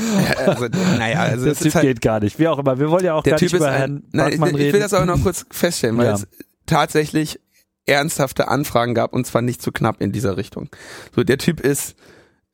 Also, 0.47 0.67
naja, 0.99 1.21
also 1.21 1.47
der 1.47 1.55
Typ 1.55 1.75
halt, 1.75 1.85
geht 1.85 2.01
gar 2.01 2.21
nicht. 2.21 2.39
Wie 2.39 2.49
auch 2.49 2.59
immer. 2.59 2.79
Wir 2.79 2.91
wollen 2.91 3.05
ja 3.05 3.15
auch 3.15 3.23
gar 3.23 3.41
nicht 3.41 3.53
über 3.53 3.71
Herrn 3.71 3.97
ein, 3.97 4.03
nein, 4.13 4.33
ich, 4.33 4.41
ich 4.41 4.73
will 4.73 4.81
das 4.81 4.95
aber 4.95 5.07
noch 5.07 5.23
kurz 5.23 5.47
feststellen, 5.51 5.97
weil 5.97 6.07
ja. 6.07 6.15
es 6.15 6.27
tatsächlich 6.67 7.41
ernsthafte 7.87 8.49
Anfragen 8.49 8.95
gab 8.95 9.13
und 9.13 9.27
zwar 9.27 9.43
nicht 9.43 9.63
zu 9.63 9.73
knapp 9.73 10.01
in 10.01 10.13
dieser 10.13 10.37
Richtung. 10.37 10.69
So, 11.15 11.25
der 11.25 11.39
Typ 11.39 11.61
ist, 11.61 11.97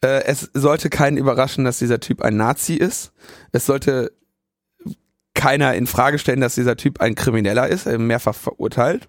äh, 0.01 0.25
es 0.25 0.51
sollte 0.55 0.91
keinen 0.91 1.17
überraschen, 1.17 1.65
dass 1.65 1.79
dieser 1.79 2.01
Typ 2.01 2.23
ein 2.23 2.37
Nazi 2.37 2.75
ist. 2.75 3.13
Es 3.53 3.67
sollte 3.67 4.13
keiner 5.35 5.75
in 5.75 5.87
Frage 5.89 6.19
stellen, 6.19 6.41
dass 6.41 6.55
dieser 6.55 6.77
Typ 6.77 7.01
ein 7.01 7.17
Krimineller 7.17 7.69
ist, 7.69 7.87
mehrfach 7.87 8.37
verurteilt. 8.37 9.09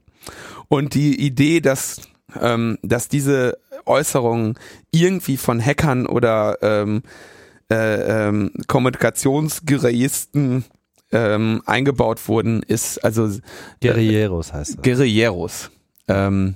Und 0.67 0.95
die 0.95 1.19
Idee, 1.19 1.61
dass 1.61 2.01
ähm, 2.41 2.77
dass 2.81 3.07
diese 3.07 3.57
Äußerungen 3.85 4.57
irgendwie 4.91 5.37
von 5.37 5.63
Hackern 5.63 6.05
oder 6.05 6.57
ähm, 6.61 7.03
äh, 7.71 8.27
ähm, 8.27 8.51
Kommunikationsgeräisten 8.67 10.65
ähm, 11.11 11.61
eingebaut 11.65 12.27
wurden, 12.27 12.63
ist 12.63 13.03
also 13.03 13.29
Guerilleros 13.81 14.53
heißt 14.53 14.77
das. 14.77 14.83
Guerilleros 14.83 15.71
ähm, 16.07 16.55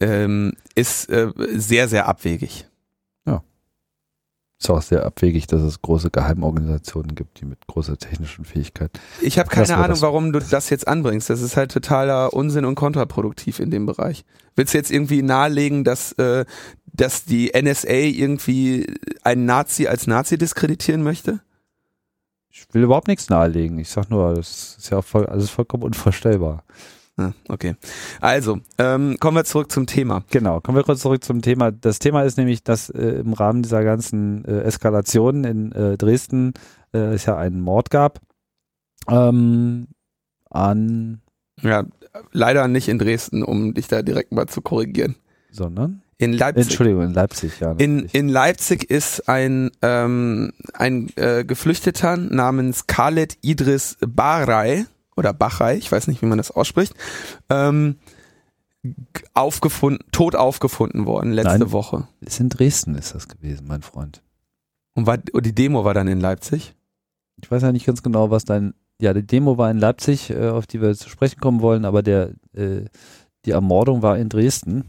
ähm, 0.00 0.52
ist 0.74 1.08
äh, 1.08 1.28
sehr 1.54 1.88
sehr 1.88 2.08
abwegig. 2.08 2.66
Ist 4.60 4.70
auch 4.70 4.82
sehr 4.82 5.04
abwegig, 5.04 5.46
dass 5.46 5.62
es 5.62 5.82
große 5.82 6.10
Geheimorganisationen 6.10 7.14
gibt, 7.14 7.40
die 7.40 7.44
mit 7.44 7.66
großer 7.66 7.98
technischen 7.98 8.44
Fähigkeit. 8.44 8.90
Ich 9.20 9.38
habe 9.38 9.48
keine 9.48 9.76
Ahnung, 9.76 10.00
warum 10.00 10.32
du 10.32 10.38
das 10.38 10.70
jetzt 10.70 10.86
anbringst. 10.86 11.28
Das 11.28 11.42
ist 11.42 11.56
halt 11.56 11.72
totaler 11.72 12.32
Unsinn 12.32 12.64
und 12.64 12.76
kontraproduktiv 12.76 13.58
in 13.58 13.70
dem 13.70 13.84
Bereich. 13.84 14.24
Willst 14.54 14.72
du 14.72 14.78
jetzt 14.78 14.92
irgendwie 14.92 15.22
nahelegen, 15.22 15.82
dass, 15.82 16.12
äh, 16.12 16.44
dass 16.86 17.24
die 17.24 17.52
NSA 17.52 17.90
irgendwie 17.90 18.86
einen 19.22 19.44
Nazi 19.44 19.88
als 19.88 20.06
Nazi 20.06 20.38
diskreditieren 20.38 21.02
möchte? 21.02 21.40
Ich 22.48 22.72
will 22.72 22.84
überhaupt 22.84 23.08
nichts 23.08 23.28
nahelegen. 23.28 23.78
Ich 23.80 23.88
sag 23.88 24.10
nur, 24.10 24.34
das 24.34 24.76
ist 24.78 24.90
ja 24.90 25.02
voll, 25.02 25.26
also 25.26 25.44
ist 25.44 25.50
vollkommen 25.50 25.82
unvorstellbar. 25.82 26.62
Okay. 27.48 27.76
Also, 28.20 28.58
ähm, 28.78 29.18
kommen 29.20 29.36
wir 29.36 29.44
zurück 29.44 29.70
zum 29.70 29.86
Thema. 29.86 30.24
Genau, 30.30 30.60
kommen 30.60 30.76
wir 30.76 30.82
kurz 30.82 31.00
zurück 31.00 31.22
zum 31.22 31.42
Thema. 31.42 31.70
Das 31.70 32.00
Thema 32.00 32.22
ist 32.22 32.38
nämlich, 32.38 32.64
dass 32.64 32.90
äh, 32.90 33.20
im 33.20 33.34
Rahmen 33.34 33.62
dieser 33.62 33.84
ganzen 33.84 34.44
äh, 34.44 34.62
Eskalationen 34.62 35.44
in 35.44 35.72
äh, 35.72 35.96
Dresden 35.96 36.54
äh, 36.92 36.98
es 37.14 37.26
ja 37.26 37.36
einen 37.36 37.60
Mord 37.60 37.90
gab. 37.90 38.20
Ähm, 39.08 39.86
an. 40.50 41.20
Ja, 41.62 41.84
leider 42.32 42.66
nicht 42.68 42.88
in 42.88 42.98
Dresden, 42.98 43.44
um 43.44 43.74
dich 43.74 43.86
da 43.86 44.02
direkt 44.02 44.32
mal 44.32 44.46
zu 44.46 44.60
korrigieren. 44.60 45.14
Sondern? 45.50 46.02
In 46.18 46.32
Leipzig. 46.32 46.64
Entschuldigung, 46.64 47.02
in 47.02 47.12
Leipzig, 47.12 47.60
ja. 47.60 47.72
In, 47.72 48.08
in 48.12 48.28
Leipzig 48.28 48.90
ist 48.90 49.28
ein, 49.28 49.70
ähm, 49.82 50.52
ein 50.72 51.10
äh, 51.16 51.44
Geflüchteter 51.44 52.16
namens 52.16 52.86
Khaled 52.86 53.36
Idris 53.42 53.96
Baray 54.00 54.86
oder 55.16 55.32
Bachrei, 55.32 55.76
ich 55.76 55.90
weiß 55.90 56.08
nicht, 56.08 56.22
wie 56.22 56.26
man 56.26 56.38
das 56.38 56.50
ausspricht, 56.50 56.94
ähm, 57.48 57.96
aufgefunden, 59.32 60.04
tot 60.12 60.36
aufgefunden 60.36 61.06
worden 61.06 61.32
letzte 61.32 61.58
Nein, 61.58 61.72
Woche. 61.72 62.06
Ist 62.20 62.40
in 62.40 62.48
Dresden 62.48 62.94
ist 62.94 63.14
das 63.14 63.28
gewesen, 63.28 63.66
mein 63.66 63.82
Freund. 63.82 64.22
Und, 64.94 65.06
war, 65.06 65.18
und 65.32 65.46
die 65.46 65.54
Demo 65.54 65.84
war 65.84 65.94
dann 65.94 66.08
in 66.08 66.20
Leipzig? 66.20 66.74
Ich 67.42 67.50
weiß 67.50 67.62
ja 67.62 67.72
nicht 67.72 67.86
ganz 67.86 68.02
genau, 68.02 68.30
was 68.30 68.44
dein, 68.44 68.74
ja, 69.00 69.12
die 69.12 69.26
Demo 69.26 69.58
war 69.58 69.70
in 69.70 69.78
Leipzig, 69.78 70.30
äh, 70.30 70.48
auf 70.48 70.66
die 70.66 70.80
wir 70.80 70.94
zu 70.94 71.08
sprechen 71.08 71.40
kommen 71.40 71.60
wollen, 71.60 71.84
aber 71.84 72.02
der, 72.02 72.32
äh, 72.52 72.84
die 73.44 73.50
Ermordung 73.50 74.02
war 74.02 74.18
in 74.18 74.28
Dresden. 74.28 74.84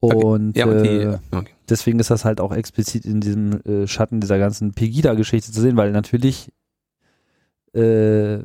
Und, 0.00 0.50
okay. 0.50 0.58
ja, 0.58 0.66
und 0.66 0.82
die, 0.82 0.88
äh, 0.88 1.18
okay. 1.30 1.52
deswegen 1.68 2.00
ist 2.00 2.10
das 2.10 2.24
halt 2.24 2.40
auch 2.40 2.52
explizit 2.52 3.04
in 3.04 3.20
diesem 3.20 3.60
äh, 3.62 3.86
Schatten 3.86 4.20
dieser 4.20 4.38
ganzen 4.38 4.72
Pegida-Geschichte 4.72 5.52
zu 5.52 5.60
sehen, 5.60 5.76
weil 5.76 5.92
natürlich 5.92 6.50
äh, 7.74 8.38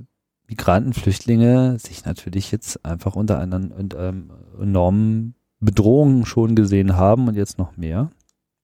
Migranten, 0.48 0.94
Flüchtlinge 0.94 1.78
sich 1.80 2.06
natürlich 2.06 2.52
jetzt 2.52 2.86
einfach 2.86 3.16
unter 3.16 3.40
einer 3.40 3.60
ähm, 3.98 4.32
enormen 4.60 5.36
Bedrohung 5.60 6.26
schon 6.26 6.56
gesehen 6.56 6.96
haben 6.96 7.28
und 7.28 7.36
jetzt 7.36 7.58
noch 7.58 7.76
mehr, 7.76 8.12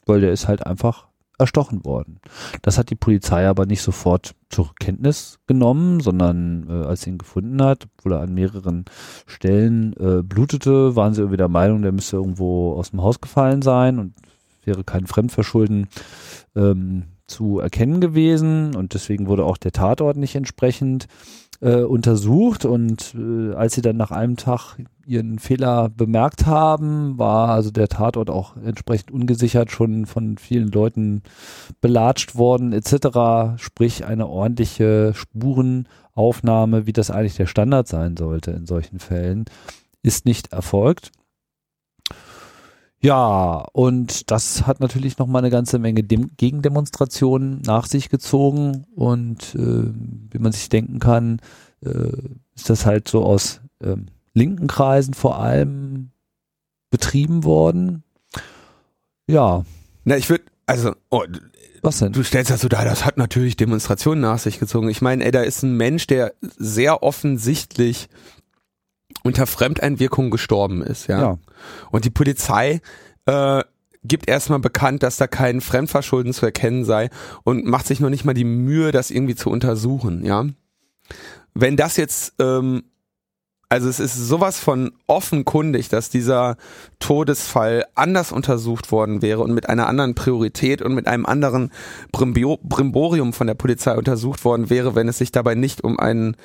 weil 0.06 0.22
der 0.22 0.32
ist 0.32 0.48
halt 0.48 0.66
einfach 0.66 1.08
erstochen 1.40 1.84
worden. 1.84 2.20
Das 2.62 2.78
hat 2.78 2.90
die 2.90 2.96
Polizei 2.96 3.48
aber 3.48 3.66
nicht 3.66 3.82
sofort 3.82 4.36
zur 4.50 4.74
Kenntnis 4.76 5.40
genommen, 5.48 6.00
sondern 6.00 6.68
äh, 6.70 6.86
als 6.86 7.02
sie 7.02 7.10
ihn 7.10 7.18
gefunden 7.18 7.62
hat, 7.62 7.88
obwohl 7.98 8.14
er 8.14 8.22
an 8.22 8.34
mehreren 8.34 8.86
Stellen 9.26 9.94
äh, 9.94 10.22
blutete, 10.22 10.96
waren 10.96 11.14
sie 11.14 11.22
irgendwie 11.22 11.38
der 11.38 11.50
Meinung, 11.50 11.82
der 11.82 11.92
müsste 11.92 12.18
irgendwo 12.18 12.74
aus 12.74 12.92
dem 12.92 13.02
Haus 13.02 13.20
gefallen 13.20 13.62
sein 13.62 14.00
und 14.00 14.14
wäre 14.64 14.84
kein 14.84 15.08
Fremdverschulden 15.08 15.88
ähm, 16.56 17.06
zu 17.28 17.60
erkennen 17.60 18.02
gewesen 18.02 18.76
und 18.76 18.94
deswegen 18.94 19.28
wurde 19.28 19.46
auch 19.46 19.58
der 19.58 19.72
Tatort 19.72 20.18
nicht 20.18 20.36
entsprechend 20.36 21.08
äh, 21.62 21.82
untersucht 21.84 22.66
und 22.66 23.16
äh, 23.18 23.54
als 23.54 23.74
sie 23.74 23.82
dann 23.82 23.98
nach 23.98 24.12
einem 24.12 24.36
Tag 24.36 24.78
ihren 25.06 25.40
Fehler 25.40 25.90
bemerkt 25.90 26.46
haben, 26.46 27.18
war 27.18 27.50
also 27.50 27.72
der 27.72 27.88
Tatort 27.88 28.30
auch 28.30 28.56
entsprechend 28.58 29.12
ungesichert 29.12 29.72
schon 29.72 30.06
von 30.06 30.38
vielen 30.38 30.70
Leuten 30.70 31.24
belatscht 31.82 32.36
worden 32.36 32.74
etc. 32.74 33.62
Sprich 33.62 34.06
eine 34.06 34.28
ordentliche 34.28 35.14
Spurenaufnahme, 35.14 36.86
wie 36.86 36.94
das 36.94 37.12
eigentlich 37.12 37.36
der 37.36 37.48
Standard 37.48 37.88
sein 37.88 38.18
sollte 38.18 38.52
in 38.52 38.66
solchen 38.66 39.00
Fällen, 39.00 39.46
ist 40.02 40.26
nicht 40.26 40.52
erfolgt. 40.52 41.12
Ja, 43.04 43.66
und 43.74 44.32
das 44.32 44.66
hat 44.66 44.80
natürlich 44.80 45.18
noch 45.18 45.28
mal 45.28 45.40
eine 45.40 45.50
ganze 45.50 45.78
Menge 45.78 46.04
Dem 46.04 46.38
Gegendemonstrationen 46.38 47.62
nach 47.66 47.86
sich 47.86 48.08
gezogen 48.08 48.86
und 48.96 49.56
äh, 49.56 49.92
wie 50.32 50.40
man 50.40 50.54
sich 50.54 50.70
denken 50.70 51.00
kann, 51.00 51.42
äh, 51.84 52.14
ist 52.56 52.70
das 52.70 52.86
halt 52.86 53.10
so 53.10 53.26
aus 53.26 53.60
äh, 53.80 53.98
linken 54.34 54.68
Kreisen 54.68 55.14
vor 55.14 55.38
allem 55.38 56.12
betrieben 56.92 57.44
worden. 57.44 58.04
Ja. 59.28 59.66
Na, 60.06 60.16
ich 60.16 60.30
würde 60.30 60.46
also, 60.66 60.96
oh, 61.10 61.26
Was 61.82 62.00
denn? 62.00 62.14
du 62.14 62.24
stellst 62.24 62.52
das 62.52 62.62
so 62.62 62.70
dar, 62.70 62.86
das 62.86 63.04
hat 63.04 63.18
natürlich 63.18 63.58
Demonstrationen 63.58 64.22
nach 64.22 64.40
sich 64.40 64.60
gezogen. 64.60 64.88
Ich 64.88 65.02
meine, 65.02 65.26
ey, 65.26 65.32
da 65.32 65.42
ist 65.42 65.62
ein 65.62 65.76
Mensch, 65.76 66.08
der 66.08 66.34
sehr 66.40 67.04
offensichtlich 67.04 68.08
unter 69.24 69.48
Fremdeinwirkung 69.48 70.30
gestorben 70.30 70.82
ist, 70.82 71.08
ja. 71.08 71.22
Ja. 71.22 71.38
Und 71.92 72.06
die 72.06 72.10
Polizei 72.10 72.82
äh, 73.26 73.64
gibt 74.04 74.28
erstmal 74.28 74.60
bekannt, 74.60 75.02
dass 75.02 75.18
da 75.18 75.28
kein 75.28 75.62
Fremdverschulden 75.62 76.34
zu 76.34 76.46
erkennen 76.46 76.86
sei 76.86 77.10
und 77.44 77.66
macht 77.66 77.88
sich 77.88 78.00
noch 78.00 78.10
nicht 78.10 78.26
mal 78.26 78.34
die 78.34 78.44
Mühe, 78.44 78.92
das 78.92 79.12
irgendwie 79.12 79.36
zu 79.36 79.50
untersuchen, 79.50 80.26
ja. 80.26 80.46
Wenn 81.54 81.78
das 81.78 81.98
jetzt, 81.98 82.34
ähm, 82.40 82.84
also 83.70 83.88
es 83.90 84.00
ist 84.00 84.16
sowas 84.16 84.60
von 84.60 84.92
offenkundig, 85.08 85.90
dass 85.90 86.10
dieser 86.10 86.58
Todesfall 87.00 87.86
anders 87.96 88.32
untersucht 88.32 88.92
worden 88.92 89.22
wäre 89.22 89.42
und 89.42 89.54
mit 89.54 89.70
einer 89.70 89.88
anderen 89.88 90.16
Priorität 90.16 90.82
und 90.82 90.94
mit 90.94 91.08
einem 91.08 91.26
anderen 91.26 91.72
Brimborium 92.12 93.34
von 93.34 93.48
der 93.48 93.56
Polizei 93.56 93.96
untersucht 93.96 94.46
worden 94.46 94.70
wäre, 94.70 94.96
wenn 94.96 95.08
es 95.08 95.18
sich 95.18 95.32
dabei 95.32 95.56
nicht 95.56 95.84
um 95.84 96.00
einen 96.00 96.36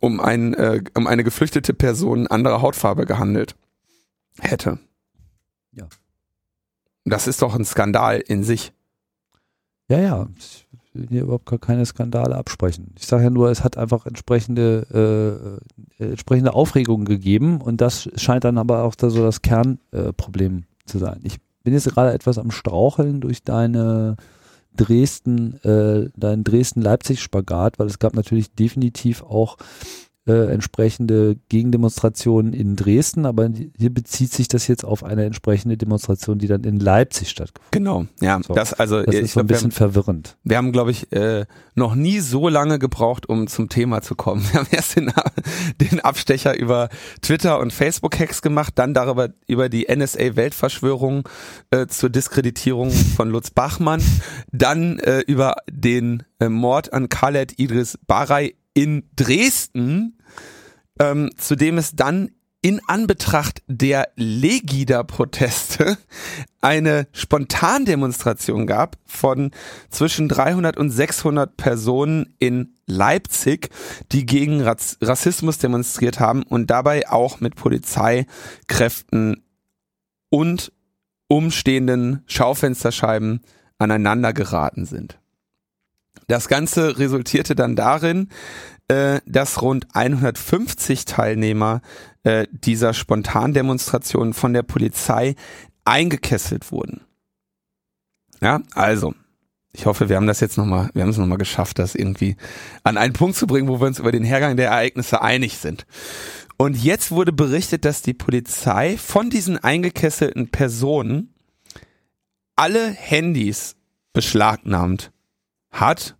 um 0.00 0.20
ein 0.20 0.54
äh, 0.54 0.82
um 0.94 1.06
eine 1.06 1.24
geflüchtete 1.24 1.74
Person 1.74 2.26
anderer 2.26 2.62
Hautfarbe 2.62 3.06
gehandelt 3.06 3.56
hätte. 4.40 4.78
Ja. 5.72 5.86
Das 7.04 7.26
ist 7.26 7.42
doch 7.42 7.54
ein 7.54 7.64
Skandal 7.64 8.20
in 8.20 8.44
sich. 8.44 8.72
Ja, 9.88 10.00
ja. 10.00 10.28
Ich 10.38 10.66
will 10.94 11.06
hier 11.08 11.22
überhaupt 11.22 11.46
gar 11.46 11.58
keine 11.58 11.84
Skandale 11.84 12.36
absprechen. 12.36 12.94
Ich 12.98 13.06
sage 13.06 13.24
ja 13.24 13.30
nur, 13.30 13.50
es 13.50 13.64
hat 13.64 13.76
einfach 13.76 14.06
entsprechende, 14.06 15.60
äh, 15.98 16.02
äh, 16.02 16.10
entsprechende 16.10 16.54
Aufregung 16.54 17.04
gegeben 17.04 17.60
und 17.60 17.80
das 17.80 18.08
scheint 18.16 18.44
dann 18.44 18.58
aber 18.58 18.84
auch 18.84 18.94
da 18.94 19.10
so 19.10 19.22
das 19.22 19.42
Kernproblem 19.42 20.58
äh, 20.58 20.86
zu 20.86 20.98
sein. 20.98 21.20
Ich 21.24 21.38
bin 21.62 21.74
jetzt 21.74 21.88
gerade 21.88 22.12
etwas 22.12 22.38
am 22.38 22.50
Straucheln 22.50 23.20
durch 23.20 23.42
deine 23.42 24.16
Dresden, 24.76 25.62
äh, 25.64 26.10
deinen 26.16 26.44
Dresden-Leipzig-Spagat, 26.44 27.78
weil 27.78 27.86
es 27.86 27.98
gab 27.98 28.14
natürlich 28.14 28.52
definitiv 28.52 29.22
auch 29.22 29.56
äh, 30.26 30.52
entsprechende 30.52 31.36
Gegendemonstrationen 31.48 32.54
in 32.54 32.76
Dresden, 32.76 33.26
aber 33.26 33.50
hier 33.76 33.92
bezieht 33.92 34.32
sich 34.32 34.48
das 34.48 34.66
jetzt 34.68 34.84
auf 34.84 35.04
eine 35.04 35.24
entsprechende 35.24 35.76
Demonstration, 35.76 36.38
die 36.38 36.46
dann 36.46 36.64
in 36.64 36.80
Leipzig 36.80 37.28
stattgefunden 37.28 37.70
Genau, 37.72 38.06
ja. 38.20 38.40
So. 38.42 38.54
Das 38.54 38.72
also 38.72 38.98
hat. 38.98 39.08
Das 39.08 39.14
ich 39.16 39.20
ist 39.22 39.32
so 39.32 39.40
ein 39.40 39.46
glaub, 39.46 39.48
wir 39.50 39.68
bisschen 39.68 39.70
haben, 39.70 39.92
verwirrend. 39.92 40.36
wir 40.42 40.56
haben 40.56 40.72
glaube 40.72 40.92
ich 40.92 41.12
äh, 41.12 41.44
noch 41.74 41.94
nie 41.94 42.20
so 42.20 42.48
lange 42.48 42.78
gebraucht, 42.78 43.28
um 43.28 43.46
zum 43.48 43.68
Thema 43.68 44.00
zu 44.00 44.14
kommen. 44.14 44.42
Wir 44.52 44.60
haben 44.60 44.68
erst 44.70 44.96
den, 44.96 45.12
den 45.80 46.00
Abstecher 46.00 46.56
über 46.56 46.88
Twitter 47.20 47.58
und 47.58 47.72
Facebook 47.72 48.18
Hacks 48.18 48.42
gemacht, 48.42 48.74
dann 48.76 48.94
darüber 48.94 49.30
über 49.46 49.68
die 49.68 49.86
NSA 49.94 50.36
Weltverschwörung 50.36 51.28
äh, 51.70 51.86
zur 51.86 52.10
Diskreditierung 52.10 52.90
von 52.90 53.30
Lutz 53.30 53.50
Bachmann, 53.50 54.02
dann 54.52 54.98
äh, 55.00 55.20
über 55.20 55.56
den 55.70 56.22
äh, 56.38 56.48
Mord 56.48 56.92
an 56.92 57.08
Khaled 57.08 57.58
Idris 57.58 57.98
Baray 58.06 58.54
in 58.74 59.08
Dresden, 59.16 60.18
ähm, 60.98 61.30
zu 61.36 61.56
dem 61.56 61.78
es 61.78 61.96
dann 61.96 62.30
in 62.64 62.80
Anbetracht 62.86 63.62
der 63.66 64.08
Legida-Proteste 64.16 65.98
eine 66.62 67.06
Spontandemonstration 67.12 68.66
gab 68.66 68.96
von 69.04 69.50
zwischen 69.90 70.30
300 70.30 70.78
und 70.78 70.90
600 70.90 71.58
Personen 71.58 72.34
in 72.38 72.74
Leipzig, 72.86 73.68
die 74.12 74.24
gegen 74.24 74.62
Rassismus 74.62 75.58
demonstriert 75.58 76.20
haben 76.20 76.42
und 76.42 76.70
dabei 76.70 77.06
auch 77.10 77.40
mit 77.40 77.54
Polizeikräften 77.54 79.44
und 80.30 80.72
umstehenden 81.28 82.22
Schaufensterscheiben 82.26 83.42
aneinander 83.76 84.32
geraten 84.32 84.86
sind. 84.86 85.18
Das 86.26 86.48
Ganze 86.48 86.98
resultierte 86.98 87.54
dann 87.54 87.76
darin, 87.76 88.28
äh, 88.88 89.20
dass 89.26 89.62
rund 89.62 89.86
150 89.94 91.04
Teilnehmer 91.04 91.80
äh, 92.22 92.46
dieser 92.50 92.94
Spontandemonstration 92.94 94.34
von 94.34 94.52
der 94.52 94.62
Polizei 94.62 95.34
eingekesselt 95.84 96.72
wurden. 96.72 97.02
Ja, 98.40 98.60
also, 98.74 99.14
ich 99.72 99.86
hoffe, 99.86 100.08
wir 100.08 100.16
haben 100.16 100.26
das 100.26 100.40
jetzt 100.40 100.56
nochmal, 100.56 100.90
wir 100.94 101.02
haben 101.02 101.10
es 101.10 101.18
nochmal 101.18 101.38
geschafft, 101.38 101.78
das 101.78 101.94
irgendwie 101.94 102.36
an 102.82 102.96
einen 102.96 103.12
Punkt 103.12 103.36
zu 103.36 103.46
bringen, 103.46 103.68
wo 103.68 103.80
wir 103.80 103.86
uns 103.86 103.98
über 103.98 104.12
den 104.12 104.24
Hergang 104.24 104.56
der 104.56 104.70
Ereignisse 104.70 105.22
einig 105.22 105.58
sind. 105.58 105.86
Und 106.56 106.76
jetzt 106.76 107.10
wurde 107.10 107.32
berichtet, 107.32 107.84
dass 107.84 108.02
die 108.02 108.14
Polizei 108.14 108.96
von 108.96 109.30
diesen 109.30 109.58
eingekesselten 109.58 110.48
Personen 110.48 111.34
alle 112.54 112.90
Handys 112.90 113.74
beschlagnahmt 114.12 115.10
hat, 115.74 116.16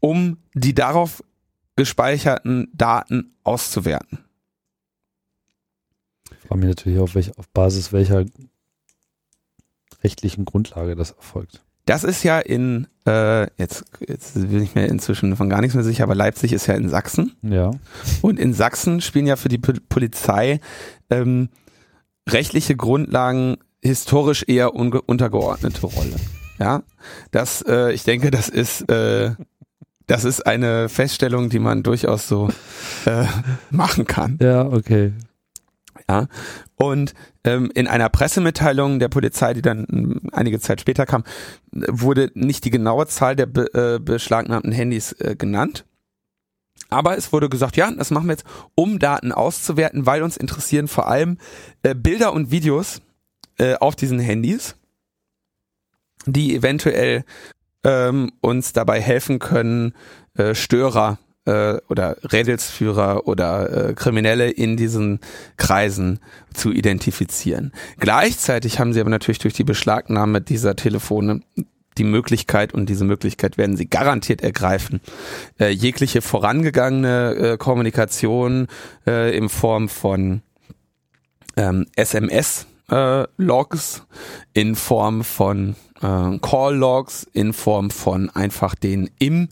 um 0.00 0.38
die 0.54 0.74
darauf 0.74 1.22
gespeicherten 1.76 2.68
Daten 2.72 3.34
auszuwerten. 3.42 4.18
Ich 6.30 6.48
frage 6.48 6.60
mich 6.60 6.68
natürlich, 6.68 6.98
auf, 6.98 7.14
welch, 7.14 7.36
auf 7.38 7.48
Basis 7.48 7.92
welcher 7.92 8.24
rechtlichen 10.02 10.44
Grundlage 10.44 10.96
das 10.96 11.12
erfolgt. 11.12 11.62
Das 11.86 12.04
ist 12.04 12.22
ja 12.22 12.38
in, 12.38 12.86
äh, 13.06 13.50
jetzt, 13.56 13.84
jetzt 14.06 14.34
bin 14.34 14.62
ich 14.62 14.74
mir 14.74 14.86
inzwischen 14.86 15.34
von 15.36 15.48
gar 15.48 15.60
nichts 15.60 15.74
mehr 15.74 15.84
sicher, 15.84 16.04
aber 16.04 16.14
Leipzig 16.14 16.52
ist 16.52 16.66
ja 16.66 16.74
in 16.74 16.88
Sachsen. 16.88 17.34
Ja. 17.42 17.72
Und 18.22 18.38
in 18.38 18.52
Sachsen 18.52 19.00
spielen 19.00 19.26
ja 19.26 19.36
für 19.36 19.48
die 19.48 19.58
Polizei 19.58 20.60
ähm, 21.08 21.48
rechtliche 22.28 22.76
Grundlagen 22.76 23.56
historisch 23.82 24.44
eher 24.46 24.74
untergeordnete 24.74 25.86
Rolle. 25.86 26.16
Ja, 26.60 26.82
das, 27.30 27.62
äh, 27.62 27.92
ich 27.92 28.04
denke, 28.04 28.30
das 28.30 28.48
ist, 28.50 28.82
äh, 28.90 29.32
das 30.06 30.24
ist 30.24 30.46
eine 30.46 30.88
Feststellung, 30.88 31.48
die 31.48 31.58
man 31.58 31.82
durchaus 31.82 32.28
so 32.28 32.50
äh, 33.06 33.24
machen 33.70 34.06
kann. 34.06 34.38
Ja, 34.42 34.66
okay. 34.66 35.12
Ja. 36.08 36.26
Und 36.76 37.14
ähm, 37.44 37.70
in 37.74 37.86
einer 37.86 38.08
Pressemitteilung 38.08 38.98
der 38.98 39.08
Polizei, 39.08 39.54
die 39.54 39.62
dann 39.62 39.86
ähm, 39.90 40.20
einige 40.32 40.60
Zeit 40.60 40.80
später 40.80 41.06
kam, 41.06 41.24
wurde 41.72 42.30
nicht 42.34 42.64
die 42.64 42.70
genaue 42.70 43.06
Zahl 43.06 43.36
der 43.36 43.46
be 43.46 43.72
äh, 43.72 43.98
beschlagnahmten 43.98 44.72
Handys 44.72 45.12
äh, 45.12 45.36
genannt. 45.36 45.84
Aber 46.88 47.16
es 47.16 47.32
wurde 47.32 47.48
gesagt, 47.48 47.76
ja, 47.76 47.90
das 47.90 48.10
machen 48.10 48.26
wir 48.26 48.32
jetzt, 48.32 48.46
um 48.74 48.98
Daten 48.98 49.32
auszuwerten, 49.32 50.06
weil 50.06 50.22
uns 50.22 50.36
interessieren 50.36 50.88
vor 50.88 51.06
allem 51.06 51.38
äh, 51.82 51.94
Bilder 51.94 52.32
und 52.32 52.50
Videos 52.50 53.00
äh, 53.58 53.74
auf 53.76 53.94
diesen 53.94 54.18
Handys, 54.18 54.74
die 56.26 56.54
eventuell 56.54 57.24
ähm, 57.84 58.32
uns 58.40 58.72
dabei 58.72 59.00
helfen 59.00 59.38
können, 59.38 59.94
äh, 60.34 60.54
Störer 60.54 61.18
äh, 61.46 61.78
oder 61.88 62.16
Rädelsführer 62.22 63.26
oder 63.26 63.90
äh, 63.90 63.94
Kriminelle 63.94 64.50
in 64.50 64.76
diesen 64.76 65.20
Kreisen 65.56 66.20
zu 66.52 66.72
identifizieren. 66.72 67.72
Gleichzeitig 67.98 68.78
haben 68.78 68.92
sie 68.92 69.00
aber 69.00 69.10
natürlich 69.10 69.38
durch 69.38 69.54
die 69.54 69.64
Beschlagnahme 69.64 70.40
dieser 70.40 70.76
Telefone 70.76 71.40
die 71.98 72.04
Möglichkeit, 72.04 72.72
und 72.72 72.88
diese 72.88 73.04
Möglichkeit 73.04 73.58
werden 73.58 73.76
sie 73.76 73.88
garantiert 73.88 74.42
ergreifen, 74.42 75.00
äh, 75.58 75.68
jegliche 75.68 76.22
vorangegangene 76.22 77.34
äh, 77.34 77.56
Kommunikation 77.56 78.68
äh, 79.06 79.36
in 79.36 79.48
Form 79.48 79.88
von 79.88 80.42
ähm, 81.56 81.86
SMS 81.96 82.66
äh, 82.90 83.24
in 84.54 84.74
Form 84.76 85.24
von 85.24 85.76
äh, 86.02 86.38
Call 86.38 86.76
Logs 86.76 87.26
in 87.32 87.52
Form 87.52 87.90
von 87.90 88.30
einfach 88.30 88.74
den 88.74 89.10
im 89.18 89.48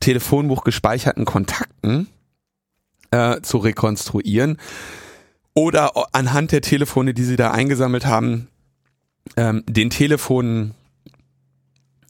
Telefonbuch 0.00 0.64
gespeicherten 0.64 1.24
Kontakten 1.24 2.08
äh, 3.10 3.40
zu 3.40 3.58
rekonstruieren 3.58 4.58
oder 5.54 5.92
anhand 6.12 6.52
der 6.52 6.60
Telefone, 6.60 7.14
die 7.14 7.24
sie 7.24 7.36
da 7.36 7.52
eingesammelt 7.52 8.06
haben, 8.06 8.48
ähm, 9.36 9.62
den 9.68 9.90
Telefonen 9.90 10.74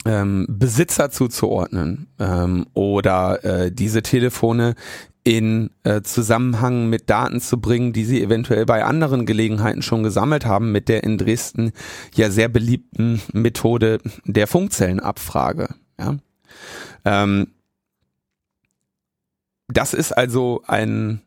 ähm, 0.06 0.46
Besitzer 0.48 1.10
zuzuordnen 1.10 2.08
ähm, 2.18 2.66
oder 2.74 3.44
äh, 3.44 3.72
diese 3.72 4.02
Telefone 4.02 4.74
in 5.24 5.70
äh, 5.84 6.02
Zusammenhang 6.02 6.90
mit 6.90 7.08
Daten 7.08 7.40
zu 7.40 7.58
bringen, 7.58 7.94
die 7.94 8.04
sie 8.04 8.22
eventuell 8.22 8.66
bei 8.66 8.84
anderen 8.84 9.24
Gelegenheiten 9.24 9.80
schon 9.80 10.02
gesammelt 10.02 10.44
haben, 10.44 10.70
mit 10.70 10.90
der 10.90 11.02
in 11.02 11.16
Dresden 11.16 11.72
ja 12.14 12.30
sehr 12.30 12.48
beliebten 12.48 13.22
Methode 13.32 13.98
der 14.26 14.46
Funkzellenabfrage. 14.46 15.68
Ja? 15.98 16.16
Ähm, 17.06 17.48
das 19.68 19.94
ist 19.94 20.12
also 20.12 20.62
ein 20.66 21.22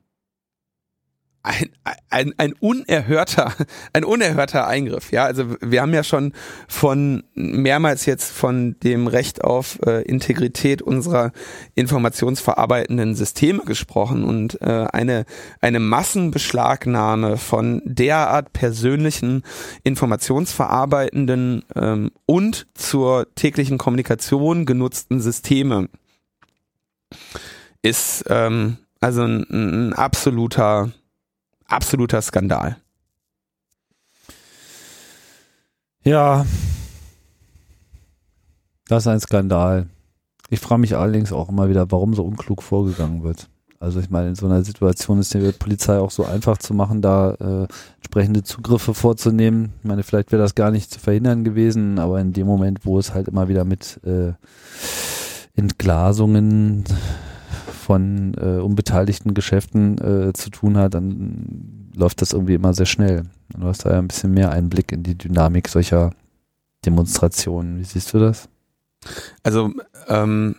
ein, 1.48 1.70
ein, 2.10 2.34
ein 2.38 2.54
unerhörter, 2.60 3.54
ein 3.94 4.04
unerhörter 4.04 4.68
Eingriff. 4.68 5.12
Ja, 5.12 5.24
also 5.26 5.56
wir 5.62 5.82
haben 5.82 5.94
ja 5.94 6.04
schon 6.04 6.34
von 6.68 7.24
mehrmals 7.36 8.06
jetzt 8.06 8.32
von 8.32 8.76
dem 8.84 9.08
Recht 9.08 9.44
auf 9.44 9.80
äh, 9.86 10.02
Integrität 10.04 10.82
unserer 10.82 11.32
informationsverarbeitenden 11.76 13.16
Systeme 13.16 13.64
gesprochen 13.64 14.26
und 14.26 14.62
äh, 14.62 14.88
eine, 14.92 15.26
eine 15.62 15.80
Massenbeschlagnahme 15.80 17.38
von 17.38 17.82
derart 17.86 18.52
persönlichen 18.52 19.44
informationsverarbeitenden 19.84 21.64
ähm, 21.76 22.12
und 22.26 22.68
zur 22.74 23.34
täglichen 23.36 23.78
Kommunikation 23.78 24.66
genutzten 24.66 25.22
Systeme 25.22 25.88
ist 27.82 28.26
ähm, 28.28 28.78
also 29.00 29.24
ein, 29.24 29.46
ein 29.50 29.94
absoluter 29.94 30.92
absoluter 31.68 32.22
Skandal. 32.22 32.78
Ja, 36.04 36.46
das 38.88 39.04
ist 39.04 39.08
ein 39.08 39.20
Skandal. 39.20 39.88
Ich 40.50 40.62
frage 40.62 40.82
mich 40.82 40.96
allerdings 40.96 41.34
auch 41.34 41.50
immer 41.50 41.70
wieder, 41.70 41.92
warum 41.92 42.14
so 42.14 42.24
unklug 42.24 42.64
vorgegangen 42.64 43.24
wird. 43.24 43.50
Also 43.80 44.00
ich 44.00 44.10
meine, 44.10 44.30
in 44.30 44.36
so 44.36 44.46
einer 44.48 44.64
Situation 44.64 45.20
ist 45.20 45.34
die 45.34 45.52
Polizei 45.52 46.00
auch 46.00 46.10
so 46.10 46.26
einfach 46.26 46.58
zu 46.58 46.74
machen, 46.74 47.02
da 47.02 47.32
äh, 47.34 47.68
entsprechende 47.98 48.42
Zugriffe 48.44 48.94
vorzunehmen. 48.94 49.74
Ich 49.80 49.88
meine, 49.88 50.04
vielleicht 50.04 50.32
wäre 50.32 50.42
das 50.42 50.56
gar 50.56 50.72
nicht 50.72 50.90
zu 50.90 51.00
verhindern 51.00 51.44
gewesen, 51.44 52.00
aber 52.00 52.20
in 52.20 52.34
dem 52.34 52.48
Moment, 52.48 52.86
wo 52.86 52.98
es 52.98 53.14
halt 53.14 53.28
immer 53.28 53.50
wieder 53.50 53.66
mit 53.66 54.00
äh, 54.04 54.34
Entglasungen 55.56 56.86
von 57.88 58.34
äh, 58.34 58.60
unbeteiligten 58.60 59.34
Geschäften 59.34 59.98
äh, 60.00 60.34
zu 60.34 60.50
tun 60.50 60.76
hat, 60.76 60.94
dann 60.94 61.90
läuft 61.96 62.22
das 62.22 62.34
irgendwie 62.34 62.56
immer 62.56 62.74
sehr 62.74 62.86
schnell. 62.86 63.24
Du 63.58 63.66
hast 63.66 63.86
da 63.86 63.92
ja 63.92 64.00
ein 64.00 64.10
bisschen 64.10 64.34
mehr 64.34 64.52
Einblick 64.52 64.92
in 64.92 65.04
die 65.04 65.18
Dynamik 65.18 65.70
solcher 65.70 66.12
Demonstrationen. 66.86 67.80
Wie 67.80 67.86
siehst 67.86 68.14
du 68.14 68.20
das? 68.20 68.50
Also 69.42 69.72
ähm, 70.10 70.58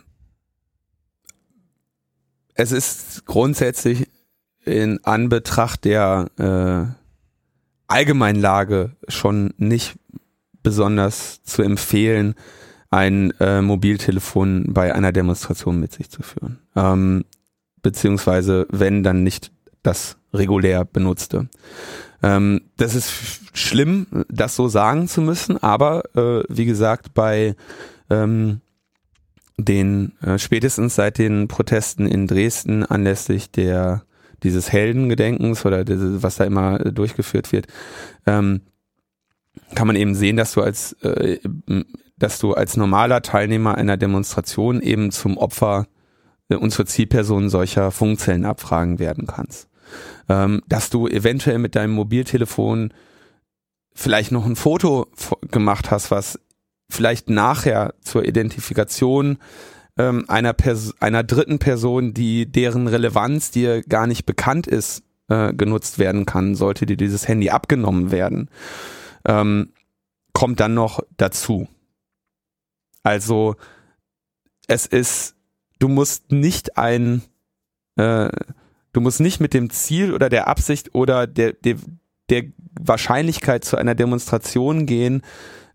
es 2.55 2.71
ist 2.71 3.27
grundsätzlich 3.27 4.09
in 4.65 4.99
Anbetracht 5.03 5.85
der 5.85 6.31
äh, 6.39 6.91
Allgemeinlage 7.85 8.95
schon 9.07 9.53
nicht 9.57 9.99
besonders 10.63 11.43
zu 11.43 11.61
empfehlen, 11.61 12.33
ein 12.89 13.31
äh, 13.39 13.61
Mobiltelefon 13.61 14.65
bei 14.69 14.93
einer 14.93 15.11
Demonstration 15.11 15.79
mit 15.79 15.93
sich 15.93 16.09
zu 16.09 16.23
führen. 16.23 16.59
Ähm, 16.75 17.25
beziehungsweise, 17.81 18.67
wenn 18.71 19.03
dann 19.03 19.23
nicht 19.23 19.51
das 19.83 20.17
regulär 20.33 20.85
benutzte. 20.85 21.49
Ähm, 22.21 22.61
das 22.77 22.95
ist 22.95 23.11
schlimm, 23.53 24.07
das 24.27 24.55
so 24.55 24.67
sagen 24.67 25.07
zu 25.07 25.21
müssen, 25.21 25.57
aber 25.57 26.03
äh, 26.15 26.43
wie 26.49 26.65
gesagt, 26.65 27.13
bei 27.13 27.55
ähm, 28.09 28.61
den 29.57 30.13
äh, 30.21 30.37
spätestens 30.37 30.95
seit 30.95 31.17
den 31.17 31.47
Protesten 31.47 32.07
in 32.07 32.27
Dresden 32.27 32.85
anlässlich 32.85 33.51
der 33.51 34.03
dieses 34.43 34.71
Heldengedenkens 34.71 35.65
oder 35.65 35.83
dieses, 35.83 36.23
was 36.23 36.37
da 36.37 36.45
immer 36.45 36.79
durchgeführt 36.79 37.51
wird, 37.51 37.67
ähm, 38.25 38.61
kann 39.75 39.87
man 39.87 39.97
eben 39.97 40.15
sehen, 40.15 40.37
dass 40.37 40.53
du 40.53 40.61
als 40.61 40.93
äh, 41.01 41.39
dass 42.19 42.39
du 42.39 42.53
als 42.53 42.77
normaler 42.77 43.21
Teilnehmer 43.21 43.75
einer 43.75 43.97
Demonstration 43.97 44.81
eben 44.81 45.11
zum 45.11 45.37
Opfer 45.37 45.87
äh, 46.49 46.55
und 46.55 46.71
zur 46.71 46.85
Zielperson 46.85 47.49
solcher 47.49 47.91
Funkzellenabfragen 47.91 48.99
werden 48.99 49.27
kannst. 49.27 49.67
Ähm, 50.27 50.61
dass 50.67 50.89
du 50.89 51.07
eventuell 51.07 51.57
mit 51.57 51.75
deinem 51.75 51.93
Mobiltelefon 51.93 52.93
vielleicht 53.95 54.31
noch 54.31 54.45
ein 54.45 54.55
Foto 54.55 55.07
gemacht 55.49 55.91
hast, 55.91 56.11
was 56.11 56.39
vielleicht 56.89 57.29
nachher 57.29 57.93
zur 58.01 58.25
Identifikation 58.25 59.37
ähm, 59.97 60.25
einer, 60.27 60.53
Pers 60.53 60.93
einer 60.99 61.23
dritten 61.23 61.59
Person, 61.59 62.13
die 62.13 62.51
deren 62.51 62.87
Relevanz 62.87 63.51
dir 63.51 63.81
gar 63.83 64.07
nicht 64.07 64.25
bekannt 64.25 64.67
ist, 64.67 65.03
äh, 65.27 65.53
genutzt 65.53 65.99
werden 65.99 66.25
kann, 66.25 66.55
sollte 66.55 66.85
dir 66.85 66.97
dieses 66.97 67.27
Handy 67.27 67.49
abgenommen 67.49 68.11
werden, 68.11 68.49
ähm, 69.25 69.73
kommt 70.33 70.59
dann 70.59 70.73
noch 70.73 71.01
dazu. 71.17 71.67
Also 73.03 73.55
es 74.67 74.85
ist, 74.85 75.35
du 75.79 75.87
musst 75.87 76.31
nicht 76.31 76.77
ein, 76.77 77.23
äh, 77.95 78.29
du 78.93 79.01
musst 79.01 79.19
nicht 79.19 79.39
mit 79.39 79.53
dem 79.53 79.69
Ziel 79.69 80.13
oder 80.13 80.29
der 80.29 80.47
Absicht 80.47 80.93
oder 80.93 81.27
der, 81.27 81.53
der, 81.53 81.75
der 82.29 82.43
Wahrscheinlichkeit 82.79 83.63
zu 83.63 83.77
einer 83.77 83.95
Demonstration 83.95 84.85
gehen, 84.85 85.21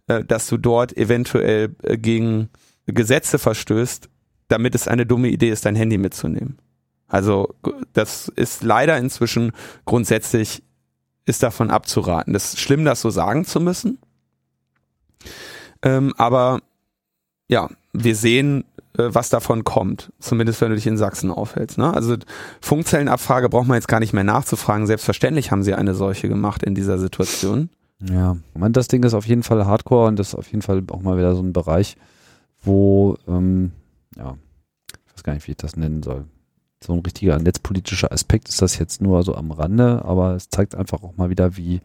äh, 0.07 0.25
dass 0.25 0.49
du 0.49 0.57
dort 0.57 0.97
eventuell 0.97 1.75
äh, 1.83 1.99
gegen 1.99 2.51
Gesetze 2.87 3.39
verstößt, 3.39 4.09
damit 4.49 4.75
es 4.75 4.89
eine 4.89 5.07
dumme 5.07 5.29
Idee 5.29 5.51
ist, 5.51 5.65
dein 5.65 5.77
Handy 5.77 5.99
mitzunehmen. 5.99 6.59
Also 7.09 7.55
das 7.93 8.29
ist 8.29 8.63
leider 8.63 8.99
inzwischen 8.99 9.53
grundsätzlich 9.85 10.63
ist 11.27 11.43
davon 11.43 11.71
abzuraten. 11.71 12.33
Das 12.33 12.55
ist 12.55 12.61
schlimm, 12.61 12.85
das 12.85 13.01
so 13.01 13.11
sagen 13.11 13.45
zu 13.45 13.61
müssen. 13.61 13.99
Ähm, 15.83 16.13
aber 16.17 16.61
ja, 17.49 17.69
wir 17.93 18.17
sehen, 18.17 18.65
äh, 18.97 19.09
was 19.09 19.29
davon 19.29 19.65
kommt. 19.65 20.13
Zumindest 20.19 20.61
wenn 20.61 20.71
du 20.71 20.77
dich 20.77 20.87
in 20.87 20.97
Sachsen 20.97 21.31
aufhältst. 21.31 21.79
Ne? 21.79 21.93
Also 21.93 22.17
Funkzellenabfrage 22.61 23.49
braucht 23.49 23.67
man 23.67 23.77
jetzt 23.77 23.89
gar 23.89 24.01
nicht 24.01 24.13
mehr 24.13 24.25
nachzufragen. 24.25 24.87
Selbstverständlich 24.87 25.51
haben 25.51 25.63
sie 25.63 25.75
eine 25.75 25.95
solche 25.95 26.29
gemacht 26.29 26.63
in 26.63 26.75
dieser 26.75 26.99
Situation. 26.99 27.71
Ja, 28.01 28.37
meine, 28.55 28.73
das 28.73 28.89
Ding 28.89 29.03
ist 29.05 29.15
auf 29.15 29.27
jeden 29.27 29.43
Fall 29.43 29.67
Hardcore 29.67 30.09
und 30.09 30.19
das 30.19 30.29
ist 30.29 30.35
auf 30.35 30.49
jeden 30.49 30.63
Fall 30.63 30.83
auch 30.91 31.01
mal 31.01 31.17
wieder 31.17 31.35
so 31.35 31.43
ein 31.43 31.53
Bereich, 31.53 31.97
wo, 32.61 33.17
ähm, 33.27 33.73
ja, 34.17 34.37
ich 35.07 35.15
weiß 35.15 35.23
gar 35.23 35.35
nicht, 35.35 35.47
wie 35.47 35.53
ich 35.53 35.57
das 35.57 35.77
nennen 35.77 36.03
soll. 36.03 36.25
So 36.83 36.93
ein 36.93 36.99
richtiger 37.01 37.39
netzpolitischer 37.39 38.13
Aspekt 38.13 38.49
ist 38.49 38.61
das 38.61 38.79
jetzt 38.79 39.01
nur 39.01 39.23
so 39.23 39.35
am 39.35 39.53
Rande, 39.53 40.05
aber 40.05 40.35
es 40.35 40.51
zeigt 40.51 40.75
einfach 40.75 41.03
auch 41.03 41.17
mal 41.17 41.31
wieder, 41.31 41.57
wie 41.57 41.81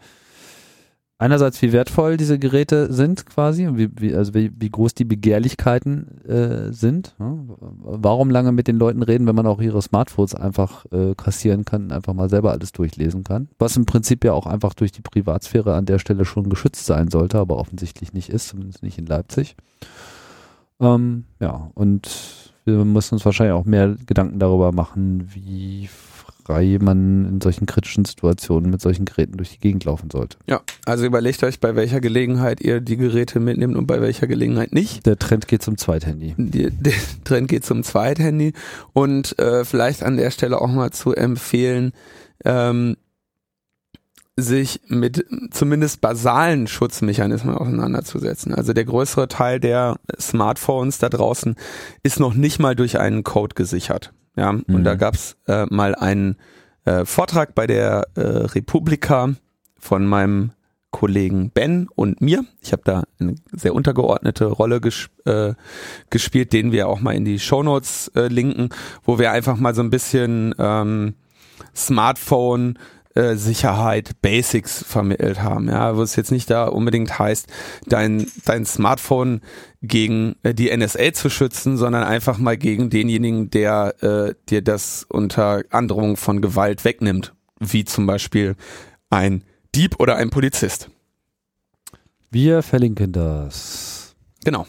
einerseits, 1.20 1.62
wie 1.62 1.72
wertvoll 1.72 2.18
diese 2.18 2.40
Geräte 2.40 2.92
sind 2.92 3.26
quasi, 3.26 3.68
wie, 3.74 3.90
wie, 3.96 4.16
also 4.16 4.34
wie, 4.34 4.52
wie 4.58 4.70
groß 4.70 4.96
die 4.96 5.06
Begehrlichkeiten 5.06 6.26
äh, 6.26 6.74
sind. 6.74 7.14
Ja? 7.20 7.38
Warum 7.84 8.32
lange 8.32 8.52
mit 8.52 8.68
den 8.68 8.78
Leuten 8.78 9.04
reden, 9.04 9.28
wenn 9.28 9.36
man 9.36 9.46
auch 9.46 9.62
ihre 9.62 9.82
Smartphones 9.82 10.34
einfach 10.34 10.86
äh, 10.92 11.14
kassieren 11.16 11.66
kann, 11.66 11.92
einfach 11.92 12.14
mal 12.14 12.30
selber 12.30 12.52
alles 12.52 12.72
durchlesen 12.72 13.24
kann. 13.24 13.50
Was 13.60 13.78
im 13.78 13.86
Prinzip 13.86 14.24
ja 14.24 14.34
auch 14.34 14.48
einfach 14.48 14.74
durch 14.74 14.92
die 14.92 15.02
Privatsphäre 15.02 15.76
an 15.76 15.86
der 15.86 16.00
Stelle 16.00 16.26
schon 16.26 16.50
geschützt 16.50 16.86
sein 16.86 17.10
sollte, 17.10 17.38
aber 17.38 17.58
offensichtlich 17.58 18.14
nicht 18.14 18.30
ist, 18.30 18.48
zumindest 18.48 18.82
nicht 18.82 18.98
in 18.98 19.06
Leipzig. 19.06 19.56
Ähm, 20.80 21.26
ja, 21.42 21.70
und 21.76 22.54
wir 22.64 22.86
müssen 22.86 23.16
uns 23.16 23.26
wahrscheinlich 23.26 23.54
auch 23.54 23.66
mehr 23.66 23.96
Gedanken 24.06 24.40
darüber 24.40 24.72
machen, 24.72 25.30
wie 25.34 25.90
frei 26.50 26.80
man 26.82 27.26
in 27.26 27.42
solchen 27.42 27.68
kritischen 27.68 28.06
Situationen 28.06 28.72
mit 28.72 28.82
solchen 28.82 29.06
Geräten 29.06 29.38
durch 29.38 29.52
die 29.52 29.60
Gegend 29.60 29.86
laufen 29.86 30.10
sollte. 30.10 30.38
Ja, 30.48 30.62
also 30.86 31.06
überlegt 31.06 31.44
euch, 31.44 31.60
bei 31.60 31.76
welcher 31.76 32.02
Gelegenheit 32.02 32.60
ihr 32.60 32.82
die 32.82 32.98
Geräte 32.98 33.40
mitnehmt 33.40 33.76
und 33.76 33.86
bei 33.86 34.02
welcher 34.02 34.26
Gelegenheit 34.26 34.74
nicht. 34.74 35.06
Der 35.06 35.20
Trend 35.20 35.48
geht 35.48 35.62
zum 35.62 35.78
Zweithandy. 35.78 36.34
Die, 36.38 36.72
der 36.72 36.94
Trend 37.24 37.50
geht 37.50 37.66
zum 37.66 37.84
Zweithandy 37.84 38.54
und 38.94 39.38
äh, 39.38 39.64
vielleicht 39.64 40.02
an 40.02 40.18
der 40.18 40.32
Stelle 40.32 40.60
auch 40.60 40.72
mal 40.72 40.90
zu 40.90 41.14
empfehlen, 41.14 41.92
ähm, 42.46 42.98
sich 44.36 44.82
mit 44.88 45.26
zumindest 45.52 46.02
basalen 46.02 46.66
Schutzmechanismen 46.66 47.54
auseinanderzusetzen. 47.54 48.56
Also 48.56 48.74
der 48.74 48.86
größere 48.86 49.28
Teil 49.28 49.60
der 49.60 49.98
Smartphones 50.20 50.98
da 50.98 51.10
draußen 51.10 51.56
ist 52.02 52.20
noch 52.20 52.34
nicht 52.34 52.58
mal 52.58 52.76
durch 52.76 53.00
einen 53.00 53.24
Code 53.24 53.54
gesichert. 53.54 54.14
Ja, 54.36 54.54
mhm. 54.54 54.64
und 54.68 54.84
da 54.84 54.96
gab's 54.96 55.38
äh, 55.48 55.66
mal 55.70 55.96
einen 55.96 56.38
äh, 56.86 57.06
Vortrag 57.06 57.56
bei 57.56 57.68
der 57.68 58.08
äh, 58.16 58.22
Republika 58.22 59.30
von 59.78 60.06
meinem 60.06 60.52
Kollegen 60.92 61.52
Ben 61.52 61.88
und 61.96 62.20
mir. 62.22 62.46
Ich 62.62 62.72
habe 62.72 62.82
da 62.84 63.04
eine 63.20 63.36
sehr 63.52 63.76
untergeordnete 63.76 64.46
Rolle 64.46 64.82
ges 64.82 65.10
äh, 65.26 65.54
gespielt, 66.10 66.52
den 66.52 66.72
wir 66.72 66.88
auch 66.88 67.00
mal 67.00 67.14
in 67.14 67.26
die 67.26 67.40
Shownotes 67.40 68.12
äh, 68.16 68.28
linken, 68.28 68.70
wo 69.04 69.20
wir 69.20 69.32
einfach 69.32 69.58
mal 69.58 69.76
so 69.76 69.84
ein 69.84 69.92
bisschen 69.92 70.56
ähm, 70.58 71.14
Smartphone 71.76 72.80
äh, 73.20 73.36
Sicherheit, 73.36 74.22
Basics 74.22 74.82
vermittelt 74.88 75.44
haben, 75.44 75.68
ja, 75.68 75.98
wo 75.98 76.02
es 76.02 76.16
jetzt 76.16 76.32
nicht 76.32 76.50
da 76.50 76.68
unbedingt 76.68 77.20
heißt, 77.20 77.48
dein, 77.86 78.26
dein 78.46 78.66
Smartphone 78.66 79.42
gegen 79.82 80.38
äh, 80.44 80.54
die 80.54 80.76
NSA 80.76 81.12
zu 81.12 81.30
schützen, 81.30 81.76
sondern 81.76 82.04
einfach 82.04 82.38
mal 82.38 82.58
gegen 82.58 82.90
denjenigen, 82.90 83.50
der 83.50 83.96
äh, 84.02 84.36
dir 84.50 84.62
das 84.62 85.06
unter 85.10 85.64
Androhung 85.70 86.16
von 86.16 86.42
Gewalt 86.42 86.86
wegnimmt, 86.86 87.34
wie 87.60 87.84
zum 87.84 88.06
Beispiel 88.06 88.56
ein 89.10 89.44
Dieb 89.76 90.00
oder 90.00 90.16
ein 90.16 90.30
Polizist. 90.30 90.90
Wir 92.32 92.62
verlinken 92.62 93.12
das. 93.12 94.16
Genau. 94.46 94.66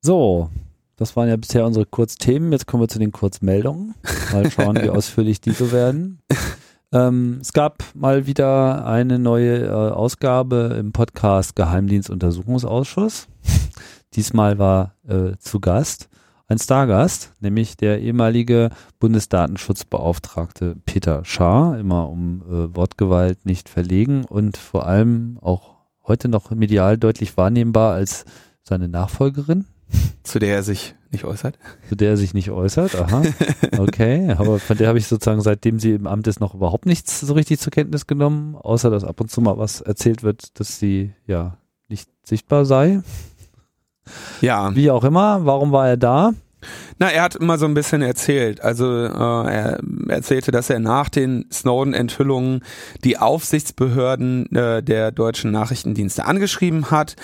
So, 0.00 0.48
Das 0.96 1.16
waren 1.16 1.28
ja 1.28 1.36
bisher 1.36 1.66
unsere 1.66 1.86
Kurzthemen. 1.86 2.52
Jetzt 2.52 2.66
kommen 2.66 2.82
wir 2.82 2.88
zu 2.88 2.98
den 2.98 3.12
Kurzmeldungen. 3.12 3.94
Mal 4.32 4.50
schauen, 4.50 4.80
wie 4.82 4.90
ausführlich 4.90 5.40
die 5.40 5.52
so 5.52 5.72
werden. 5.72 6.20
Ähm, 6.92 7.38
es 7.40 7.52
gab 7.52 7.82
mal 7.94 8.26
wieder 8.26 8.86
eine 8.86 9.18
neue 9.18 9.64
äh, 9.64 9.70
Ausgabe 9.70 10.76
im 10.78 10.92
Podcast 10.92 11.56
Geheimdienstuntersuchungsausschuss. 11.56 13.26
Diesmal 14.14 14.58
war 14.58 14.94
äh, 15.08 15.36
zu 15.38 15.58
Gast 15.58 16.08
ein 16.46 16.58
Stargast, 16.58 17.32
nämlich 17.40 17.76
der 17.76 18.00
ehemalige 18.00 18.70
Bundesdatenschutzbeauftragte 19.00 20.76
Peter 20.84 21.24
Schaar, 21.24 21.78
immer 21.78 22.08
um 22.08 22.42
äh, 22.42 22.76
Wortgewalt 22.76 23.46
nicht 23.46 23.68
verlegen 23.68 24.24
und 24.24 24.56
vor 24.56 24.86
allem 24.86 25.38
auch 25.40 25.74
heute 26.06 26.28
noch 26.28 26.50
medial 26.50 26.98
deutlich 26.98 27.36
wahrnehmbar 27.36 27.94
als 27.94 28.24
seine 28.62 28.88
Nachfolgerin. 28.88 29.64
Zu 30.22 30.38
der 30.38 30.56
er 30.56 30.62
sich 30.62 30.94
nicht 31.10 31.24
äußert. 31.24 31.58
Zu 31.88 31.96
der 31.96 32.10
er 32.10 32.16
sich 32.16 32.34
nicht 32.34 32.50
äußert, 32.50 32.94
aha. 32.96 33.22
Okay, 33.78 34.34
aber 34.36 34.58
von 34.58 34.76
der 34.76 34.88
habe 34.88 34.98
ich 34.98 35.06
sozusagen, 35.06 35.40
seitdem 35.40 35.78
sie 35.78 35.92
im 35.92 36.06
Amt 36.06 36.26
ist, 36.26 36.40
noch 36.40 36.54
überhaupt 36.54 36.86
nichts 36.86 37.20
so 37.20 37.34
richtig 37.34 37.60
zur 37.60 37.72
Kenntnis 37.72 38.06
genommen, 38.06 38.56
außer 38.56 38.90
dass 38.90 39.04
ab 39.04 39.20
und 39.20 39.30
zu 39.30 39.40
mal 39.40 39.58
was 39.58 39.80
erzählt 39.80 40.22
wird, 40.22 40.58
dass 40.58 40.78
sie 40.78 41.12
ja 41.26 41.58
nicht 41.88 42.08
sichtbar 42.24 42.64
sei. 42.64 43.00
Ja. 44.40 44.74
Wie 44.74 44.90
auch 44.90 45.04
immer, 45.04 45.44
warum 45.44 45.72
war 45.72 45.88
er 45.88 45.96
da? 45.96 46.34
Na, 46.98 47.10
er 47.10 47.22
hat 47.22 47.36
immer 47.36 47.58
so 47.58 47.66
ein 47.66 47.74
bisschen 47.74 48.02
erzählt. 48.02 48.60
Also 48.60 48.86
äh, 48.86 49.08
er 49.08 49.80
erzählte, 50.08 50.50
dass 50.50 50.70
er 50.70 50.78
nach 50.78 51.08
den 51.08 51.46
Snowden-Enthüllungen 51.52 52.60
die 53.04 53.18
Aufsichtsbehörden 53.18 54.54
äh, 54.54 54.82
der 54.82 55.12
deutschen 55.12 55.50
Nachrichtendienste 55.50 56.24
angeschrieben 56.24 56.90
hat. 56.90 57.16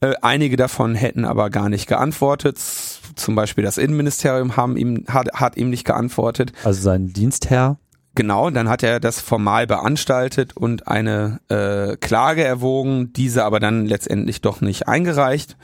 Äh, 0.00 0.14
einige 0.22 0.56
davon 0.56 0.94
hätten 0.94 1.24
aber 1.24 1.50
gar 1.50 1.68
nicht 1.68 1.86
geantwortet. 1.86 2.58
Zum 2.58 3.34
Beispiel 3.34 3.64
das 3.64 3.78
Innenministerium 3.78 4.56
haben 4.56 4.76
ihm, 4.76 5.04
hat, 5.08 5.32
hat 5.32 5.56
ihm 5.56 5.70
nicht 5.70 5.84
geantwortet. 5.84 6.52
Also 6.64 6.82
sein 6.82 7.12
Dienstherr? 7.12 7.78
Genau, 8.14 8.48
dann 8.50 8.68
hat 8.68 8.82
er 8.82 8.98
das 8.98 9.20
formal 9.20 9.66
beanstaltet 9.66 10.56
und 10.56 10.88
eine 10.88 11.40
äh, 11.48 11.96
Klage 11.98 12.42
erwogen, 12.42 13.12
diese 13.12 13.44
aber 13.44 13.60
dann 13.60 13.84
letztendlich 13.84 14.40
doch 14.40 14.62
nicht 14.62 14.88
eingereicht. 14.88 15.56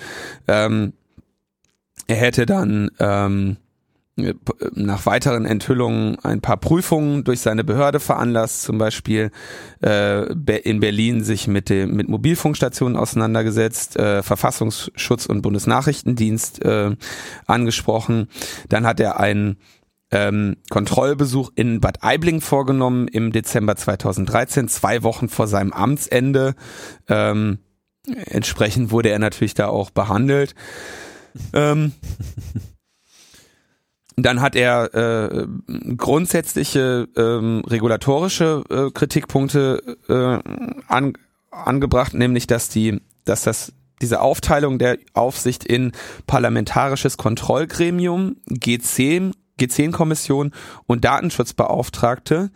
Ähm, 0.49 0.93
er 2.09 2.17
hätte 2.17 2.45
dann 2.45 2.91
ähm, 2.99 3.57
nach 4.17 5.07
weiteren 5.07 5.47
Enthüllungen 5.47 6.19
ein 6.23 6.43
paar 6.43 6.59
Prüfungen 6.59 7.25
durch 7.25 7.41
seine 7.41 7.65
Behörde 7.65 7.99
veranlasst, 7.99 8.63
zum 8.63 8.77
Beispiel 8.77 9.31
äh, 9.83 10.31
in 10.59 10.81
Berlin 10.81 11.25
sich 11.25 11.49
mit 11.49 11.71
dem 11.71 11.97
mit 11.97 12.09
Mobilfunkstationen 12.09 12.99
auseinandergesetzt, 12.99 13.97
äh, 13.97 14.23
Verfassungsschutz 14.23 15.27
und 15.27 15.41
Bundesnachrichtendienst 15.41 16.63
äh, 16.63 16.95
angesprochen. 17.47 18.29
Dann 18.69 18.87
hat 18.87 19.01
er 19.01 19.19
einen 19.19 19.57
ähm, 20.11 20.57
Kontrollbesuch 20.69 21.51
in 21.55 21.81
Bad 21.81 22.03
Aibling 22.03 22.43
vorgenommen 22.43 23.09
im 23.09 23.33
Dezember 23.33 23.77
2013, 23.77 24.69
zwei 24.69 25.03
Wochen 25.03 25.31
vor 25.31 25.47
seinem 25.47 25.73
Amtsende. 25.73 26.55
Ähm, 27.09 27.61
entsprechend 28.27 28.91
wurde 28.91 29.09
er 29.09 29.19
natürlich 29.19 29.55
da 29.55 29.69
auch 29.69 29.91
behandelt. 29.91 30.55
Ähm, 31.55 31.93
dann 34.17 34.41
hat 34.41 34.57
er 34.57 34.95
äh, 34.95 35.47
grundsätzliche 35.97 37.09
ähm, 37.17 37.63
regulatorische 37.67 38.65
äh, 38.69 38.91
Kritikpunkte 38.91 39.97
äh, 40.09 40.51
an, 40.89 41.15
angebracht, 41.51 42.15
nämlich 42.15 42.47
dass 42.47 42.69
die, 42.69 43.01
dass 43.25 43.43
das 43.43 43.73
diese 44.01 44.21
Aufteilung 44.21 44.79
der 44.79 44.99
Aufsicht 45.15 45.65
in 45.65 45.93
parlamentarisches 46.27 47.17
Kontrollgremium, 47.17 48.37
G10, 48.51 49.33
G10-Kommission 49.61 50.53
und 50.87 51.05
Datenschutzbeauftragte 51.05 52.51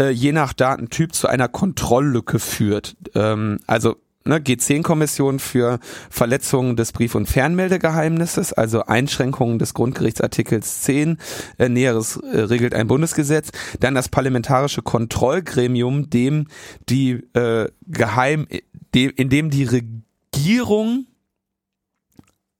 äh, 0.00 0.10
je 0.10 0.32
nach 0.32 0.52
Datentyp 0.52 1.14
zu 1.14 1.28
einer 1.28 1.48
Kontrolllücke 1.48 2.38
führt. 2.38 2.96
Ähm, 3.14 3.60
also 3.66 3.96
ne, 4.28 4.38
G10-Kommission 4.38 5.38
für 5.38 5.80
Verletzungen 6.10 6.76
des 6.76 6.92
Brief- 6.92 7.14
und 7.14 7.26
Fernmeldegeheimnisses, 7.26 8.52
also 8.52 8.84
Einschränkungen 8.84 9.58
des 9.58 9.74
Grundgerichtsartikels 9.74 10.82
10, 10.82 11.18
äh, 11.58 11.68
Näheres 11.68 12.16
äh, 12.16 12.40
regelt 12.40 12.74
ein 12.74 12.86
Bundesgesetz. 12.86 13.50
Dann 13.80 13.94
das 13.94 14.08
parlamentarische 14.08 14.82
Kontrollgremium, 14.82 16.10
dem 16.10 16.46
die 16.88 17.12
äh, 17.34 17.68
Geheim, 17.86 18.46
dem, 18.94 19.12
in 19.16 19.28
dem 19.28 19.50
die 19.50 19.64
Regierung 19.64 21.06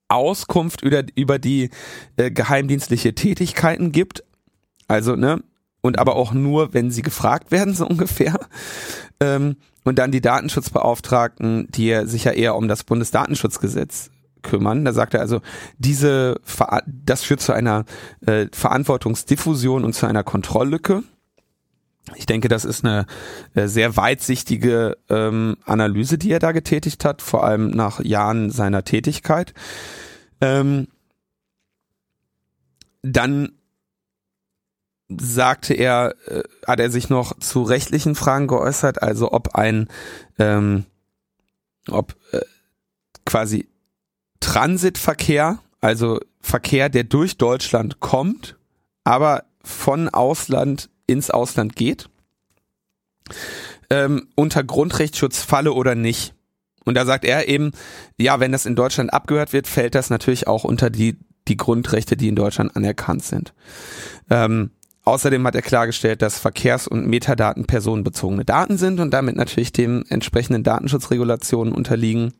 Auskunft 0.09 0.83
über, 0.83 1.05
über 1.14 1.39
die 1.39 1.71
äh, 2.16 2.31
geheimdienstliche 2.31 3.14
Tätigkeiten 3.14 3.93
gibt. 3.93 4.25
Also, 4.89 5.16
ne, 5.16 5.43
und 5.81 5.99
aber 5.99 6.16
auch 6.16 6.33
nur, 6.33 6.75
wenn 6.75 6.91
sie 6.91 7.03
gefragt 7.03 7.51
werden, 7.51 7.75
so 7.75 7.87
ungefähr. 7.87 8.39
Ähm, 9.21 9.57
und 9.89 9.99
dann 9.99 10.12
die 10.12 10.20
Datenschutzbeauftragten, 10.20 11.68
die 11.70 12.03
sich 12.05 12.24
ja 12.24 12.32
eher 12.32 12.57
um 12.57 12.68
das 12.68 12.84
Bundesdatenschutzgesetz 12.84 14.11
kümmern. 14.43 14.84
Da 14.84 14.93
sagt 14.93 15.14
er 15.14 15.20
also, 15.20 15.41
diese, 15.78 16.41
das 16.86 17.22
führt 17.22 17.41
zu 17.41 17.53
einer 17.53 17.86
äh, 18.26 18.47
Verantwortungsdiffusion 18.53 19.84
und 19.84 19.95
zu 19.95 20.07
einer 20.07 20.24
Kontrolllücke. 20.24 21.03
Ich 22.16 22.26
denke, 22.26 22.49
das 22.49 22.64
ist 22.64 22.84
eine 22.84 23.07
äh, 23.55 23.66
sehr 23.66 23.97
weitsichtige 23.97 24.97
ähm, 25.09 25.57
Analyse, 25.64 26.18
die 26.18 26.30
er 26.30 26.39
da 26.39 26.53
getätigt 26.53 27.05
hat, 27.07 27.22
vor 27.22 27.45
allem 27.45 27.70
nach 27.70 28.01
Jahren 28.05 28.51
seiner 28.51 28.84
Tätigkeit. 28.84 29.55
Ähm, 30.41 30.89
dann 33.03 33.58
sagte 35.09 35.75
er, 35.75 36.15
äh, 36.27 36.43
hat 36.67 36.81
er 36.81 36.91
sich 36.91 37.09
noch 37.09 37.39
zu 37.39 37.63
rechtlichen 37.63 38.15
Fragen 38.15 38.47
geäußert, 38.47 39.03
also 39.03 39.33
ob 39.33 39.55
ein, 39.55 39.89
ähm, 40.39 40.85
ob 41.89 42.15
äh, 42.33 42.41
quasi 43.25 43.69
Transitverkehr, 44.41 45.59
also 45.81 46.21
Verkehr, 46.41 46.89
der 46.89 47.05
durch 47.05 47.39
Deutschland 47.39 48.01
kommt, 48.01 48.57
aber 49.05 49.45
von 49.63 50.09
Ausland 50.09 50.91
ins 51.07 51.31
Ausland 51.31 51.75
geht, 51.77 52.09
ähm, 53.91 54.29
unter 54.35 54.63
Grundrechtsschutz 54.63 55.43
falle 55.43 55.73
oder 55.73 55.95
nicht. 55.95 56.35
Und 56.85 56.95
da 56.95 57.05
sagt 57.05 57.25
er 57.25 57.49
eben, 57.49 57.73
ja, 58.19 58.41
wenn 58.41 58.53
das 58.53 58.67
in 58.67 58.77
Deutschland 58.77 59.13
abgehört 59.13 59.53
wird, 59.53 59.67
fällt 59.67 59.95
das 59.95 60.11
natürlich 60.11 60.47
auch 60.47 60.65
unter 60.65 60.91
die, 60.91 61.19
die 61.47 61.57
Grundrechte, 61.57 62.17
die 62.17 62.29
in 62.29 62.37
Deutschland 62.37 62.77
anerkannt 62.77 63.25
sind. 63.25 63.53
Ähm, 64.31 64.71
Außerdem 65.09 65.47
hat 65.47 65.55
er 65.55 65.63
klargestellt, 65.63 66.21
dass 66.21 66.39
Verkehrs- 66.39 66.87
und 66.87 67.07
Metadaten 67.07 67.65
personenbezogene 67.65 68.45
Daten 68.45 68.77
sind 68.77 69.01
und 69.01 69.11
damit 69.11 69.37
natürlich 69.37 69.73
den 69.73 70.05
entsprechenden 70.11 70.65
Datenschutzregulationen 70.65 71.73
unterliegen. 71.73 72.35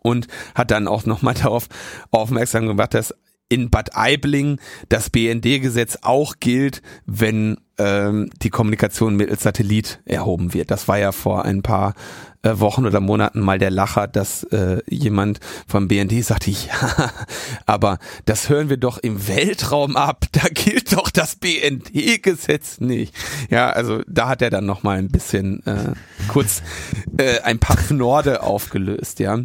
Und 0.00 0.26
hat 0.54 0.70
dann 0.70 0.86
auch 0.86 1.06
nochmal 1.06 1.32
darauf 1.42 1.68
aufmerksam 2.10 2.66
gemacht, 2.66 2.92
dass 2.92 3.14
in 3.48 3.70
Bad 3.70 3.96
Aibling 3.96 4.60
das 4.90 5.08
BND-Gesetz 5.08 6.00
auch 6.02 6.34
gilt, 6.40 6.82
wenn 7.06 7.56
ähm, 7.78 8.28
die 8.42 8.50
Kommunikation 8.50 9.16
mittels 9.16 9.42
Satellit 9.42 10.00
erhoben 10.04 10.52
wird. 10.52 10.70
Das 10.70 10.88
war 10.88 10.98
ja 10.98 11.10
vor 11.10 11.46
ein 11.46 11.62
paar 11.62 11.94
äh, 12.42 12.58
Wochen 12.58 12.86
oder 12.86 13.00
Monaten 13.00 13.40
mal 13.40 13.58
der 13.58 13.70
Lacher, 13.70 14.06
dass 14.08 14.44
äh, 14.44 14.80
jemand 14.88 15.40
vom 15.66 15.88
BND 15.88 16.24
sagte, 16.24 16.50
ja, 16.50 17.12
aber 17.66 17.98
das 18.24 18.48
hören 18.48 18.68
wir 18.68 18.76
doch 18.76 18.98
im 18.98 19.28
Weltraum 19.28 19.96
ab, 19.96 20.26
da 20.32 20.48
gilt 20.48 20.92
doch 20.92 21.10
das 21.10 21.36
BND-Gesetz 21.36 22.80
nicht. 22.80 23.14
Ja, 23.50 23.70
also 23.70 24.02
da 24.06 24.28
hat 24.28 24.42
er 24.42 24.50
dann 24.50 24.66
noch 24.66 24.82
mal 24.82 24.98
ein 24.98 25.08
bisschen 25.08 25.64
äh, 25.66 25.92
kurz 26.28 26.62
äh, 27.18 27.40
ein 27.40 27.58
paar 27.58 27.76
Norde 27.90 28.42
aufgelöst, 28.42 29.20
ja. 29.20 29.38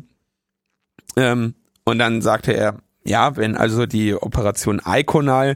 Ähm, 1.18 1.56
und 1.84 2.00
dann 2.00 2.22
sagte 2.22 2.54
er, 2.54 2.78
ja, 3.04 3.36
wenn 3.36 3.58
also 3.58 3.86
die 3.86 4.14
Operation 4.14 4.82
Iconal 4.86 5.56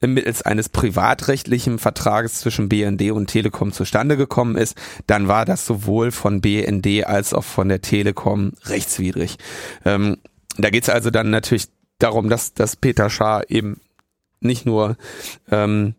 mittels 0.00 0.42
eines 0.42 0.68
privatrechtlichen 0.68 1.78
Vertrages 1.78 2.40
zwischen 2.40 2.68
BND 2.68 3.10
und 3.10 3.26
Telekom 3.26 3.72
zustande 3.72 4.16
gekommen 4.16 4.56
ist, 4.56 4.76
dann 5.06 5.28
war 5.28 5.44
das 5.44 5.66
sowohl 5.66 6.10
von 6.10 6.40
BND 6.40 7.06
als 7.06 7.34
auch 7.34 7.44
von 7.44 7.68
der 7.68 7.82
Telekom 7.82 8.52
rechtswidrig. 8.64 9.36
Ähm, 9.84 10.16
da 10.56 10.70
geht 10.70 10.84
es 10.84 10.88
also 10.88 11.10
dann 11.10 11.28
natürlich 11.30 11.68
darum, 11.98 12.30
dass, 12.30 12.54
dass 12.54 12.76
Peter 12.76 13.10
Schaar 13.10 13.50
eben 13.50 13.80
nicht 14.40 14.64
nur 14.64 14.96
ähm, 15.50 15.94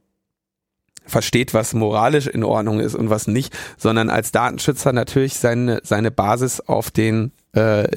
versteht, 1.05 1.53
was 1.53 1.73
moralisch 1.73 2.27
in 2.27 2.43
Ordnung 2.43 2.79
ist 2.79 2.95
und 2.95 3.09
was 3.09 3.27
nicht, 3.27 3.55
sondern 3.77 4.09
als 4.09 4.31
Datenschützer 4.31 4.93
natürlich 4.93 5.35
seine, 5.35 5.79
seine 5.83 6.09
Basis 6.09 6.59
auf 6.59 6.89
den, 6.89 7.31
äh, 7.53 7.87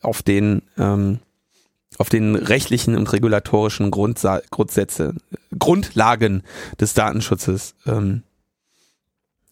auf 0.00 0.22
den 0.22 0.62
ähm, 0.78 1.20
auf 1.98 2.08
den 2.08 2.34
rechtlichen 2.34 2.96
und 2.96 3.12
regulatorischen 3.12 3.90
Grundsa 3.90 4.40
Grundsätze, 4.50 5.14
Grundlagen 5.58 6.42
des 6.80 6.94
Datenschutzes 6.94 7.74
ähm, 7.86 8.22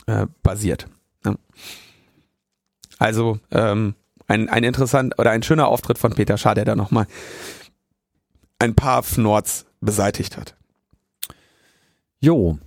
äh, 0.07 0.27
basiert. 0.43 0.87
Ja. 1.25 1.37
Also 2.99 3.39
ähm, 3.51 3.95
ein, 4.27 4.49
ein 4.49 4.65
interessant 4.65 5.19
oder 5.19 5.31
ein 5.31 5.43
schöner 5.43 5.69
Auftritt 5.69 5.99
von 5.99 6.13
Peter 6.13 6.39
Schad, 6.39 6.57
der 6.57 6.65
da 6.65 6.77
nochmal 6.77 7.07
ein 8.59 8.75
paar 8.75 9.03
Fnords 9.03 9.67
beseitigt 9.81 10.37
hat. 10.37 10.57
Jo. 12.21 12.59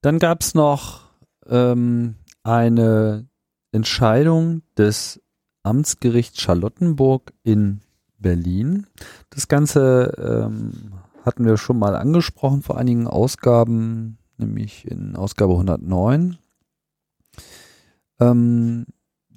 Dann 0.00 0.18
gab's 0.18 0.54
noch 0.54 1.10
ähm, 1.48 2.14
eine 2.44 3.28
Entscheidung 3.72 4.62
des 4.78 5.20
Amtsgerichts 5.64 6.40
Charlottenburg 6.40 7.32
in 7.42 7.80
Berlin. 8.18 8.86
Das 9.30 9.48
Ganze 9.48 10.12
ähm, 10.18 10.92
hatten 11.24 11.44
wir 11.44 11.56
schon 11.56 11.78
mal 11.78 11.96
angesprochen 11.96 12.62
vor 12.62 12.78
einigen 12.78 13.06
Ausgaben, 13.06 14.18
nämlich 14.38 14.90
in 14.90 15.16
Ausgabe 15.16 15.52
109. 15.52 16.38
Ähm, 18.20 18.86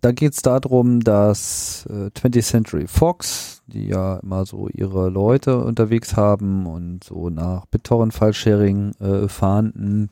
da 0.01 0.11
geht 0.11 0.33
es 0.33 0.41
darum, 0.41 1.01
dass 1.01 1.85
äh, 1.89 2.07
20th 2.07 2.43
Century 2.43 2.87
Fox, 2.87 3.61
die 3.67 3.87
ja 3.87 4.17
immer 4.17 4.45
so 4.45 4.69
ihre 4.69 5.09
Leute 5.09 5.59
unterwegs 5.59 6.15
haben 6.15 6.65
und 6.67 7.03
so 7.03 7.29
nach 7.29 7.65
BitTorrent-File-Sharing 7.65 8.93
äh, 8.99 9.27
fahnden, 9.27 10.09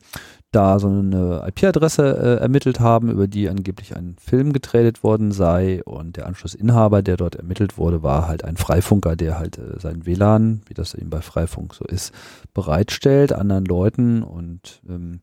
da 0.52 0.80
so 0.80 0.88
eine 0.88 1.44
IP-Adresse 1.48 2.18
äh, 2.18 2.42
ermittelt 2.42 2.80
haben, 2.80 3.12
über 3.12 3.28
die 3.28 3.50
angeblich 3.50 3.96
ein 3.96 4.16
Film 4.20 4.54
getradet 4.54 5.04
worden 5.04 5.32
sei. 5.32 5.84
Und 5.84 6.16
der 6.16 6.26
Anschlussinhaber, 6.26 7.02
der 7.02 7.18
dort 7.18 7.36
ermittelt 7.36 7.78
wurde, 7.78 8.02
war 8.02 8.28
halt 8.28 8.46
ein 8.46 8.56
Freifunker, 8.56 9.16
der 9.16 9.38
halt 9.38 9.58
äh, 9.58 9.80
sein 9.80 10.06
WLAN, 10.06 10.62
wie 10.68 10.74
das 10.74 10.94
eben 10.94 11.10
bei 11.10 11.22
Freifunk 11.22 11.74
so 11.74 11.84
ist, 11.86 12.14
bereitstellt 12.54 13.34
anderen 13.34 13.66
Leuten. 13.66 14.24
Und 14.24 14.82
ähm, 14.88 15.20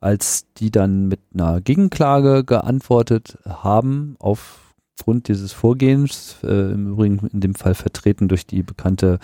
als 0.00 0.46
die 0.58 0.70
dann 0.70 1.08
mit 1.08 1.20
einer 1.34 1.60
Gegenklage 1.60 2.44
geantwortet 2.44 3.36
haben 3.44 4.14
aufgrund 4.20 5.26
dieses 5.26 5.52
Vorgehens, 5.52 6.36
äh, 6.44 6.72
im 6.72 6.92
Übrigen 6.92 7.26
in 7.32 7.40
dem 7.40 7.56
Fall 7.56 7.74
vertreten 7.74 8.28
durch 8.28 8.46
die 8.46 8.62
bekannte 8.62 9.18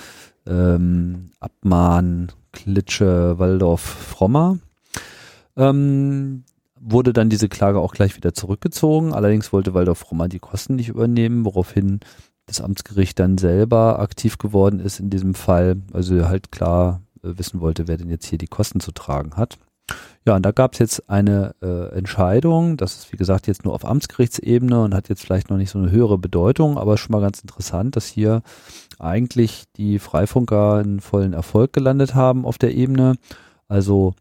ähm, 0.46 1.30
Abmahn 1.38 2.32
Klitsche 2.52 3.38
Waldorf 3.38 3.80
Frommer, 3.80 4.58
ähm, 5.56 6.44
wurde 6.80 7.12
dann 7.12 7.30
diese 7.30 7.48
Klage 7.48 7.78
auch 7.78 7.92
gleich 7.92 8.16
wieder 8.16 8.34
zurückgezogen. 8.34 9.12
Allerdings 9.12 9.52
wollte 9.52 9.74
Waldorf 9.74 10.10
Roma 10.10 10.28
die 10.28 10.38
Kosten 10.38 10.76
nicht 10.76 10.88
übernehmen, 10.88 11.44
woraufhin 11.44 12.00
das 12.46 12.60
Amtsgericht 12.60 13.18
dann 13.18 13.38
selber 13.38 13.98
aktiv 14.00 14.38
geworden 14.38 14.80
ist 14.80 15.00
in 15.00 15.10
diesem 15.10 15.34
Fall. 15.34 15.76
Also 15.92 16.28
halt 16.28 16.52
klar 16.52 17.00
äh, 17.22 17.38
wissen 17.38 17.60
wollte, 17.60 17.88
wer 17.88 17.96
denn 17.96 18.10
jetzt 18.10 18.26
hier 18.26 18.38
die 18.38 18.46
Kosten 18.46 18.80
zu 18.80 18.92
tragen 18.92 19.36
hat. 19.36 19.58
Ja, 20.26 20.36
und 20.36 20.42
da 20.42 20.52
gab 20.52 20.72
es 20.72 20.78
jetzt 20.78 21.10
eine 21.10 21.54
äh, 21.60 21.94
Entscheidung, 21.94 22.78
das 22.78 22.96
ist 22.96 23.12
wie 23.12 23.18
gesagt 23.18 23.46
jetzt 23.46 23.64
nur 23.66 23.74
auf 23.74 23.84
Amtsgerichtsebene 23.84 24.82
und 24.82 24.94
hat 24.94 25.10
jetzt 25.10 25.22
vielleicht 25.22 25.50
noch 25.50 25.58
nicht 25.58 25.68
so 25.70 25.78
eine 25.78 25.90
höhere 25.90 26.16
Bedeutung, 26.16 26.78
aber 26.78 26.96
schon 26.96 27.12
mal 27.12 27.20
ganz 27.20 27.40
interessant, 27.40 27.94
dass 27.94 28.06
hier 28.06 28.42
eigentlich 28.98 29.64
die 29.76 29.98
Freifunker 29.98 30.76
einen 30.76 31.00
vollen 31.00 31.34
Erfolg 31.34 31.74
gelandet 31.74 32.14
haben 32.14 32.46
auf 32.46 32.56
der 32.56 32.74
Ebene. 32.74 33.16
Also 33.68 34.14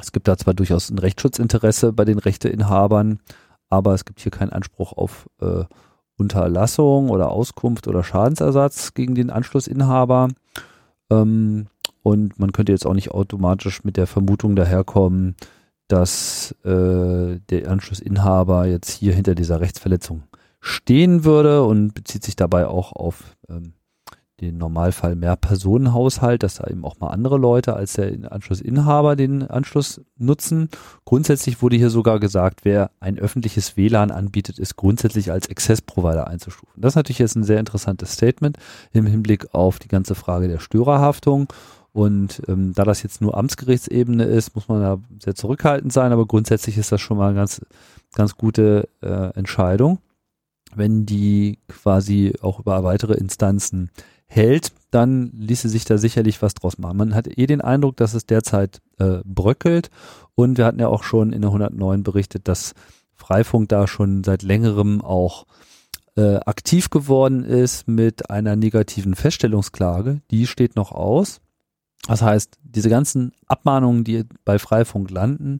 es 0.00 0.12
gibt 0.12 0.28
da 0.28 0.36
zwar 0.36 0.54
durchaus 0.54 0.90
ein 0.90 0.98
Rechtsschutzinteresse 0.98 1.92
bei 1.92 2.04
den 2.04 2.18
Rechteinhabern, 2.18 3.20
aber 3.68 3.94
es 3.94 4.04
gibt 4.04 4.20
hier 4.20 4.32
keinen 4.32 4.50
Anspruch 4.50 4.92
auf 4.92 5.28
äh, 5.40 5.64
Unterlassung 6.16 7.08
oder 7.08 7.30
Auskunft 7.30 7.88
oder 7.88 8.04
Schadensersatz 8.04 8.94
gegen 8.94 9.14
den 9.14 9.30
Anschlussinhaber. 9.30 10.28
Ähm, 11.10 11.66
und 12.02 12.38
man 12.38 12.52
könnte 12.52 12.72
jetzt 12.72 12.86
auch 12.86 12.94
nicht 12.94 13.10
automatisch 13.10 13.84
mit 13.84 13.96
der 13.96 14.06
Vermutung 14.06 14.56
daherkommen, 14.56 15.36
dass 15.88 16.52
äh, 16.64 17.40
der 17.50 17.68
Anschlussinhaber 17.68 18.66
jetzt 18.66 18.90
hier 18.90 19.14
hinter 19.14 19.34
dieser 19.34 19.60
Rechtsverletzung 19.60 20.22
stehen 20.60 21.24
würde 21.24 21.64
und 21.64 21.94
bezieht 21.94 22.22
sich 22.22 22.36
dabei 22.36 22.66
auch 22.66 22.92
auf 22.92 23.36
ähm, 23.48 23.72
den 24.40 24.58
Normalfall 24.58 25.16
mehr 25.16 25.36
Personenhaushalt, 25.36 26.42
dass 26.42 26.56
da 26.56 26.66
eben 26.66 26.84
auch 26.84 26.98
mal 26.98 27.08
andere 27.08 27.36
Leute 27.36 27.74
als 27.74 27.94
der 27.94 28.32
Anschlussinhaber 28.32 29.16
den 29.16 29.42
Anschluss 29.42 30.00
nutzen. 30.16 30.68
Grundsätzlich 31.04 31.60
wurde 31.62 31.76
hier 31.76 31.90
sogar 31.90 32.20
gesagt, 32.20 32.60
wer 32.64 32.90
ein 33.00 33.18
öffentliches 33.18 33.76
WLAN 33.76 34.10
anbietet, 34.10 34.58
ist 34.58 34.76
grundsätzlich 34.76 35.30
als 35.30 35.50
Access-Provider 35.50 36.26
einzustufen. 36.26 36.80
Das 36.80 36.92
ist 36.92 36.96
natürlich 36.96 37.18
jetzt 37.18 37.36
ein 37.36 37.44
sehr 37.44 37.60
interessantes 37.60 38.12
Statement 38.12 38.56
im 38.92 39.06
Hinblick 39.06 39.54
auf 39.54 39.78
die 39.78 39.88
ganze 39.88 40.14
Frage 40.14 40.48
der 40.48 40.58
Störerhaftung. 40.58 41.48
Und 41.92 42.42
ähm, 42.48 42.72
da 42.74 42.84
das 42.84 43.02
jetzt 43.02 43.20
nur 43.20 43.36
Amtsgerichtsebene 43.36 44.24
ist, 44.24 44.54
muss 44.54 44.68
man 44.68 44.80
da 44.80 44.98
sehr 45.18 45.34
zurückhaltend 45.34 45.92
sein, 45.92 46.12
aber 46.12 46.26
grundsätzlich 46.26 46.78
ist 46.78 46.92
das 46.92 47.00
schon 47.00 47.16
mal 47.16 47.28
eine 47.28 47.36
ganz, 47.36 47.60
ganz 48.14 48.36
gute 48.36 48.88
äh, 49.02 49.34
Entscheidung, 49.34 49.98
wenn 50.74 51.04
die 51.04 51.58
quasi 51.66 52.34
auch 52.42 52.60
über 52.60 52.84
weitere 52.84 53.14
Instanzen 53.14 53.90
hält, 54.30 54.72
dann 54.92 55.32
ließe 55.34 55.68
sich 55.68 55.84
da 55.84 55.98
sicherlich 55.98 56.40
was 56.40 56.54
draus 56.54 56.78
machen. 56.78 56.96
Man 56.96 57.14
hat 57.14 57.26
eh 57.26 57.46
den 57.46 57.60
Eindruck, 57.60 57.96
dass 57.96 58.14
es 58.14 58.26
derzeit 58.26 58.80
äh, 58.98 59.18
bröckelt 59.24 59.90
und 60.36 60.56
wir 60.56 60.66
hatten 60.66 60.78
ja 60.78 60.86
auch 60.86 61.02
schon 61.02 61.32
in 61.32 61.42
der 61.42 61.50
109 61.50 62.04
berichtet, 62.04 62.46
dass 62.46 62.74
Freifunk 63.16 63.68
da 63.68 63.88
schon 63.88 64.22
seit 64.22 64.42
längerem 64.42 65.02
auch 65.02 65.46
äh, 66.16 66.36
aktiv 66.36 66.90
geworden 66.90 67.44
ist 67.44 67.88
mit 67.88 68.30
einer 68.30 68.54
negativen 68.54 69.14
Feststellungsklage. 69.14 70.20
Die 70.30 70.46
steht 70.46 70.76
noch 70.76 70.92
aus. 70.92 71.40
Das 72.06 72.22
heißt, 72.22 72.58
diese 72.62 72.88
ganzen 72.88 73.32
Abmahnungen, 73.46 74.04
die 74.04 74.24
bei 74.44 74.58
Freifunk 74.58 75.10
landen, 75.10 75.58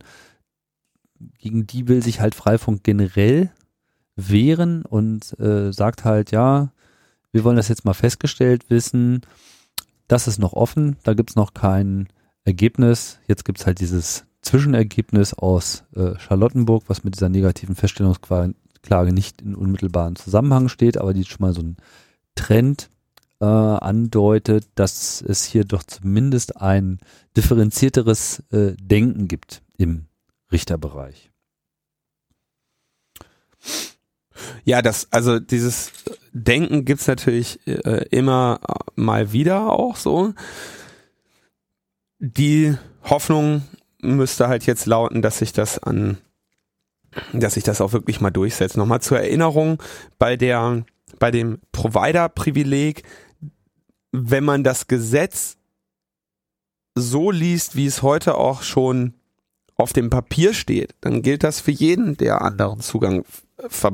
gegen 1.39 1.67
die 1.67 1.89
will 1.89 2.03
sich 2.03 2.21
halt 2.21 2.35
Freifunk 2.35 2.85
generell 2.85 3.51
wehren 4.17 4.85
und 4.85 5.39
äh, 5.41 5.73
sagt 5.73 6.05
halt, 6.05 6.31
ja, 6.31 6.73
wir 7.33 7.45
wollen 7.45 7.57
das 7.57 7.69
jetzt 7.69 7.85
mal 7.85 7.95
festgestellt 7.95 8.71
wissen. 8.71 9.23
Das 10.09 10.27
ist 10.27 10.39
noch 10.39 10.53
offen, 10.53 10.97
da 11.05 11.15
gibt's 11.15 11.37
noch 11.37 11.55
kein 11.55 12.09
Ergebnis. 12.45 13.19
Jetzt 13.29 13.45
gibt's 13.45 13.67
halt 13.67 13.81
dieses 13.81 14.25
Zwischenergebnis 14.43 15.35
aus 15.35 15.85
äh, 15.95 16.19
Charlottenburg, 16.19 16.85
was 16.89 17.05
mit 17.05 17.15
dieser 17.15 17.29
negativen 17.29 17.77
Feststellungsklage 17.77 19.13
nicht 19.13 19.43
in 19.43 19.55
unmittelbaren 19.55 20.17
Zusammenhang 20.17 20.69
steht, 20.69 20.99
aber 20.99 21.13
die 21.13 21.25
schon 21.25 21.47
mal 21.47 21.53
so 21.53 21.61
einen 21.61 21.77
Trend 22.35 22.91
äh, 23.41 23.45
andeutet, 23.45 24.69
dass 24.75 25.23
es 25.23 25.45
hier 25.45 25.65
doch 25.65 25.83
zumindest 25.83 26.57
ein 26.57 26.99
differenzierteres 27.37 28.43
äh, 28.51 28.75
Denken 28.81 29.29
gibt 29.29 29.63
im 29.77 30.07
Richterbereich. 30.51 31.31
Ja, 34.65 34.83
das, 34.83 35.09
also 35.11 35.39
dieses 35.39 35.93
Denken 36.33 36.85
gibt's 36.85 37.07
natürlich 37.07 37.61
äh, 37.67 38.07
immer 38.11 38.61
mal 38.95 39.33
wieder 39.33 39.71
auch 39.71 39.97
so. 39.97 40.35
Die 42.19 42.75
Hoffnung 43.05 43.63
müsste 44.01 44.49
halt 44.49 44.67
jetzt 44.67 44.87
lauten, 44.87 45.23
dass 45.23 45.39
sich 45.39 45.53
das 45.53 45.79
an, 45.79 46.19
dass 47.33 47.55
sich 47.55 47.65
das 47.65 47.81
auch 47.81 47.93
wirklich 47.93 48.21
mal 48.21 48.31
durchsetzt. 48.31 48.77
Nochmal 48.77 49.01
zur 49.01 49.19
Erinnerung, 49.19 49.83
bei 50.19 50.37
der, 50.37 50.85
bei 51.19 51.31
dem 51.31 51.61
Provider-Privileg, 51.73 53.03
wenn 54.13 54.45
man 54.45 54.65
das 54.65 54.87
Gesetz 54.87 55.57
so 56.95 57.31
liest, 57.31 57.77
wie 57.77 57.87
es 57.87 58.03
heute 58.03 58.37
auch 58.37 58.63
schon 58.63 59.15
auf 59.77 59.93
dem 59.93 60.11
Papier 60.11 60.53
steht, 60.53 60.95
dann 61.01 61.23
gilt 61.23 61.43
das 61.43 61.61
für 61.61 61.71
jeden, 61.71 62.17
der 62.17 62.43
anderen 62.43 62.81
Zugang 62.81 63.25
ver 63.69 63.93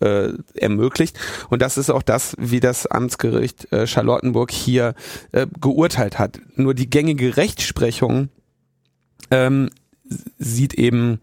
äh, 0.00 0.30
ermöglicht. 0.54 1.18
Und 1.48 1.62
das 1.62 1.78
ist 1.78 1.90
auch 1.90 2.02
das, 2.02 2.34
wie 2.38 2.60
das 2.60 2.86
Amtsgericht 2.86 3.72
äh, 3.72 3.86
Charlottenburg 3.86 4.50
hier 4.50 4.94
äh, 5.32 5.46
geurteilt 5.60 6.18
hat. 6.18 6.40
Nur 6.54 6.74
die 6.74 6.90
gängige 6.90 7.36
Rechtsprechung 7.36 8.28
ähm, 9.30 9.70
sieht 10.38 10.74
eben 10.74 11.20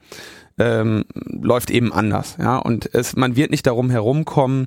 ähm, 0.60 1.06
läuft 1.16 1.72
eben 1.72 1.92
anders, 1.92 2.38
ja. 2.40 2.58
Und 2.58 2.94
es, 2.94 3.16
man 3.16 3.36
wird 3.36 3.50
nicht 3.50 3.66
darum 3.66 3.90
herumkommen, 3.90 4.66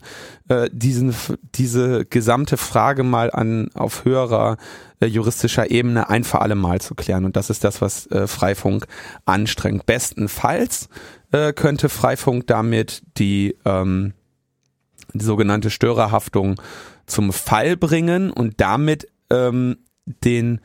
äh, 0.49 0.69
diesen, 0.73 1.15
diese 1.55 2.05
gesamte 2.05 2.57
Frage 2.57 3.05
mal 3.05 3.31
an 3.31 3.71
auf 3.75 4.05
höherer 4.05 4.57
äh, 5.01 5.07
juristischer 5.07 5.71
Ebene 5.71 6.09
ein 6.09 6.25
für 6.25 6.41
alle 6.41 6.57
Mal 6.57 6.81
zu 6.81 6.95
klären. 6.95 7.25
Und 7.25 7.37
das 7.37 7.51
ist 7.51 7.63
das, 7.63 7.81
was 7.81 8.07
äh, 8.09 8.27
Freifunk 8.27 8.87
anstrengt. 9.27 9.87
Bestenfalls 9.87 10.89
äh, 11.33 11.53
könnte 11.53 11.89
Freifunk 11.89 12.47
damit 12.47 13.03
die, 13.19 13.57
ähm, 13.65 14.13
die 15.13 15.25
sogenannte 15.25 15.71
Störerhaftung 15.71 16.61
zum 17.07 17.33
Fall 17.33 17.77
bringen 17.77 18.31
und 18.31 18.61
damit 18.61 19.09
ähm, 19.31 19.79
den, 20.25 20.61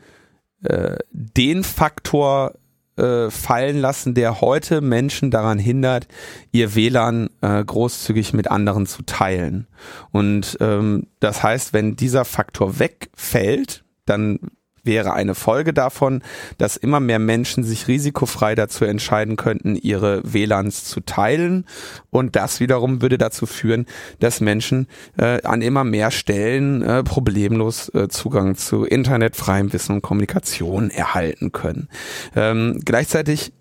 äh, 0.62 0.96
den 1.10 1.64
Faktor 1.64 2.54
äh, 2.96 3.30
fallen 3.30 3.78
lassen, 3.80 4.14
der 4.14 4.40
heute 4.40 4.80
Menschen 4.80 5.30
daran 5.30 5.58
hindert, 5.58 6.08
ihr 6.52 6.74
WLAN 6.74 7.30
äh, 7.40 7.64
großzügig 7.64 8.34
mit 8.34 8.50
anderen 8.50 8.86
zu 8.86 9.02
teilen. 9.02 9.66
Und 10.10 10.58
ähm, 10.60 11.06
das 11.20 11.42
heißt, 11.42 11.72
wenn 11.72 11.96
dieser 11.96 12.24
Faktor 12.24 12.78
wegfällt, 12.78 13.84
dann 14.04 14.38
wäre 14.84 15.12
eine 15.12 15.34
Folge 15.34 15.72
davon, 15.72 16.22
dass 16.58 16.76
immer 16.76 17.00
mehr 17.00 17.18
Menschen 17.18 17.64
sich 17.64 17.88
risikofrei 17.88 18.54
dazu 18.54 18.84
entscheiden 18.84 19.36
könnten, 19.36 19.76
ihre 19.76 20.22
WLANs 20.24 20.84
zu 20.84 21.00
teilen. 21.00 21.66
Und 22.10 22.36
das 22.36 22.60
wiederum 22.60 23.02
würde 23.02 23.18
dazu 23.18 23.46
führen, 23.46 23.86
dass 24.20 24.40
Menschen 24.40 24.88
äh, 25.18 25.42
an 25.42 25.62
immer 25.62 25.84
mehr 25.84 26.10
Stellen 26.10 26.82
äh, 26.82 27.02
problemlos 27.04 27.88
äh, 27.94 28.08
Zugang 28.08 28.56
zu 28.56 28.84
Internet, 28.84 29.36
freiem 29.36 29.72
Wissen 29.72 29.96
und 29.96 30.02
Kommunikation 30.02 30.90
erhalten 30.90 31.52
können. 31.52 31.88
Ähm, 32.34 32.80
gleichzeitig 32.84 33.52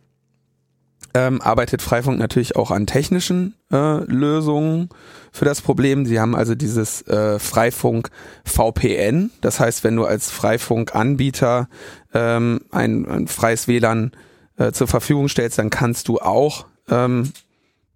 ähm, 1.14 1.42
arbeitet 1.42 1.82
Freifunk 1.82 2.20
natürlich 2.20 2.56
auch 2.56 2.72
an 2.72 2.88
technischen 2.88 3.56
äh, 3.72 4.04
Lösungen 4.06 4.88
für 5.32 5.46
das 5.46 5.62
Problem. 5.62 6.06
Sie 6.06 6.20
haben 6.20 6.36
also 6.36 6.56
dieses 6.56 7.08
äh, 7.08 7.40
Freifunk 7.40 8.10
VPN. 8.46 9.32
Das 9.42 9.60
heißt, 9.60 9.84
wenn 9.84 9.96
du 9.96 10.06
als 10.06 10.32
Freifunk-Anbieter 10.32 11.70
ähm, 12.14 12.62
ein, 12.72 13.08
ein 13.08 13.28
freies 13.28 13.68
WLAN 13.68 14.12
äh, 14.58 14.72
zur 14.72 14.88
Verfügung 14.88 15.28
stellst, 15.28 15.60
dann 15.60 15.70
kannst 15.70 16.08
du 16.08 16.18
auch 16.20 16.66
ähm, 16.90 17.34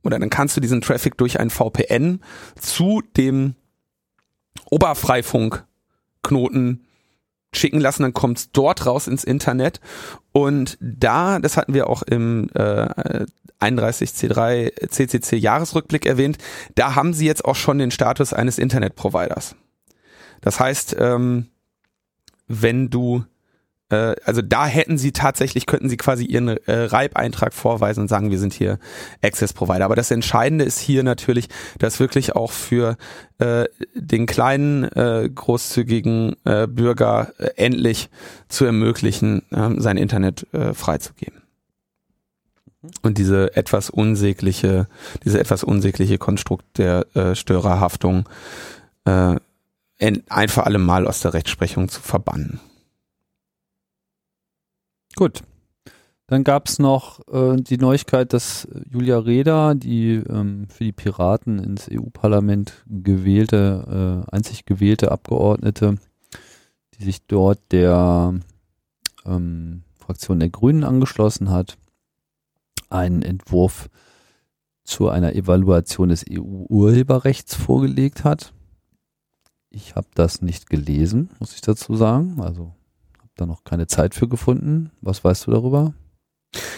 oder 0.04 0.20
dann 0.20 0.30
kannst 0.30 0.56
du 0.56 0.62
diesen 0.62 0.82
Traffic 0.82 1.18
durch 1.18 1.40
ein 1.40 1.50
VPN 1.50 2.22
zu 2.60 3.02
dem 3.18 3.56
Oberfreifunk-Knoten 4.70 6.86
schicken 7.56 7.80
lassen, 7.80 8.04
dann 8.04 8.14
kommt's 8.14 8.52
dort 8.52 8.86
raus 8.86 9.08
ins 9.08 9.24
Internet. 9.24 9.80
Und 10.32 10.78
da, 10.80 11.40
das 11.40 11.58
hatten 11.58 11.74
wir 11.74 11.90
auch 11.90 12.04
im 12.04 12.50
äh, 12.54 13.26
31C3 13.62 14.90
CCC 14.90 15.38
Jahresrückblick 15.38 16.06
erwähnt, 16.06 16.38
da 16.76 16.96
haben 16.96 17.14
sie 17.14 17.26
jetzt 17.26 17.46
auch 17.46 17.56
schon 17.56 17.78
den 17.78 17.92
Status 17.92 18.34
eines 18.34 18.58
Internetproviders. 18.58 19.56
Das 20.42 20.60
heißt, 20.60 20.96
ähm, 21.00 21.48
wenn 22.48 22.90
du 22.90 23.24
äh, 23.96 24.16
also 24.26 24.42
da 24.42 24.66
hätten 24.68 24.98
sie 24.98 25.12
tatsächlich, 25.12 25.66
könnten 25.66 25.90
sie 25.90 25.98
quasi 25.98 26.26
ihren 26.26 26.50
äh, 26.50 26.58
Reibeintrag 26.68 27.54
vorweisen 27.54 28.02
und 28.02 28.08
sagen, 28.08 28.32
wir 28.32 28.40
sind 28.40 28.54
hier 28.54 28.80
Access 29.22 29.54
Provider. 29.54 29.86
Aber 29.86 29.96
das 29.96 30.12
Entscheidende 30.12 30.66
ist 30.66 30.80
hier 30.80 31.04
natürlich, 31.04 31.48
dass 31.80 32.00
wirklich 32.00 32.36
auch 32.36 32.52
für 32.52 32.98
äh, 33.38 33.66
den 33.94 34.26
kleinen, 34.26 34.84
äh, 34.84 35.30
großzügigen 35.34 36.36
äh, 36.44 36.68
Bürger 36.68 37.34
äh, 37.38 37.50
endlich 37.56 38.10
zu 38.50 38.66
ermöglichen, 38.66 39.44
äh, 39.52 39.70
sein 39.78 39.98
Internet 39.98 40.48
äh, 40.54 40.74
freizugeben. 40.74 41.42
Und 43.02 43.18
diese 43.18 43.56
etwas 43.56 43.90
unsägliche, 43.90 44.88
diese 45.24 45.40
etwas 45.40 45.64
unsägliche 45.64 46.20
Konstrukt 46.20 46.78
der 46.78 47.08
äh, 47.16 47.34
Störerhaftung 47.34 48.30
äh, 49.06 49.36
ein 49.98 50.50
für 50.50 50.66
alle 50.66 50.78
Mal 50.78 51.08
aus 51.08 51.22
der 51.22 51.34
Rechtsprechung 51.34 51.90
zu 51.90 52.02
verbannen. 52.02 52.60
Gut. 55.16 55.44
Dann 56.28 56.44
gab 56.44 56.68
es 56.68 56.80
noch 56.80 57.20
äh, 57.28 57.56
die 57.58 57.78
Neuigkeit, 57.78 58.34
dass 58.34 58.68
Julia 58.90 59.20
Reda, 59.20 59.76
die 59.76 60.14
ähm, 60.14 60.68
für 60.70 60.84
die 60.84 60.92
Piraten 60.92 61.60
ins 61.60 61.88
EU-Parlament 61.92 62.84
gewählte, 62.88 64.26
äh, 64.28 64.36
einzig 64.36 64.66
gewählte 64.66 65.12
Abgeordnete, 65.12 65.98
die 66.96 67.04
sich 67.04 67.28
dort 67.28 67.60
der 67.72 68.34
ähm, 69.26 69.84
Fraktion 70.00 70.40
der 70.40 70.50
Grünen 70.50 70.84
angeschlossen 70.84 71.52
hat, 71.52 71.78
einen 72.90 73.22
Entwurf 73.22 73.90
zu 74.84 75.10
einer 75.10 75.34
Evaluation 75.34 76.10
des 76.10 76.26
EU-Urheberrechts 76.30 77.54
vorgelegt 77.56 78.24
hat. 78.24 78.52
Ich 79.70 79.96
habe 79.96 80.08
das 80.16 80.42
nicht 80.42 80.70
gelesen, 80.70 81.30
muss 81.40 81.54
ich 81.54 81.62
dazu 81.62 81.96
sagen. 81.96 82.42
Also 82.42 82.74
da 83.36 83.46
noch 83.46 83.64
keine 83.64 83.88
Zeit 83.88 84.16
für 84.16 84.28
gefunden. 84.28 84.92
Was 85.02 85.24
weißt 85.24 85.48
du 85.48 85.52
darüber? 85.52 85.94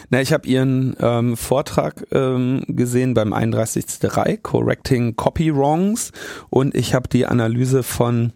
Na, 0.10 0.22
ich 0.22 0.34
habe 0.34 0.48
Ihren 0.48 0.96
ähm, 1.00 1.38
Vortrag 1.38 2.08
ähm, 2.12 2.64
gesehen 2.68 3.14
beim 3.14 3.34
31.3, 3.34 4.38
Correcting 4.38 5.16
Copy 5.16 5.56
Wrongs, 5.56 6.12
und 6.50 6.76
ich 6.76 6.94
habe 6.94 7.10
die 7.10 7.26
Analyse 7.26 7.84
von 7.84 8.34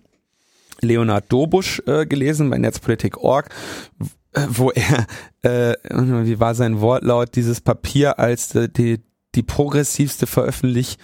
Leonard 0.81 1.31
Dobusch 1.31 1.81
äh, 1.87 2.05
gelesen 2.05 2.49
bei 2.49 2.57
Netzpolitik.org, 2.57 3.49
wo 4.49 4.71
er, 4.71 5.07
äh, 5.41 5.75
wie 5.89 6.39
war 6.39 6.55
sein 6.55 6.79
Wortlaut, 6.81 7.35
dieses 7.35 7.61
Papier 7.61 8.19
als 8.19 8.53
äh, 8.55 8.69
die, 8.69 9.01
die 9.33 9.43
progressivste 9.43 10.27
Veröffentlich 10.27 10.97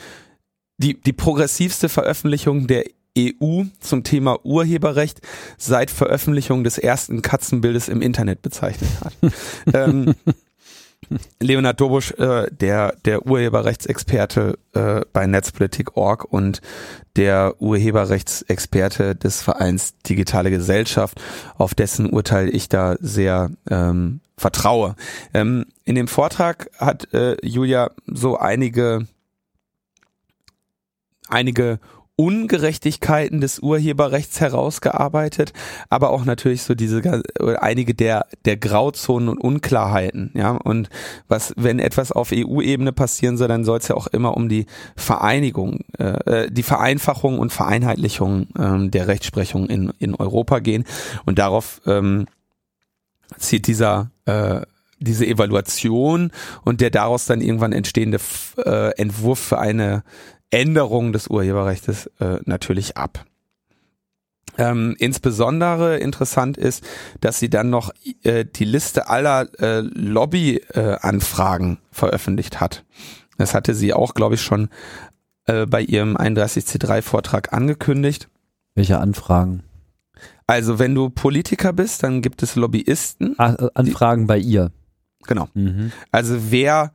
die, 0.78 1.00
die 1.00 1.14
progressivste 1.14 1.90
Veröffentlichung 1.90 2.68
der 2.68 2.86
EU 3.18 3.64
zum 3.80 4.04
Thema 4.04 4.46
Urheberrecht 4.46 5.22
seit 5.58 5.92
Veröffentlichung 5.92 6.64
des 6.64 6.78
ersten 6.78 7.22
Katzenbildes 7.22 7.90
im 7.90 8.02
Internet 8.02 8.42
bezeichnet 8.42 8.90
hat. 9.02 9.14
ähm, 9.74 10.14
Leonard 11.40 11.80
Dobusch, 11.80 12.12
äh, 12.12 12.48
der, 12.52 12.96
der 13.06 13.26
Urheberrechtsexperte 13.26 14.58
äh, 14.74 15.02
bei 15.14 15.26
Netzpolitik.org 15.26 16.26
und 16.26 16.62
der 17.16 17.56
Urheberrechtsexperte 17.60 19.16
des 19.16 19.42
Vereins 19.42 19.96
Digitale 20.00 20.50
Gesellschaft, 20.50 21.22
auf 21.58 21.76
dessen 21.76 22.10
Urteil 22.10 22.54
ich 22.54 22.68
da 22.70 22.96
sehr 23.00 23.52
ähm, 23.70 24.22
vertraue. 24.38 24.96
Ähm, 25.34 25.66
in 25.86 25.96
dem 25.96 26.08
Vortrag 26.08 26.70
hat 26.78 27.14
äh, 27.14 27.38
Julia 27.46 27.92
so 28.06 28.38
einige 28.38 29.08
einige 31.30 31.80
Ungerechtigkeiten 32.20 33.42
des 33.42 33.60
Urheberrechts 33.60 34.42
herausgearbeitet, 34.42 35.54
aber 35.90 36.10
auch 36.10 36.26
natürlich 36.26 36.64
so 36.64 36.74
diese 36.74 37.22
einige 37.62 37.94
der 37.94 38.26
der 38.44 38.58
Grauzonen 38.58 39.30
und 39.30 39.38
Unklarheiten, 39.38 40.32
ja. 40.34 40.52
Und 40.52 40.90
was 41.28 41.54
wenn 41.58 41.78
etwas 41.78 42.12
auf 42.12 42.32
EU-Ebene 42.34 42.92
passieren 42.92 43.38
soll, 43.38 43.48
dann 43.48 43.64
soll 43.64 43.78
es 43.78 43.88
ja 43.88 43.96
auch 43.96 44.08
immer 44.08 44.36
um 44.36 44.50
die 44.50 44.66
Vereinigung, 44.96 45.82
äh, 46.00 46.46
äh, 46.46 46.52
die 46.52 46.64
Vereinfachung 46.64 47.38
und 47.38 47.54
Vereinheitlichung 47.54 48.48
ähm, 48.58 48.90
der 48.90 49.08
Rechtsprechung 49.08 49.68
in 49.68 49.94
in 50.00 50.16
Europa 50.16 50.58
gehen. 50.58 50.86
Und 51.26 51.38
darauf 51.38 51.82
ähm, 51.86 52.26
zieht 53.38 53.68
dieser 53.68 54.10
äh, 54.26 54.62
diese 55.00 55.28
Evaluation 55.28 56.32
und 56.64 56.82
der 56.82 56.90
daraus 56.90 57.26
dann 57.26 57.42
irgendwann 57.42 57.74
entstehende 57.74 58.20
äh, 58.66 58.92
Entwurf 58.98 59.38
für 59.38 59.60
eine 59.60 60.04
Änderung 60.52 61.14
des 61.14 61.28
Urheberrechts 61.28 62.08
äh, 62.20 62.40
natürlich 62.46 62.98
ab. 62.98 63.26
Ähm, 64.58 64.96
insbesondere 64.98 65.98
interessant 65.98 66.58
ist, 66.58 66.84
dass 67.22 67.38
sie 67.40 67.50
dann 67.50 67.70
noch 67.70 67.92
äh, 68.24 68.44
die 68.44 68.66
Liste 68.66 69.08
aller 69.08 69.48
äh, 69.60 69.82
Lobby-Anfragen 69.82 71.74
äh, 71.74 71.78
veröffentlicht 71.92 72.60
hat. 72.60 72.84
Das 73.38 73.54
hatte 73.54 73.76
sie 73.76 73.94
auch, 73.94 74.16
glaube 74.16 74.36
ich, 74.36 74.42
schon 74.42 74.70
äh, 75.46 75.68
bei 75.68 75.82
ihrem 75.82 76.18
31C3-Vortrag 76.18 77.54
angekündigt. 77.54 78.30
Welche 78.74 79.00
Anfragen? 79.00 79.64
Also 80.48 80.80
wenn 80.80 80.96
du 80.96 81.10
Politiker 81.10 81.74
bist, 81.74 82.02
dann 82.02 82.22
gibt 82.24 82.42
es 82.42 82.56
Lobbyisten. 82.56 83.36
Ach, 83.38 83.56
äh, 83.60 83.70
Anfragen 83.76 84.24
die, 84.24 84.28
bei 84.28 84.38
ihr. 84.40 84.72
Genau. 85.28 85.50
Mhm. 85.54 85.92
Also 86.12 86.52
wer, 86.52 86.94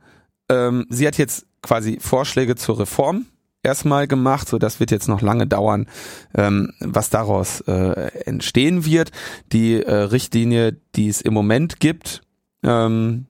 ähm, 0.49 0.85
sie 0.89 1.07
hat 1.07 1.17
jetzt 1.17 1.45
quasi 1.61 1.99
Vorschläge 2.01 2.55
zur 2.55 2.79
Reform 2.79 3.25
erstmal 3.63 4.07
gemacht, 4.07 4.47
so 4.47 4.59
das 4.59 4.79
wird 4.79 4.91
jetzt 4.91 5.07
noch 5.07 5.21
lange 5.21 5.47
dauern, 5.47 5.87
ähm, 6.35 6.73
was 6.79 7.09
daraus 7.09 7.61
äh, 7.61 8.11
entstehen 8.25 8.85
wird. 8.85 9.11
Die 9.51 9.81
äh, 9.81 9.93
Richtlinie, 9.93 10.77
die 10.95 11.09
es 11.09 11.21
im 11.21 11.33
Moment 11.33 11.79
gibt, 11.79 12.21
ähm, 12.63 13.25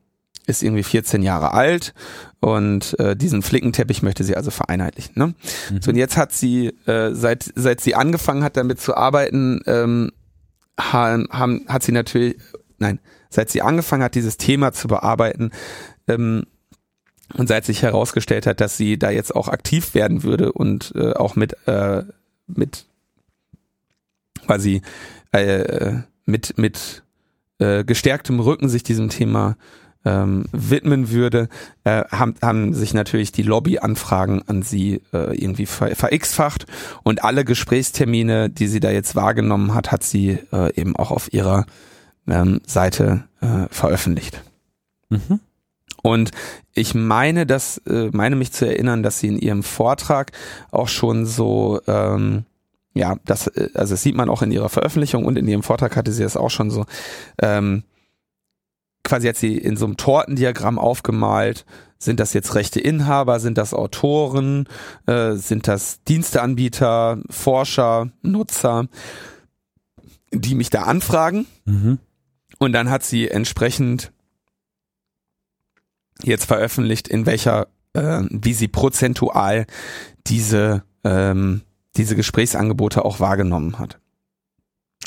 ist 0.46 0.64
irgendwie 0.64 0.84
14 0.84 1.22
Jahre 1.22 1.54
alt 1.54 1.94
und 2.42 3.00
äh, 3.00 3.16
diesen 3.16 3.42
Flickenteppich 3.42 4.02
möchte 4.02 4.24
sie 4.24 4.36
also 4.36 4.52
vereinheitlichen. 4.52 5.14
Ne? 5.16 5.28
Mhm. 5.28 5.82
So 5.82 5.92
und 5.92 5.98
jetzt 5.98 6.18
hat 6.18 6.34
sie 6.34 6.68
äh, 6.86 7.14
seit 7.14 7.50
seit 7.56 7.80
sie 7.80 7.96
angefangen 7.96 8.44
hat 8.44 8.58
damit 8.58 8.82
zu 8.82 8.96
arbeiten, 8.96 9.62
ähm, 9.66 10.12
haben, 10.78 11.28
haben 11.32 11.66
hat 11.68 11.84
sie 11.84 11.94
natürlich 11.94 12.38
nein 12.78 13.00
seit 13.30 13.50
sie 13.50 13.62
angefangen 13.62 14.04
hat 14.04 14.16
dieses 14.16 14.38
Thema 14.38 14.74
zu 14.74 14.88
bearbeiten, 14.88 15.52
ähm, 16.08 16.46
und 17.38 17.48
seit 17.48 17.66
sich 17.66 17.82
herausgestellt 17.82 18.46
hat, 18.46 18.62
dass 18.62 18.78
sie 18.78 18.98
da 18.98 19.10
jetzt 19.10 19.36
auch 19.36 19.48
aktiv 19.48 19.94
werden 19.94 20.24
würde 20.24 20.52
und 20.52 20.94
äh, 20.96 21.14
auch 21.14 21.36
mit 21.36 21.56
äh, 21.68 22.04
mit 22.48 22.86
quasi 24.46 24.82
äh, 25.32 26.00
mit 26.26 26.58
mit 26.58 27.04
äh, 27.60 27.84
gestärktem 27.84 28.40
Rücken 28.40 28.70
sich 28.70 28.84
diesem 28.84 29.10
Thema 29.10 29.56
ähm, 30.06 30.46
widmen 30.52 31.12
würde, 31.12 31.48
äh, 31.84 32.04
haben, 32.12 32.36
haben 32.42 32.74
sich 32.74 32.94
natürlich 32.94 33.32
die 33.32 33.44
Lobbyanfragen 33.44 34.48
an 34.48 34.62
sie 34.62 35.02
äh, 35.14 35.36
irgendwie 35.36 35.66
ver, 35.66 35.96
verX-facht 35.96 36.66
und 37.04 37.24
alle 37.24 37.46
Gesprächstermine, 37.46 38.50
die 38.50 38.68
sie 38.68 38.80
da 38.80 38.92
jetzt 38.92 39.16
wahrgenommen 39.16 39.74
hat, 39.74 39.92
hat 39.92 40.04
sie 40.04 40.40
äh, 40.52 40.74
eben 40.76 40.96
auch 40.96 41.12
auf 41.12 41.32
ihrer 41.32 41.66
ähm, 42.28 42.62
Seite 42.68 43.24
äh, 43.42 43.68
veröffentlicht. 43.70 44.44
Mhm. 45.10 45.40
Und 46.04 46.32
ich 46.74 46.94
meine, 46.94 47.48
dass, 47.48 47.80
äh, 47.88 48.10
meine 48.12 48.36
mich 48.36 48.52
zu 48.52 48.68
erinnern, 48.68 49.02
dass 49.02 49.20
sie 49.20 49.30
in 49.30 49.40
ihrem 49.40 49.64
Vortrag 49.64 50.32
auch 50.70 50.90
schon 50.90 51.26
so 51.26 51.82
ähm, 51.88 52.46
ja, 52.94 53.18
das, 53.26 53.48
äh, 53.48 53.70
also 53.74 53.94
das 53.94 54.04
sieht 54.04 54.16
man 54.16 54.30
auch 54.30 54.42
in 54.42 54.52
ihrer 54.52 54.70
Veröffentlichung 54.70 55.26
und 55.26 55.38
in 55.38 55.48
ihrem 55.48 55.64
Vortrag 55.64 55.96
hatte 55.96 56.12
sie 56.12 56.24
das 56.24 56.38
auch 56.38 56.50
schon 56.50 56.70
so, 56.70 56.86
ähm, 57.42 57.84
quasi 59.04 59.28
hat 59.28 59.38
sie 59.38 59.58
in 59.58 59.76
so 59.78 59.86
einem 59.86 59.98
Tortendiagramm 59.98 60.80
aufgemalt, 60.80 61.66
sind 61.98 62.20
das 62.20 62.34
jetzt 62.34 62.56
rechte 62.56 62.80
Inhaber, 62.80 63.40
sind 63.40 63.58
das 63.58 63.74
Autoren, 63.74 64.68
äh, 65.08 65.34
sind 65.34 65.68
das 65.68 66.04
Diensteanbieter, 66.04 67.20
Forscher, 67.30 68.12
Nutzer, 68.22 68.88
die 70.32 70.56
mich 70.56 70.70
da 70.70 70.84
anfragen. 70.84 71.46
Mhm. 71.66 72.00
Und 72.60 72.74
dann 72.74 72.90
hat 72.90 73.04
sie 73.04 73.30
entsprechend 73.30 74.12
jetzt 76.22 76.46
veröffentlicht, 76.46 77.08
in 77.08 77.26
welcher, 77.26 77.68
äh, 77.94 78.22
wie 78.30 78.54
sie 78.54 78.68
prozentual 78.68 79.66
diese, 80.28 80.84
ähm, 81.04 81.62
diese 81.98 82.16
Gesprächsangebote 82.16 83.04
auch 83.06 83.20
wahrgenommen 83.20 83.80
hat. 83.80 84.00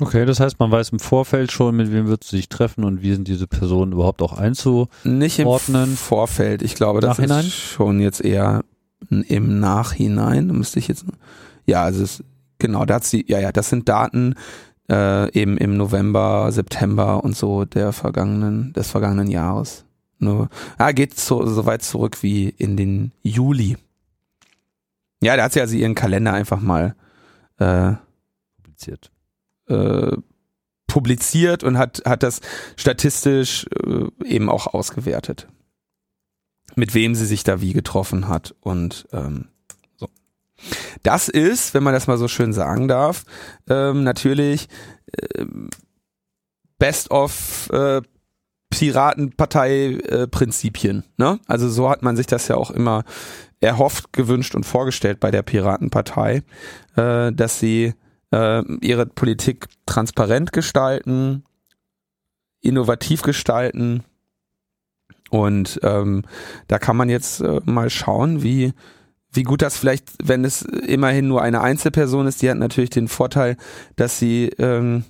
Okay, 0.00 0.26
das 0.26 0.40
heißt, 0.40 0.58
man 0.58 0.70
weiß 0.70 0.90
im 0.90 0.98
Vorfeld 0.98 1.52
schon, 1.52 1.74
mit 1.74 1.90
wem 1.90 2.06
wird 2.06 2.22
sie 2.22 2.36
sich 2.36 2.48
treffen 2.50 2.84
und 2.84 3.00
wie 3.00 3.14
sind 3.14 3.28
diese 3.28 3.46
Personen 3.46 3.92
überhaupt 3.92 4.20
auch 4.20 4.34
einzuordnen. 4.36 5.18
Nicht 5.18 5.38
im 5.38 5.96
Vorfeld. 5.96 6.62
Ich 6.62 6.74
glaube, 6.74 7.00
das 7.00 7.16
Nachhinein? 7.16 7.46
ist 7.46 7.54
schon 7.54 8.00
jetzt 8.00 8.20
eher 8.22 8.62
im 9.10 9.58
Nachhinein. 9.58 10.48
Da 10.48 10.54
müsste 10.54 10.78
ich 10.78 10.88
jetzt. 10.88 11.06
Ja, 11.64 11.82
also 11.82 12.04
es, 12.04 12.22
genau, 12.58 12.84
da 12.84 12.96
hat 12.96 13.04
sie, 13.04 13.24
ja, 13.26 13.40
ja, 13.40 13.52
das 13.52 13.70
sind 13.70 13.88
Daten 13.88 14.34
äh, 14.90 15.32
eben 15.32 15.56
im 15.56 15.78
November, 15.78 16.52
September 16.52 17.24
und 17.24 17.34
so 17.34 17.64
der 17.64 17.92
vergangenen, 17.92 18.74
des 18.74 18.90
vergangenen 18.90 19.28
Jahres. 19.28 19.85
Nur, 20.18 20.48
ah, 20.78 20.92
geht 20.92 21.18
so, 21.18 21.46
so 21.46 21.66
weit 21.66 21.82
zurück 21.82 22.22
wie 22.22 22.48
in 22.48 22.76
den 22.76 23.12
Juli. 23.22 23.76
Ja, 25.22 25.36
da 25.36 25.44
hat 25.44 25.52
sie 25.52 25.60
also 25.60 25.76
ihren 25.76 25.94
Kalender 25.94 26.32
einfach 26.32 26.60
mal 26.60 26.94
äh, 27.58 27.94
Publiziert. 28.62 29.10
äh, 29.68 30.16
publiziert 30.86 31.64
und 31.64 31.76
hat, 31.78 32.02
hat 32.06 32.22
das 32.22 32.40
statistisch 32.76 33.66
äh, 33.84 34.06
eben 34.24 34.48
auch 34.48 34.66
ausgewertet. 34.66 35.48
Mit 36.74 36.94
wem 36.94 37.14
sie 37.14 37.26
sich 37.26 37.44
da 37.44 37.60
wie 37.60 37.72
getroffen 37.72 38.28
hat 38.28 38.54
und 38.60 39.06
ähm, 39.12 39.48
so. 39.96 40.08
Das 41.02 41.28
ist, 41.28 41.74
wenn 41.74 41.82
man 41.82 41.94
das 41.94 42.06
mal 42.06 42.18
so 42.18 42.28
schön 42.28 42.52
sagen 42.52 42.88
darf, 42.88 43.24
ähm, 43.68 44.04
natürlich 44.04 44.68
ähm, 45.36 45.70
Best 46.78 47.10
of 47.10 47.70
äh, 47.70 48.02
Piratenpartei-Prinzipien. 48.70 51.04
ne? 51.16 51.38
Also 51.46 51.68
so 51.68 51.88
hat 51.88 52.02
man 52.02 52.16
sich 52.16 52.26
das 52.26 52.48
ja 52.48 52.56
auch 52.56 52.70
immer 52.70 53.04
erhofft, 53.60 54.12
gewünscht 54.12 54.54
und 54.54 54.64
vorgestellt 54.64 55.20
bei 55.20 55.30
der 55.30 55.42
Piratenpartei, 55.42 56.42
äh, 56.96 57.32
dass 57.32 57.60
sie 57.60 57.94
äh, 58.32 58.62
ihre 58.80 59.06
Politik 59.06 59.66
transparent 59.86 60.52
gestalten, 60.52 61.44
innovativ 62.60 63.22
gestalten. 63.22 64.04
Und 65.30 65.80
ähm, 65.82 66.24
da 66.68 66.78
kann 66.78 66.96
man 66.96 67.08
jetzt 67.08 67.40
äh, 67.40 67.60
mal 67.64 67.90
schauen, 67.90 68.42
wie, 68.42 68.72
wie 69.32 69.42
gut 69.42 69.62
das 69.62 69.76
vielleicht, 69.76 70.10
wenn 70.22 70.44
es 70.44 70.62
immerhin 70.62 71.28
nur 71.28 71.42
eine 71.42 71.60
Einzelperson 71.60 72.26
ist, 72.26 72.42
die 72.42 72.50
hat 72.50 72.58
natürlich 72.58 72.90
den 72.90 73.08
Vorteil, 73.08 73.56
dass 73.96 74.18
sie 74.18 74.50
ähm, 74.58 75.04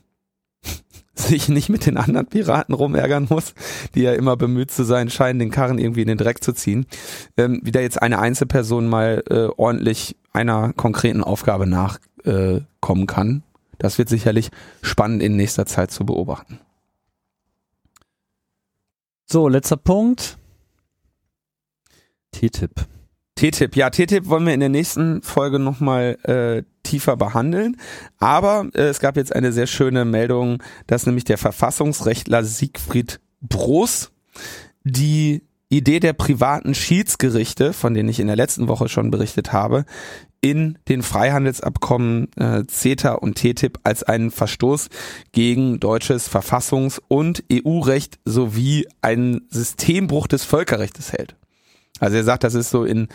sich 1.18 1.48
nicht 1.48 1.68
mit 1.68 1.86
den 1.86 1.96
anderen 1.96 2.26
Piraten 2.26 2.74
rumärgern 2.74 3.26
muss, 3.30 3.54
die 3.94 4.02
ja 4.02 4.12
immer 4.12 4.36
bemüht 4.36 4.70
zu 4.70 4.84
sein 4.84 5.10
scheinen, 5.10 5.38
den 5.38 5.50
Karren 5.50 5.78
irgendwie 5.78 6.02
in 6.02 6.08
den 6.08 6.18
Dreck 6.18 6.42
zu 6.42 6.52
ziehen, 6.52 6.86
ähm, 7.36 7.60
wie 7.62 7.72
da 7.72 7.80
jetzt 7.80 8.00
eine 8.00 8.18
Einzelperson 8.18 8.88
mal 8.88 9.22
äh, 9.28 9.48
ordentlich 9.56 10.16
einer 10.32 10.72
konkreten 10.74 11.24
Aufgabe 11.24 11.66
nachkommen 11.66 13.02
äh, 13.02 13.06
kann. 13.06 13.42
Das 13.78 13.98
wird 13.98 14.08
sicherlich 14.08 14.50
spannend 14.82 15.22
in 15.22 15.36
nächster 15.36 15.66
Zeit 15.66 15.90
zu 15.90 16.04
beobachten. 16.06 16.60
So, 19.26 19.48
letzter 19.48 19.76
Punkt. 19.76 20.38
TTIP. 22.32 22.86
TTIP, 23.34 23.76
ja, 23.76 23.90
TTIP 23.90 24.28
wollen 24.28 24.46
wir 24.46 24.54
in 24.54 24.60
der 24.60 24.68
nächsten 24.68 25.20
Folge 25.22 25.58
nochmal 25.58 26.16
äh, 26.22 26.62
tiefer 26.86 27.16
behandeln. 27.16 27.76
Aber 28.18 28.68
äh, 28.74 28.82
es 28.82 29.00
gab 29.00 29.16
jetzt 29.16 29.34
eine 29.34 29.52
sehr 29.52 29.66
schöne 29.66 30.04
Meldung, 30.04 30.62
dass 30.86 31.06
nämlich 31.06 31.24
der 31.24 31.38
Verfassungsrechtler 31.38 32.44
Siegfried 32.44 33.20
Broß 33.42 34.10
die 34.84 35.42
Idee 35.68 35.98
der 35.98 36.12
privaten 36.12 36.74
Schiedsgerichte, 36.74 37.72
von 37.72 37.92
denen 37.92 38.08
ich 38.08 38.20
in 38.20 38.28
der 38.28 38.36
letzten 38.36 38.68
Woche 38.68 38.88
schon 38.88 39.10
berichtet 39.10 39.52
habe, 39.52 39.84
in 40.40 40.78
den 40.88 41.02
Freihandelsabkommen 41.02 42.28
äh, 42.36 42.64
CETA 42.66 43.14
und 43.14 43.36
TTIP 43.36 43.80
als 43.82 44.04
einen 44.04 44.30
Verstoß 44.30 44.88
gegen 45.32 45.80
deutsches 45.80 46.30
Verfassungs- 46.30 47.00
und 47.08 47.42
EU-Recht 47.52 48.20
sowie 48.24 48.86
einen 49.02 49.46
Systembruch 49.48 50.28
des 50.28 50.44
Völkerrechts 50.44 51.12
hält. 51.12 51.34
Also 51.98 52.16
er 52.16 52.24
sagt, 52.24 52.44
das 52.44 52.54
ist 52.54 52.70
so 52.70 52.84
in, 52.84 53.08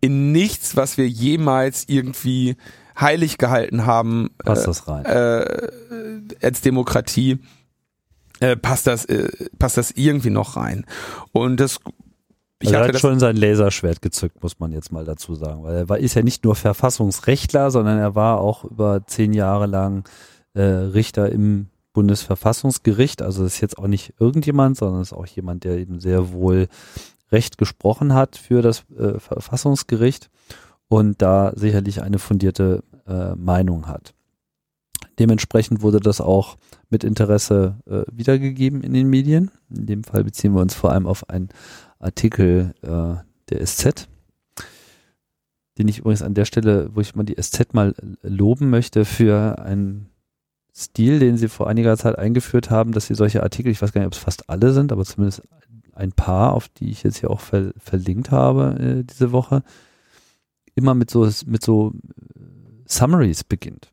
in 0.00 0.32
nichts, 0.32 0.76
was 0.76 0.96
wir 0.96 1.08
jemals 1.08 1.84
irgendwie 1.88 2.56
heilig 2.98 3.38
gehalten 3.38 3.86
haben, 3.86 4.30
Passt 4.44 4.62
äh, 4.62 4.66
das 4.66 4.88
rein? 4.88 5.04
äh, 5.04 5.68
als 6.42 6.60
Demokratie, 6.60 7.38
äh, 8.40 8.56
passt 8.56 8.86
das, 8.86 9.04
äh, 9.06 9.28
passt 9.58 9.76
das 9.76 9.90
irgendwie 9.92 10.30
noch 10.30 10.56
rein. 10.56 10.84
Und 11.32 11.58
das, 11.58 11.80
ich 12.60 12.68
also 12.68 12.76
er 12.76 12.84
hat 12.84 12.94
das, 12.94 13.00
schon 13.00 13.20
sein 13.20 13.36
Laserschwert 13.36 14.02
gezückt, 14.02 14.42
muss 14.42 14.58
man 14.58 14.72
jetzt 14.72 14.92
mal 14.92 15.04
dazu 15.04 15.34
sagen, 15.34 15.62
weil 15.62 15.76
er 15.76 15.88
war, 15.88 15.98
ist 15.98 16.14
ja 16.14 16.22
nicht 16.22 16.44
nur 16.44 16.54
Verfassungsrechtler, 16.54 17.70
sondern 17.70 17.98
er 17.98 18.14
war 18.14 18.40
auch 18.40 18.64
über 18.64 19.06
zehn 19.06 19.32
Jahre 19.32 19.66
lang 19.66 20.08
äh, 20.54 20.62
Richter 20.62 21.30
im 21.30 21.68
Bundesverfassungsgericht. 21.92 23.22
Also 23.22 23.44
ist 23.44 23.60
jetzt 23.60 23.78
auch 23.78 23.86
nicht 23.88 24.14
irgendjemand, 24.20 24.76
sondern 24.76 25.02
ist 25.02 25.12
auch 25.12 25.26
jemand, 25.26 25.64
der 25.64 25.78
eben 25.78 26.00
sehr 26.00 26.32
wohl 26.32 26.68
Recht 27.30 27.58
gesprochen 27.58 28.14
hat 28.14 28.36
für 28.36 28.62
das 28.62 28.84
äh, 28.98 29.18
Verfassungsgericht 29.18 30.30
und 30.88 31.20
da 31.20 31.52
sicherlich 31.54 32.02
eine 32.02 32.18
fundierte 32.18 32.82
äh, 33.06 33.34
Meinung 33.34 33.86
hat. 33.86 34.14
Dementsprechend 35.18 35.82
wurde 35.82 36.00
das 36.00 36.20
auch 36.20 36.56
mit 36.90 37.04
Interesse 37.04 37.76
äh, 37.86 38.02
wiedergegeben 38.12 38.82
in 38.82 38.92
den 38.92 39.08
Medien. 39.08 39.50
In 39.68 39.86
dem 39.86 40.04
Fall 40.04 40.24
beziehen 40.24 40.54
wir 40.54 40.62
uns 40.62 40.74
vor 40.74 40.92
allem 40.92 41.06
auf 41.06 41.28
einen 41.28 41.48
Artikel 41.98 42.74
äh, 42.82 43.22
der 43.50 43.66
SZ, 43.66 44.08
den 45.76 45.88
ich 45.88 45.98
übrigens 45.98 46.22
an 46.22 46.34
der 46.34 46.44
Stelle, 46.44 46.90
wo 46.94 47.00
ich 47.00 47.14
mal 47.14 47.24
die 47.24 47.40
SZ 47.40 47.74
mal 47.74 47.94
loben 48.22 48.70
möchte 48.70 49.04
für 49.04 49.58
einen 49.58 50.08
Stil, 50.74 51.18
den 51.18 51.36
sie 51.36 51.48
vor 51.48 51.66
einiger 51.66 51.96
Zeit 51.96 52.16
eingeführt 52.16 52.70
haben, 52.70 52.92
dass 52.92 53.06
sie 53.06 53.14
solche 53.14 53.42
Artikel, 53.42 53.72
ich 53.72 53.82
weiß 53.82 53.92
gar 53.92 54.00
nicht, 54.00 54.06
ob 54.06 54.12
es 54.12 54.18
fast 54.20 54.48
alle 54.48 54.72
sind, 54.72 54.92
aber 54.92 55.04
zumindest 55.04 55.42
ein 55.98 56.12
paar, 56.12 56.54
auf 56.54 56.68
die 56.68 56.90
ich 56.90 57.02
jetzt 57.02 57.18
hier 57.18 57.30
auch 57.30 57.40
ver 57.40 57.72
verlinkt 57.76 58.30
habe 58.30 58.78
äh, 58.78 59.04
diese 59.04 59.32
Woche, 59.32 59.62
immer 60.74 60.94
mit 60.94 61.10
so 61.10 61.28
mit 61.46 61.62
so 61.62 61.92
äh, 62.36 62.40
Summaries 62.86 63.44
beginnt. 63.44 63.92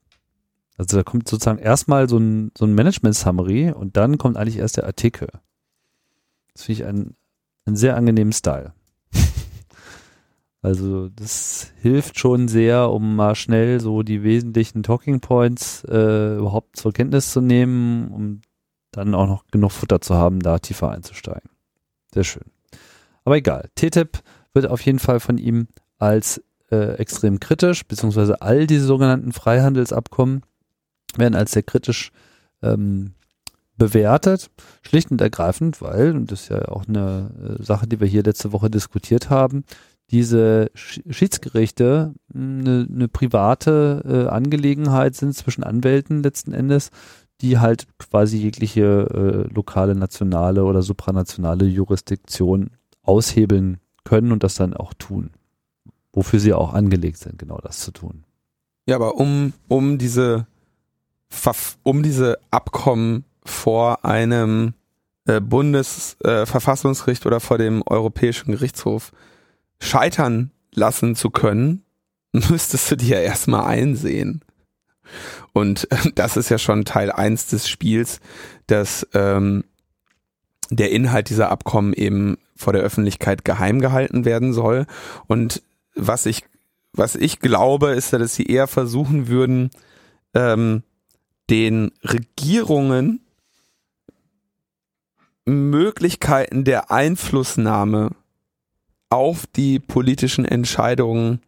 Also 0.78 0.97
da 0.97 1.03
kommt 1.03 1.28
sozusagen 1.28 1.60
erstmal 1.60 2.10
so 2.10 2.18
ein, 2.18 2.51
so 2.58 2.66
ein 2.66 2.76
Management-Summary 2.76 3.72
und 3.72 3.95
dann 3.97 4.18
kommt 4.18 4.38
eigentlich 4.38 4.58
erst 4.58 4.78
der 4.78 4.86
Artikel. 4.86 5.30
Das 6.53 6.64
finde 6.64 6.82
ich 6.82 6.88
einen, 6.88 7.16
einen 7.66 7.78
sehr 7.78 7.95
angenehmen 7.95 8.34
Style. 8.34 8.74
also 10.62 11.08
das 11.10 11.72
hilft 11.82 12.20
schon 12.20 12.49
sehr, 12.49 12.91
um 12.91 13.16
mal 13.16 13.36
schnell 13.36 13.80
so 13.80 14.03
die 14.03 14.24
wesentlichen 14.24 14.84
Talking 14.84 15.22
Points 15.22 15.86
äh, 15.86 16.36
überhaupt 16.36 16.76
zur 16.76 16.91
Kenntnis 16.91 17.32
zu 17.32 17.39
nehmen, 17.39 18.10
um 18.10 18.41
dann 18.91 19.16
auch 19.16 19.28
noch 19.28 19.47
genug 19.47 19.72
Futter 19.72 20.01
zu 20.01 20.16
haben, 20.16 20.41
da 20.41 20.60
tiefer 20.60 20.91
einzusteigen. 20.91 21.49
Sehr 22.16 22.24
schön. 22.24 22.45
Aber 23.26 23.36
egal. 23.36 23.70
TTIP 23.76 24.20
wird 24.53 24.68
auf 24.68 24.80
jeden 24.80 24.99
Fall 24.99 25.20
von 25.20 25.38
ihm 25.38 25.68
als 25.97 26.41
äh, 26.72 26.93
extrem 26.93 27.41
kritisch, 27.41 27.86
beziehungsweise 27.86 28.41
all 28.41 28.68
diese 28.68 28.86
sogenannten 28.86 29.34
Freihandelsabkommen 29.34 30.41
werden 31.18 31.36
als 31.36 31.51
sehr 31.51 31.63
kritisch 31.63 32.13
ähm, 32.61 33.16
bewertet, 33.76 34.49
schlicht 34.82 35.11
und 35.11 35.20
ergreifend, 35.20 35.82
weil, 35.82 36.16
und 36.16 36.32
das 36.32 36.43
ist 36.43 36.49
ja 36.49 36.70
auch 36.70 36.88
eine 36.88 37.57
äh, 37.59 37.61
Sache, 37.61 37.86
die 37.86 37.99
wir 37.99 38.07
hier 38.07 38.24
letzte 38.24 38.53
Woche 38.53 38.70
diskutiert 38.70 39.30
haben, 39.30 39.66
diese 40.09 40.72
Sch 40.74 41.01
Schiedsgerichte 41.09 42.13
eine, 42.34 42.88
eine 42.89 43.09
private 43.09 44.03
äh, 44.05 44.30
Angelegenheit 44.30 45.16
sind 45.16 45.35
zwischen 45.35 45.65
Anwälten 45.65 46.23
letzten 46.23 46.53
Endes, 46.53 46.91
die 47.41 47.60
halt 47.60 47.88
quasi 47.98 48.38
jegliche 48.38 49.48
äh, 49.49 49.53
lokale, 49.53 49.95
nationale 49.95 50.64
oder 50.64 50.82
supranationale 50.82 51.66
Jurisdiktion 51.66 52.72
aushebeln 53.03 53.80
können 54.03 54.32
und 54.32 54.44
das 54.44 54.56
dann 54.56 54.74
auch 54.74 54.94
tun. 54.94 55.32
Wofür 56.14 56.40
sie 56.40 56.53
auch 56.53 56.74
angelegt 56.74 57.18
sind, 57.18 57.38
genau 57.38 57.57
das 57.57 57.80
zu 57.80 57.91
tun. 57.91 58.24
ja, 58.88 58.95
aber 58.95 59.16
um, 59.16 59.53
um 59.68 59.98
diese, 59.98 60.48
um 61.84 62.03
diese 62.03 62.40
Abkommen 62.52 63.26
vor 63.44 64.06
einem 64.06 64.74
äh, 65.26 65.41
Bundesverfassungsgericht 65.41 67.26
oder 67.26 67.40
vor 67.40 67.57
dem 67.57 67.84
Europäischen 67.86 68.52
Gerichtshof 68.52 69.12
scheitern 69.80 70.52
lassen 70.74 71.16
zu 71.16 71.30
können, 71.30 71.84
müsstest 72.32 72.91
du 72.91 72.98
dir 72.98 73.18
ja 73.18 73.24
erstmal 73.24 73.66
einsehen. 73.66 74.41
Und 75.53 75.88
das 76.15 76.38
ist 76.38 76.49
ja 76.49 76.57
schon 76.57 76.86
Teil 76.86 77.11
eins 77.11 77.48
des 77.48 77.68
Spiels, 77.68 78.19
dass 78.68 79.07
ähm, 79.14 79.64
der 80.69 80.91
Inhalt 80.91 81.30
dieser 81.30 81.52
Abkommen 81.52 81.94
eben 81.94 82.38
vor 82.56 82.73
der 82.73 82.82
Öffentlichkeit 82.82 83.45
geheim 83.45 83.82
gehalten 83.82 84.26
werden 84.26 84.53
soll. 84.53 84.86
Und 85.27 85.61
was 85.95 86.26
ich, 86.26 86.44
was 86.94 87.15
ich 87.15 87.40
glaube, 87.40 87.91
ist, 87.91 88.14
dass 88.14 88.36
sie 88.36 88.45
eher 88.45 88.68
versuchen 88.68 89.27
würden, 89.27 89.69
ähm, 90.34 90.84
den 91.49 91.91
Regierungen 92.03 93.22
Möglichkeiten 95.45 96.64
der 96.64 96.91
Einflussnahme 96.91 98.11
auf 99.10 99.45
die 99.56 99.80
politischen 99.80 100.44
Entscheidungen 100.44 101.41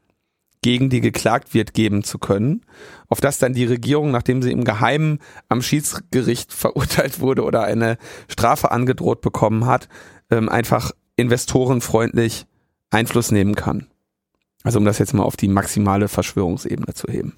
gegen 0.61 0.89
die 0.89 1.01
geklagt 1.01 1.53
wird, 1.53 1.73
geben 1.73 2.03
zu 2.03 2.17
können, 2.17 2.65
auf 3.09 3.21
das 3.21 3.39
dann 3.39 3.53
die 3.53 3.65
Regierung, 3.65 4.11
nachdem 4.11 4.41
sie 4.41 4.51
im 4.51 4.63
Geheimen 4.63 5.19
am 5.49 5.61
Schiedsgericht 5.61 6.51
verurteilt 6.51 7.19
wurde 7.19 7.43
oder 7.43 7.63
eine 7.63 7.97
Strafe 8.27 8.71
angedroht 8.71 9.21
bekommen 9.21 9.65
hat, 9.65 9.87
ähm, 10.29 10.49
einfach 10.49 10.91
investorenfreundlich 11.15 12.47
Einfluss 12.89 13.31
nehmen 13.31 13.55
kann. 13.55 13.87
Also 14.63 14.79
um 14.79 14.85
das 14.85 14.99
jetzt 14.99 15.13
mal 15.13 15.23
auf 15.23 15.37
die 15.37 15.47
maximale 15.47 16.07
Verschwörungsebene 16.07 16.93
zu 16.93 17.07
heben. 17.07 17.33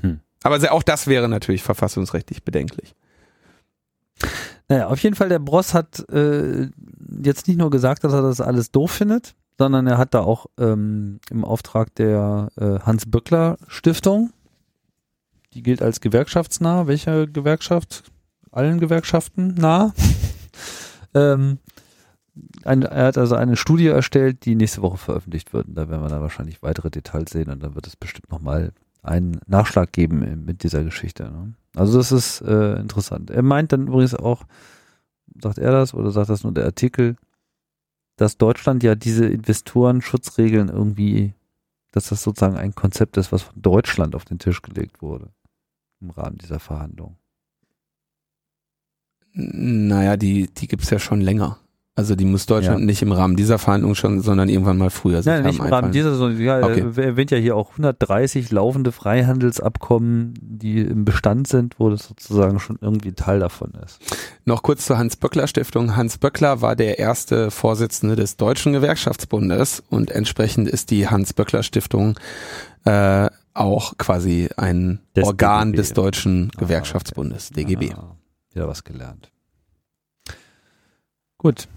Hm. 0.00 0.20
Aber 0.42 0.72
auch 0.72 0.82
das 0.82 1.06
wäre 1.06 1.28
natürlich 1.28 1.62
verfassungsrechtlich 1.62 2.42
bedenklich. 2.42 2.94
Naja, 4.68 4.88
auf 4.88 4.98
jeden 5.00 5.14
Fall, 5.14 5.28
der 5.28 5.38
Bross 5.38 5.74
hat 5.74 6.08
äh, 6.08 6.68
jetzt 7.22 7.48
nicht 7.48 7.58
nur 7.58 7.70
gesagt, 7.70 8.04
dass 8.04 8.12
er 8.12 8.22
das 8.22 8.40
alles 8.40 8.70
doof 8.70 8.90
findet, 8.90 9.34
sondern 9.58 9.86
er 9.86 9.98
hat 9.98 10.14
da 10.14 10.20
auch 10.20 10.46
ähm, 10.58 11.20
im 11.30 11.44
Auftrag 11.44 11.94
der 11.94 12.48
äh, 12.56 12.80
Hans-Böckler-Stiftung, 12.80 14.32
die 15.52 15.62
gilt 15.62 15.82
als 15.82 16.00
gewerkschaftsnah, 16.00 16.86
welcher 16.86 17.26
Gewerkschaft? 17.26 18.04
Allen 18.50 18.80
Gewerkschaften 18.80 19.54
nah. 19.54 19.92
ähm, 21.14 21.58
eine, 22.64 22.86
er 22.86 23.06
hat 23.06 23.18
also 23.18 23.36
eine 23.36 23.56
Studie 23.56 23.86
erstellt, 23.86 24.44
die 24.44 24.56
nächste 24.56 24.82
Woche 24.82 24.98
veröffentlicht 24.98 25.52
wird. 25.52 25.68
Und 25.68 25.74
da 25.76 25.88
werden 25.88 26.02
wir 26.02 26.08
dann 26.08 26.22
wahrscheinlich 26.22 26.62
weitere 26.62 26.90
Details 26.90 27.30
sehen 27.30 27.50
und 27.50 27.62
dann 27.62 27.74
wird 27.74 27.86
es 27.86 27.96
bestimmt 27.96 28.30
nochmal 28.30 28.72
einen 29.02 29.40
Nachschlag 29.46 29.92
geben 29.92 30.44
mit 30.44 30.62
dieser 30.62 30.82
Geschichte. 30.82 31.24
Ne? 31.24 31.54
Also 31.76 31.98
das 31.98 32.10
ist 32.10 32.40
äh, 32.40 32.76
interessant. 32.76 33.30
Er 33.30 33.42
meint 33.42 33.72
dann 33.72 33.86
übrigens 33.86 34.14
auch, 34.14 34.44
sagt 35.40 35.58
er 35.58 35.72
das 35.72 35.94
oder 35.94 36.10
sagt 36.10 36.30
das 36.30 36.42
nur 36.42 36.52
der 36.52 36.64
Artikel, 36.64 37.16
dass 38.16 38.38
Deutschland 38.38 38.82
ja 38.82 38.94
diese 38.94 39.26
Investorenschutzregeln 39.26 40.68
irgendwie, 40.68 41.34
dass 41.90 42.08
das 42.08 42.22
sozusagen 42.22 42.56
ein 42.56 42.74
Konzept 42.74 43.16
ist, 43.16 43.32
was 43.32 43.42
von 43.42 43.60
Deutschland 43.60 44.14
auf 44.14 44.24
den 44.24 44.38
Tisch 44.38 44.62
gelegt 44.62 45.02
wurde 45.02 45.32
im 46.00 46.10
Rahmen 46.10 46.38
dieser 46.38 46.60
Verhandlungen. 46.60 47.16
Naja, 49.32 50.16
die, 50.16 50.46
die 50.46 50.68
gibt's 50.68 50.90
ja 50.90 50.98
schon 50.98 51.20
länger. 51.20 51.58
Also 51.96 52.16
die 52.16 52.24
muss 52.24 52.46
Deutschland 52.46 52.80
ja. 52.80 52.86
nicht 52.86 53.02
im 53.02 53.12
Rahmen 53.12 53.36
dieser 53.36 53.60
Verhandlung 53.60 53.94
schon, 53.94 54.20
sondern 54.20 54.48
irgendwann 54.48 54.78
mal 54.78 54.90
früher 54.90 55.22
sich 55.22 55.32
Nein, 55.32 55.44
nicht 55.44 55.60
im 55.60 55.66
Rahmen 55.66 55.92
dieser, 55.92 56.16
sondern 56.16 56.40
ja, 56.40 56.60
okay. 56.60 56.84
er 56.96 57.04
erwähnt 57.04 57.30
ja 57.30 57.38
hier 57.38 57.54
auch 57.54 57.70
130 57.70 58.50
laufende 58.50 58.90
Freihandelsabkommen, 58.90 60.34
die 60.40 60.80
im 60.80 61.04
Bestand 61.04 61.46
sind, 61.46 61.78
wo 61.78 61.90
das 61.90 62.08
sozusagen 62.08 62.58
schon 62.58 62.78
irgendwie 62.80 63.12
Teil 63.12 63.38
davon 63.38 63.74
ist. 63.84 64.00
Noch 64.44 64.64
kurz 64.64 64.86
zur 64.86 64.98
Hans-Böckler-Stiftung. 64.98 65.94
Hans 65.94 66.18
Böckler 66.18 66.60
war 66.60 66.74
der 66.74 66.98
erste 66.98 67.52
Vorsitzende 67.52 68.16
des 68.16 68.36
Deutschen 68.36 68.72
Gewerkschaftsbundes 68.72 69.84
und 69.88 70.10
entsprechend 70.10 70.68
ist 70.68 70.90
die 70.90 71.06
Hans-Böckler-Stiftung 71.06 72.18
äh, 72.86 73.30
auch 73.54 73.96
quasi 73.98 74.48
ein 74.56 74.98
des 75.14 75.24
Organ 75.24 75.68
DGB. 75.68 75.76
des 75.76 75.92
Deutschen 75.92 76.50
ah, 76.56 76.58
Gewerkschaftsbundes, 76.58 77.50
DGB. 77.50 77.92
Ah, 77.92 78.16
wieder 78.52 78.66
was 78.66 78.82
gelernt. 78.82 79.30
Gut, 81.38 81.68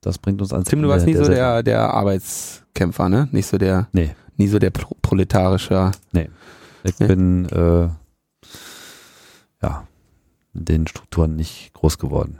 das 0.00 0.18
bringt 0.18 0.40
uns 0.40 0.52
ans 0.52 0.68
Tim, 0.68 0.82
du 0.82 0.88
warst 0.88 1.06
nie 1.06 1.12
der 1.12 1.24
so 1.24 1.30
der, 1.30 1.62
der 1.62 1.94
Arbeitskämpfer, 1.94 3.08
ne? 3.08 3.28
Nicht 3.32 3.46
so 3.46 3.58
der, 3.58 3.88
nee. 3.92 4.14
nie 4.36 4.48
so 4.48 4.58
der 4.58 4.70
Pro 4.70 4.96
proletarische. 5.02 5.92
Nee. 6.12 6.30
Ich 6.84 6.98
nee. 6.98 7.06
bin, 7.06 7.48
äh, 7.50 7.88
ja, 9.62 9.86
in 10.54 10.64
den 10.64 10.86
Strukturen 10.86 11.36
nicht 11.36 11.72
groß 11.74 11.98
geworden. 11.98 12.38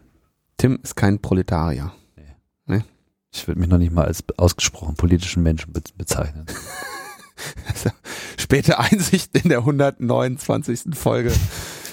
Tim 0.56 0.78
ist 0.82 0.96
kein 0.96 1.20
Proletarier. 1.20 1.92
Nee. 2.16 2.76
nee? 2.76 2.84
Ich 3.32 3.46
würde 3.46 3.60
mich 3.60 3.68
noch 3.68 3.78
nicht 3.78 3.92
mal 3.92 4.06
als 4.06 4.24
ausgesprochen 4.36 4.94
politischen 4.94 5.42
Menschen 5.42 5.72
be 5.72 5.82
bezeichnen. 5.96 6.46
Späte 8.38 8.78
Einsicht 8.78 9.36
in 9.36 9.48
der 9.48 9.58
129. 9.58 10.94
Folge. 10.94 11.32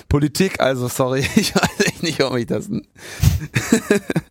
Politik, 0.10 0.62
also 0.62 0.88
sorry, 0.88 1.20
ich 1.36 1.54
weiß 1.54 1.80
echt 1.86 2.04
nicht, 2.04 2.24
ob 2.24 2.36
ich 2.38 2.46
das. 2.46 2.70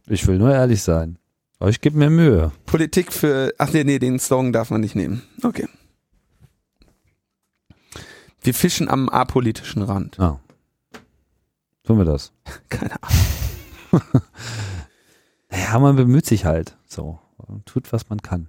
ich 0.06 0.26
will 0.26 0.38
nur 0.38 0.52
ehrlich 0.52 0.82
sein. 0.82 1.18
Aber 1.59 1.70
ich 1.70 1.81
gebe 1.81 1.97
mir 1.97 2.11
Mühe. 2.11 2.53
Politik 2.66 3.12
für. 3.12 3.53
Ach 3.59 3.73
nee, 3.73 3.85
nee, 3.85 3.99
den 3.99 4.19
Song 4.19 4.53
darf 4.53 4.70
man 4.70 4.81
nicht 4.81 4.95
nehmen. 4.95 5.23
Okay. 5.43 5.69
Wir 8.43 8.55
fischen 8.55 8.89
am 8.89 9.09
apolitischen 9.09 9.83
Rand. 9.83 10.20
Ah. 10.20 10.39
Tun 11.85 11.99
wir 11.99 12.05
das? 12.05 12.33
Keine 12.69 12.95
Ahnung. 13.03 14.03
naja, 15.51 15.78
man 15.78 15.97
bemüht 15.97 16.27
sich 16.27 16.45
halt. 16.45 16.77
So. 16.87 17.19
Tut, 17.65 17.93
was 17.93 18.09
man 18.09 18.23
kann. 18.23 18.49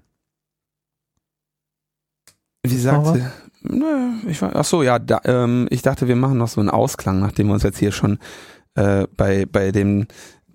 Wie 2.63 2.77
sagt 2.77 3.07
sie? 3.07 3.25
Nö, 3.61 4.19
ich 4.27 4.41
war, 4.41 4.55
ach 4.55 4.65
so, 4.65 4.83
ja, 4.83 4.99
da, 4.99 5.21
ähm, 5.25 5.67
ich 5.69 5.81
dachte, 5.81 6.07
wir 6.07 6.15
machen 6.15 6.37
noch 6.37 6.47
so 6.47 6.61
einen 6.61 6.69
Ausklang, 6.69 7.19
nachdem 7.19 7.47
wir 7.47 7.53
uns 7.53 7.63
jetzt 7.63 7.79
hier 7.79 7.91
schon 7.91 8.19
äh, 8.75 9.07
bei, 9.15 9.45
bei 9.45 9.71
dem 9.71 10.07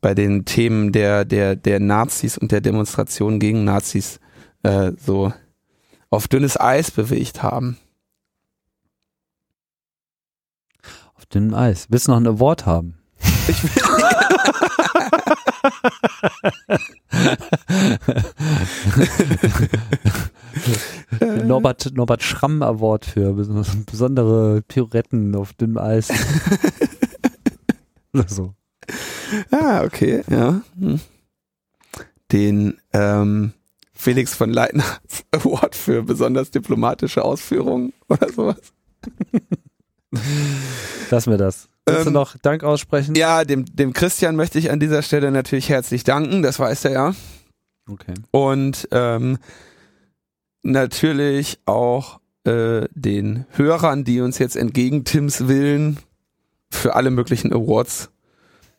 bei 0.02 0.14
den 0.14 0.44
Themen 0.44 0.92
der, 0.92 1.24
der, 1.24 1.56
der 1.56 1.80
Nazis 1.80 2.36
und 2.36 2.52
der 2.52 2.60
Demonstration 2.60 3.38
gegen 3.38 3.64
Nazis 3.64 4.20
äh, 4.64 4.92
so 5.02 5.32
auf 6.10 6.28
dünnes 6.28 6.60
Eis 6.60 6.90
bewegt 6.90 7.42
haben. 7.42 7.78
Auf 11.14 11.24
dünnem 11.26 11.54
Eis. 11.54 11.86
Willst 11.88 12.08
du 12.08 12.10
noch 12.10 12.18
ein 12.18 12.26
Award 12.26 12.66
haben? 12.66 12.98
Ich 13.48 13.62
will. 13.62 13.70
Norbert, 21.44 21.92
Norbert 21.94 22.22
Schramm 22.22 22.62
Award 22.62 23.04
für 23.04 23.34
besondere 23.34 24.62
Pirouetten 24.62 25.34
auf 25.36 25.52
dünnem 25.52 25.76
Eis. 25.78 26.08
Oder 28.12 28.28
so. 28.28 28.54
Ah, 29.50 29.82
okay, 29.84 30.22
ja. 30.28 30.62
Hm. 30.78 31.00
Den 32.30 32.78
ähm, 32.92 33.52
Felix 33.92 34.34
von 34.34 34.52
Leitner 34.52 34.84
Award 35.30 35.74
für 35.74 36.02
besonders 36.02 36.50
diplomatische 36.50 37.24
Ausführungen 37.24 37.92
oder 38.08 38.30
sowas. 38.32 38.72
Lass 41.10 41.26
mir 41.26 41.36
das. 41.36 41.68
Willst 41.86 42.00
ähm, 42.00 42.04
du 42.06 42.10
noch 42.10 42.36
Dank 42.38 42.64
aussprechen? 42.64 43.14
Ja, 43.14 43.44
dem, 43.44 43.64
dem 43.66 43.92
Christian 43.92 44.36
möchte 44.36 44.58
ich 44.58 44.70
an 44.70 44.80
dieser 44.80 45.02
Stelle 45.02 45.30
natürlich 45.30 45.68
herzlich 45.68 46.04
danken, 46.04 46.42
das 46.42 46.58
weiß 46.58 46.84
er 46.86 46.92
ja. 46.92 47.14
Okay. 47.88 48.14
Und 48.30 48.88
ähm, 48.92 49.38
natürlich 50.62 51.58
auch 51.64 52.20
äh, 52.44 52.86
den 52.92 53.46
Hörern, 53.50 54.04
die 54.04 54.20
uns 54.20 54.38
jetzt 54.38 54.56
entgegen 54.56 55.04
Tims 55.04 55.48
Willen 55.48 55.98
für 56.70 56.94
alle 56.94 57.10
möglichen 57.10 57.52
Awards 57.52 58.11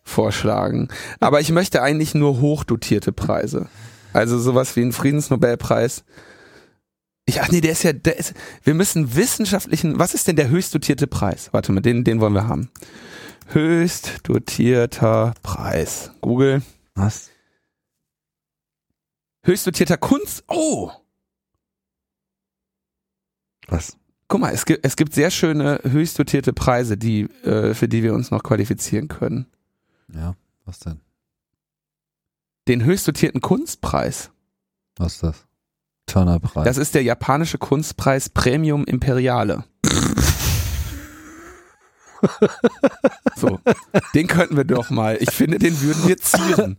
vorschlagen. 0.03 0.89
Aber 1.19 1.39
ich 1.41 1.51
möchte 1.51 1.81
eigentlich 1.81 2.13
nur 2.13 2.41
hochdotierte 2.41 3.11
Preise. 3.11 3.67
Also 4.11 4.38
sowas 4.38 4.75
wie 4.75 4.81
ein 4.81 4.91
Friedensnobelpreis. 4.91 6.03
Ich, 7.25 7.41
ach 7.41 7.49
nee, 7.49 7.61
der 7.61 7.71
ist 7.71 7.84
ja, 7.84 7.93
der 7.93 8.17
ist, 8.17 8.34
wir 8.63 8.73
müssen 8.73 9.15
wissenschaftlichen, 9.15 9.97
was 9.97 10.13
ist 10.13 10.27
denn 10.27 10.35
der 10.35 10.49
höchst 10.49 10.75
dotierte 10.75 11.07
Preis? 11.07 11.49
Warte 11.53 11.71
mal, 11.71 11.81
den, 11.81 12.03
den 12.03 12.19
wollen 12.19 12.34
wir 12.34 12.47
haben. 12.47 12.69
Höchst 13.47 14.19
dotierter 14.23 15.34
Preis. 15.41 16.11
Google. 16.21 16.61
Was? 16.95 17.30
Höchst 19.45 19.67
dotierter 19.67 19.97
Kunst. 19.97 20.43
Oh! 20.47 20.91
Was? 23.67 23.97
Guck 24.27 24.41
mal, 24.41 24.53
es 24.53 24.65
gibt, 24.65 24.85
es 24.85 24.95
gibt 24.95 25.13
sehr 25.13 25.31
schöne 25.31 25.80
höchst 25.84 26.17
dotierte 26.17 26.53
Preise, 26.53 26.97
die, 26.97 27.23
äh, 27.43 27.73
für 27.73 27.88
die 27.88 28.03
wir 28.03 28.13
uns 28.13 28.31
noch 28.31 28.43
qualifizieren 28.43 29.07
können. 29.07 29.47
Ja, 30.14 30.35
was 30.65 30.80
denn? 30.80 31.02
Den 32.68 32.84
höchst 32.84 33.07
dotierten 33.07 33.41
Kunstpreis. 33.41 34.31
Was 34.98 35.15
ist 35.15 35.23
das? 35.23 35.45
Turnerpreis. 36.06 36.65
Das 36.65 36.77
ist 36.77 36.95
der 36.95 37.03
japanische 37.03 37.57
Kunstpreis 37.57 38.30
Premium 38.30 38.85
Imperiale. 38.85 39.64
so, 43.35 43.60
den 44.14 44.27
könnten 44.27 44.56
wir 44.56 44.64
doch 44.64 44.90
mal. 44.90 45.18
Ich 45.19 45.31
finde, 45.31 45.60
den 45.60 45.81
würden 45.81 46.07
wir 46.07 46.18
zieren. 46.18 46.77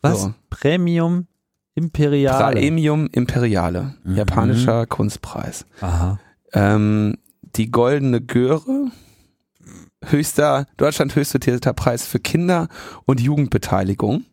Was? 0.00 0.22
So. 0.22 0.34
Premium 0.50 1.26
Imperiale. 1.74 2.60
Premium 2.60 3.08
Imperiale. 3.12 3.94
Mhm. 4.04 4.16
Japanischer 4.16 4.86
Kunstpreis. 4.86 5.64
Aha. 5.80 6.18
Ähm, 6.52 7.18
die 7.56 7.70
Goldene 7.70 8.20
Göre, 8.20 8.90
höchster, 10.04 10.66
Deutschland 10.76 11.14
höchst 11.14 11.34
dotierter 11.34 11.72
Preis 11.72 12.06
für 12.06 12.20
Kinder- 12.20 12.68
und 13.04 13.20
Jugendbeteiligung. 13.20 14.24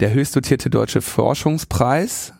Der 0.00 0.12
höchst 0.12 0.36
dotierte 0.36 0.70
Deutsche 0.70 1.00
Forschungspreis. 1.00 2.32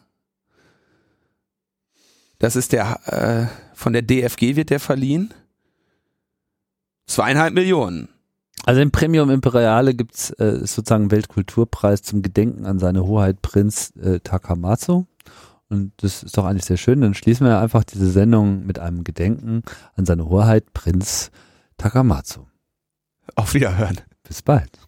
Das 2.39 2.55
ist 2.55 2.73
der, 2.73 3.01
äh, 3.07 3.75
von 3.75 3.93
der 3.93 4.03
DFG 4.03 4.57
wird 4.57 4.71
der 4.71 4.81
verliehen. 4.81 5.35
Zweieinhalb 7.07 7.55
Millionen. 7.55 8.09
Also 8.65 8.81
im 8.81 8.91
Premium 8.91 9.31
Imperiale 9.31 9.95
gibt's 9.95 10.31
äh, 10.33 10.59
sozusagen 10.67 11.11
Weltkulturpreis 11.11 12.03
zum 12.03 12.23
Gedenken 12.23 12.67
an 12.67 12.79
seine 12.79 13.07
Hoheit 13.07 13.41
Prinz 13.41 13.93
äh, 13.97 14.21
Takamatsu. 14.21 15.07
Und 15.69 15.93
das 15.99 16.23
ist 16.23 16.37
doch 16.37 16.45
eigentlich 16.45 16.65
sehr 16.65 16.77
schön. 16.77 17.01
Dann 17.01 17.15
schließen 17.15 17.47
wir 17.47 17.61
einfach 17.61 17.85
diese 17.85 18.11
Sendung 18.11 18.65
mit 18.65 18.79
einem 18.79 19.05
Gedenken 19.05 19.63
an 19.95 20.07
seine 20.07 20.27
Hoheit 20.27 20.73
Prinz 20.73 21.31
Takamatsu. 21.77 22.47
Auf 23.35 23.55
Wiederhören. 23.55 24.01
Bis 24.23 24.43
bald. 24.43 24.79